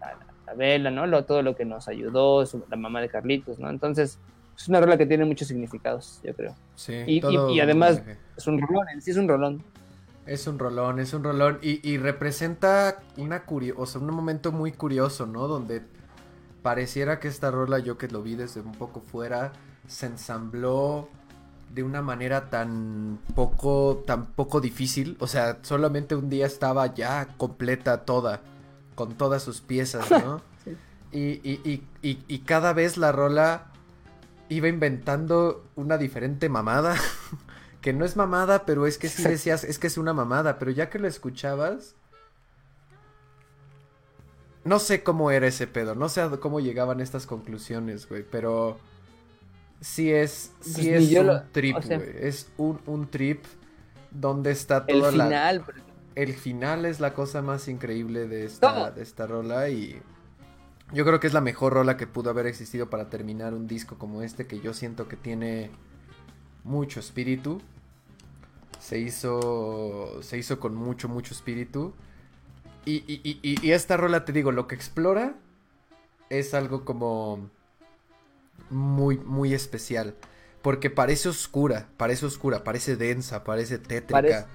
la, 0.00 0.16
la 0.46 0.54
vela, 0.54 0.90
¿no? 0.90 1.06
Lo, 1.06 1.24
todo 1.24 1.42
lo 1.42 1.56
que 1.56 1.64
nos 1.64 1.88
ayudó, 1.88 2.44
su- 2.46 2.64
la 2.70 2.76
mamá 2.76 3.00
de 3.00 3.08
Carlitos, 3.08 3.58
¿no? 3.58 3.70
Entonces, 3.70 4.18
es 4.56 4.68
una 4.68 4.80
rola 4.80 4.96
que 4.98 5.06
tiene 5.06 5.24
muchos 5.24 5.48
significados, 5.48 6.20
yo 6.24 6.34
creo. 6.34 6.54
Sí, 6.76 6.92
Y- 7.06 7.16
y- 7.16 7.20
todo 7.20 7.50
y 7.50 7.60
además- 7.60 8.02
Es 8.36 8.46
un 8.46 8.60
rolón, 8.60 8.88
en 8.92 9.00
sí 9.02 9.10
es 9.12 9.16
un 9.16 9.28
rolón. 9.28 9.62
Es 10.26 10.46
un 10.46 10.58
rolón, 10.58 10.98
es 11.00 11.14
un 11.14 11.24
rolón 11.24 11.58
y, 11.62 11.80
y 11.88 11.96
representa 11.96 12.98
una 13.16 13.44
curio 13.44 13.74
o 13.78 13.86
sea, 13.86 13.98
un 14.00 14.10
momento 14.10 14.52
muy 14.52 14.72
curioso, 14.72 15.26
¿no? 15.26 15.48
Donde 15.48 15.80
pareciera 16.62 17.18
que 17.18 17.28
esta 17.28 17.50
rola, 17.50 17.78
yo 17.78 17.96
que 17.96 18.08
lo 18.08 18.22
vi 18.22 18.34
desde 18.34 18.60
un 18.60 18.72
poco 18.72 19.00
fuera, 19.00 19.52
se 19.88 20.06
ensambló 20.06 21.08
de 21.74 21.82
una 21.82 22.00
manera 22.00 22.48
tan 22.48 23.18
poco, 23.34 24.04
tan 24.06 24.26
poco 24.26 24.60
difícil. 24.60 25.16
O 25.18 25.26
sea, 25.26 25.58
solamente 25.62 26.14
un 26.14 26.30
día 26.30 26.46
estaba 26.46 26.94
ya 26.94 27.34
completa 27.36 28.04
toda, 28.04 28.42
con 28.94 29.16
todas 29.16 29.42
sus 29.42 29.60
piezas, 29.60 30.08
¿no? 30.24 30.40
Sí. 30.64 30.76
y, 31.12 31.50
y, 31.50 31.82
y, 32.02 32.24
y, 32.28 32.38
cada 32.40 32.72
vez 32.72 32.96
la 32.96 33.12
rola 33.12 33.72
iba 34.48 34.68
inventando 34.68 35.64
una 35.74 35.98
diferente 35.98 36.48
mamada. 36.48 36.94
que 37.80 37.92
no 37.92 38.04
es 38.04 38.16
mamada, 38.16 38.66
pero 38.66 38.86
es 38.86 38.98
que 38.98 39.08
sí 39.08 39.22
decías, 39.22 39.64
es 39.64 39.78
que 39.78 39.86
es 39.86 39.98
una 39.98 40.12
mamada, 40.12 40.58
pero 40.58 40.70
ya 40.70 40.90
que 40.90 40.98
lo 40.98 41.06
escuchabas, 41.06 41.94
no 44.64 44.78
sé 44.78 45.02
cómo 45.02 45.30
era 45.30 45.46
ese 45.46 45.66
pedo, 45.66 45.94
no 45.94 46.08
sé 46.08 46.28
cómo 46.40 46.60
llegaban 46.60 47.00
estas 47.00 47.26
conclusiones, 47.26 48.08
güey, 48.08 48.24
pero 48.28 48.78
sí 49.80 50.10
es, 50.12 50.52
sí 50.60 50.88
Pues 50.88 51.10
es 51.12 51.18
un 51.18 51.26
lo- 51.26 51.42
trip, 51.52 51.76
o 51.76 51.82
sea- 51.82 51.98
güey, 51.98 52.10
es 52.20 52.50
un, 52.56 52.80
un 52.86 53.08
trip 53.10 53.44
donde 54.10 54.50
está 54.50 54.84
El 54.88 55.00
toda 55.00 55.12
la, 55.12 55.24
final, 55.26 55.60
por 55.60 55.74
ejemplo. 55.76 55.94
el 56.14 56.32
final 56.34 56.84
es 56.86 57.00
la 57.00 57.14
cosa 57.14 57.42
más 57.42 57.68
increíble 57.68 58.26
de 58.28 58.44
esta, 58.44 58.90
de 58.90 59.02
esta 59.02 59.26
rola 59.26 59.68
y 59.68 60.00
yo 60.92 61.04
creo 61.04 61.20
que 61.20 61.26
es 61.26 61.34
la 61.34 61.40
mejor 61.42 61.74
rola 61.74 61.96
que 61.96 62.06
pudo 62.06 62.30
haber 62.30 62.46
existido 62.46 62.88
para 62.88 63.10
terminar 63.10 63.52
un 63.54 63.66
disco 63.66 63.98
como 63.98 64.22
este 64.22 64.46
que 64.46 64.60
yo 64.60 64.72
siento 64.72 65.06
que 65.08 65.16
tiene 65.16 65.70
mucho 66.64 66.98
espíritu. 67.00 67.60
Se 68.80 68.98
hizo, 68.98 70.22
se 70.22 70.38
hizo 70.38 70.58
con 70.60 70.74
mucho, 70.74 71.08
mucho 71.08 71.34
espíritu. 71.34 71.92
Y- 72.84 73.04
y- 73.06 73.38
y- 73.42 73.66
y 73.66 73.72
esta 73.72 73.96
rola, 73.98 74.24
te 74.24 74.32
digo, 74.32 74.50
lo 74.52 74.66
que 74.66 74.74
explora 74.76 75.34
es 76.30 76.54
algo 76.54 76.84
como 76.86 77.50
muy, 78.70 79.18
muy 79.18 79.54
especial. 79.54 80.14
Porque 80.62 80.90
parece 80.90 81.28
oscura, 81.28 81.88
parece 81.96 82.26
oscura, 82.26 82.64
parece 82.64 82.96
densa, 82.96 83.44
parece 83.44 83.78
tétrica. 83.78 84.46
Parece- 84.46 84.48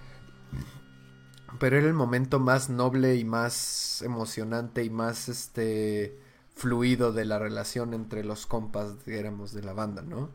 Pero 1.59 1.77
era 1.77 1.87
el 1.87 1.93
momento 1.93 2.39
más 2.39 2.69
noble 2.69 3.15
y 3.15 3.25
más 3.25 4.01
emocionante 4.01 4.83
y 4.83 4.89
más 4.89 5.29
este 5.29 6.17
fluido 6.55 7.13
de 7.13 7.25
la 7.25 7.39
relación 7.39 7.93
entre 7.93 8.23
los 8.23 8.45
compas, 8.47 8.95
éramos 9.07 9.53
de 9.53 9.61
la 9.63 9.73
banda, 9.73 10.01
¿no? 10.01 10.29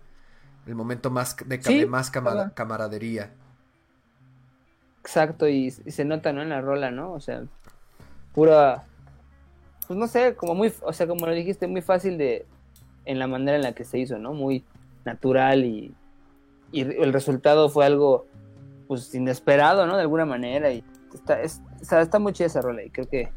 El 0.66 0.74
momento 0.76 1.10
más 1.10 1.36
de, 1.46 1.60
Sí, 1.60 1.86
más 1.86 2.10
camaradería. 2.54 3.34
Exacto, 5.02 5.48
y, 5.48 5.66
y 5.84 5.90
se 5.90 6.04
nota, 6.04 6.32
¿no? 6.32 6.42
En 6.42 6.50
la 6.50 6.60
rola, 6.60 6.90
¿no? 6.90 7.12
O 7.12 7.20
sea, 7.20 7.44
pura, 8.32 8.88
pues 9.86 9.98
no 9.98 10.06
sé, 10.08 10.36
como 10.36 10.54
muy, 10.54 10.72
o 10.82 10.92
sea, 10.92 11.06
como 11.06 11.26
lo 11.26 11.32
dijiste, 11.34 11.66
muy 11.68 11.82
fácil 11.82 12.18
de, 12.18 12.50
en 13.09 13.18
la 13.18 13.26
manera 13.26 13.56
en 13.56 13.62
la 13.62 13.72
que 13.72 13.85
se 13.85 13.98
hizo, 13.98 14.18
¿no? 14.18 14.35
Muy 14.35 14.62
natural 15.05 15.64
y, 15.64 15.93
y 16.70 16.82
el 16.82 17.12
resultado 17.12 17.70
fue 17.70 17.86
algo, 17.86 18.26
pues, 18.86 19.14
inesperado, 19.14 19.86
¿no? 19.86 19.97
De 19.97 20.02
alguna 20.02 20.26
manera 20.26 20.70
y 20.70 20.85
está, 21.14 21.40
es, 21.40 21.60
sea, 21.80 22.02
está 22.02 22.18
muy 22.18 22.35
chida 22.35 22.47
esa 22.47 22.60
rola 22.60 22.85
y 22.85 22.90
creo 22.90 23.09
que 23.09 23.30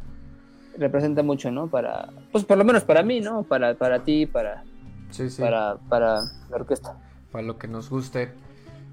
representa 0.78 1.24
mucho, 1.24 1.52
¿no? 1.52 1.68
Para, 1.68 2.10
pues, 2.32 2.44
por 2.44 2.58
lo 2.58 2.66
menos 2.66 2.84
para 2.84 3.02
mí, 3.02 3.22
¿no? 3.22 3.44
Para, 3.44 3.74
para 3.76 4.04
ti, 4.04 4.26
para, 4.26 4.64
Sí, 5.10 5.30
sí. 5.30 5.42
para, 5.42 5.78
para 5.90 6.22
la 6.50 6.56
orquesta. 6.56 6.98
Para 7.32 7.46
lo 7.46 7.58
que 7.58 7.68
nos 7.70 7.90
guste. 7.90 8.34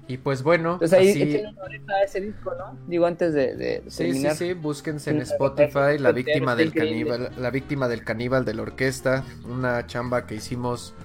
Y 0.09 0.17
pues 0.17 0.41
bueno, 0.41 0.73
Entonces 0.73 0.97
ahí 0.99 1.09
así- 1.11 1.43
a 1.87 2.03
ese 2.03 2.19
disco, 2.19 2.51
¿no? 2.57 2.75
Digo, 2.87 3.05
antes 3.05 3.31
de, 3.31 3.55
de 3.55 3.83
Sí, 3.83 3.89
sí, 3.89 4.03
terminar. 4.05 4.35
sí, 4.35 4.53
búsquense 4.53 5.11
en 5.11 5.21
Spotify 5.21 5.99
La 5.99 6.11
víctima 6.11 6.55
del 6.55 6.73
caníbal, 6.73 7.31
La 7.37 7.51
víctima 7.51 7.87
del 7.87 8.03
caníbal 8.03 8.43
de 8.43 8.55
la 8.55 8.63
orquesta, 8.63 9.23
una 9.45 9.85
chamba 9.85 10.25
que 10.25 10.33
hicimos 10.35 10.95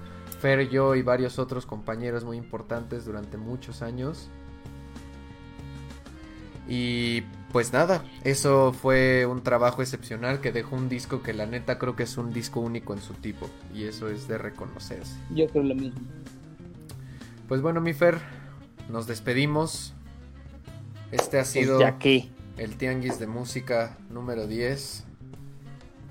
Fer, 0.40 0.70
yo 0.70 0.94
y 0.94 1.02
varios 1.02 1.38
otros 1.38 1.66
compañeros 1.66 2.24
muy 2.24 2.38
importantes 2.38 3.04
durante 3.04 3.36
muchos 3.36 3.82
años. 3.82 4.30
Y 6.66 7.20
pues 7.52 7.74
nada, 7.74 8.02
eso 8.24 8.72
fue 8.72 9.26
un 9.26 9.42
trabajo 9.42 9.82
excepcional 9.82 10.40
que 10.40 10.50
dejó 10.50 10.76
un 10.76 10.88
disco 10.88 11.22
que 11.22 11.34
la 11.34 11.44
neta 11.44 11.78
creo 11.78 11.94
que 11.94 12.04
es 12.04 12.16
un 12.16 12.32
disco 12.32 12.60
único 12.60 12.94
en 12.94 13.02
su 13.02 13.12
tipo 13.12 13.50
y 13.74 13.84
eso 13.84 14.08
es 14.08 14.26
de 14.28 14.38
reconocerse. 14.38 15.14
Yo 15.34 15.46
creo 15.48 15.62
lo 15.62 15.74
mismo. 15.74 16.00
Pues 17.48 17.60
bueno, 17.60 17.82
mi 17.82 17.92
Fer, 17.92 18.16
nos 18.88 19.06
despedimos. 19.06 19.94
Este 21.10 21.38
ha 21.38 21.44
sido 21.44 21.78
ya 21.80 21.98
que. 21.98 22.28
el 22.58 22.76
Tianguis 22.76 23.18
de 23.18 23.26
Música 23.26 23.96
número 24.10 24.46
10. 24.46 25.04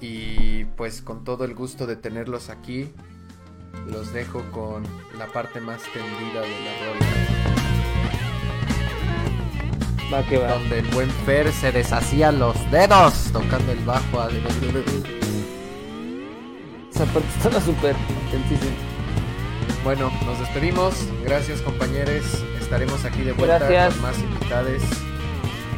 Y 0.02 0.66
pues 0.76 1.02
con 1.02 1.24
todo 1.24 1.46
el 1.46 1.54
gusto 1.56 1.88
de 1.88 1.96
tenerlos 1.96 2.50
aquí, 2.50 2.90
los 3.88 4.12
dejo 4.14 4.44
con 4.52 4.84
la 5.18 5.28
parte 5.28 5.62
más 5.62 5.82
tendida 5.94 6.42
de 6.42 6.50
la 6.50 6.78
rola. 6.86 7.06
Va 10.14 10.24
que 10.28 10.38
va. 10.38 10.54
Donde 10.56 10.80
el 10.80 10.88
buen 10.90 11.10
Fer 11.10 11.52
se 11.52 11.72
deshacía 11.72 12.32
los 12.32 12.56
dedos 12.72 13.30
tocando 13.32 13.72
el 13.72 13.80
bajo. 13.86 14.20
a- 14.20 14.30
Esa 16.94 17.06
parte 17.06 17.28
estaba 17.38 17.60
súper 17.62 17.96
intensísima. 18.26 18.76
Bueno, 19.84 20.12
nos 20.26 20.40
despedimos. 20.40 20.94
Gracias 21.24 21.62
compañeros. 21.62 22.24
Estaremos 22.74 23.06
aquí 23.06 23.22
de 23.22 23.34
vuelta 23.34 23.60
Gracias. 23.60 23.94
con 23.94 24.02
más 24.02 24.18
invitades, 24.18 24.82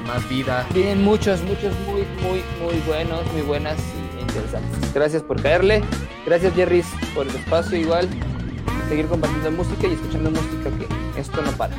más 0.08 0.30
vida. 0.30 0.66
Vienen 0.74 1.04
muchos, 1.04 1.42
muchos 1.42 1.78
muy, 1.80 2.04
muy, 2.24 2.42
muy 2.64 2.80
buenos, 2.88 3.20
muy 3.34 3.42
buenas 3.42 3.76
y 4.18 4.22
interesantes. 4.22 4.94
Gracias 4.94 5.22
por 5.22 5.42
caerle. 5.42 5.84
Gracias, 6.26 6.54
Jerry, 6.54 6.86
por 7.14 7.28
el 7.28 7.36
espacio. 7.36 7.78
Igual, 7.78 8.08
seguir 8.88 9.08
compartiendo 9.08 9.52
música 9.52 9.88
y 9.88 9.92
escuchando 9.92 10.32
música 10.32 10.70
que 10.80 11.20
esto 11.20 11.42
no 11.42 11.52
para. 11.52 11.76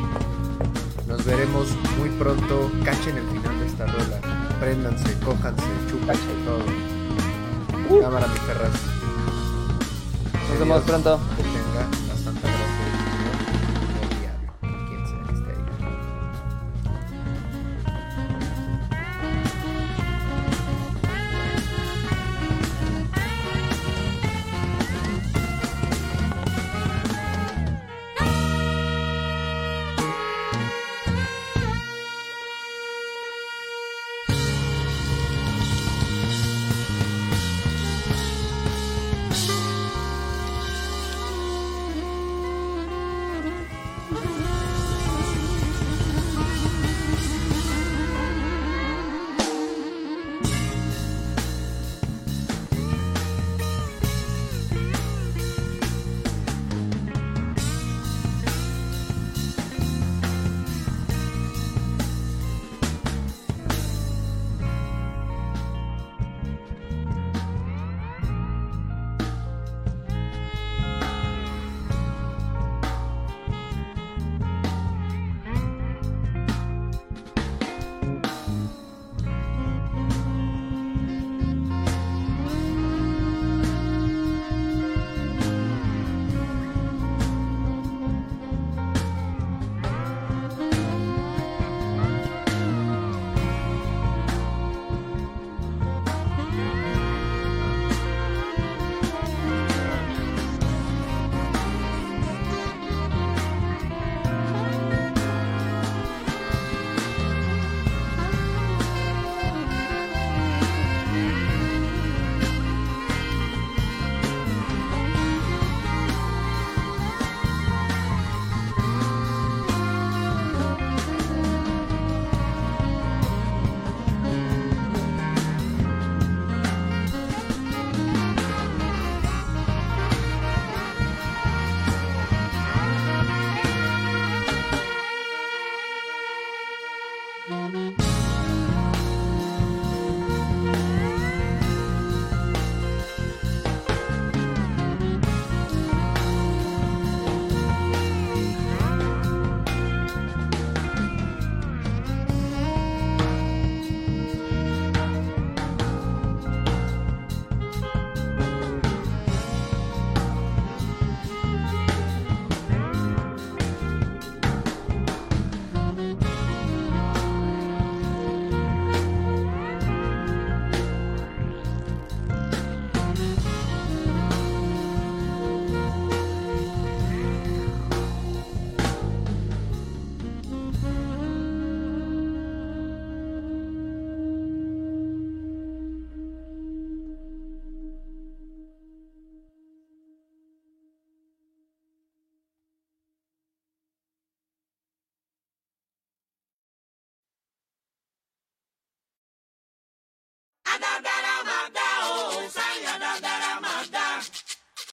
Nos 1.08 1.24
veremos 1.24 1.68
muy 1.98 2.10
pronto. 2.18 2.70
Cachen 2.84 3.16
el 3.16 3.26
final 3.28 3.58
de 3.58 3.66
esta 3.68 3.86
rola. 3.86 4.20
Préndanse, 4.60 5.18
cójanse, 5.20 5.64
chúpense 5.88 6.26
todo. 6.44 8.02
Cámara, 8.02 8.26
mi 8.26 8.38
perras. 8.40 8.72
Nos 10.50 10.58
vemos 10.58 10.82
pronto. 10.82 11.18
Que 11.38 11.42
tenga 11.42 12.05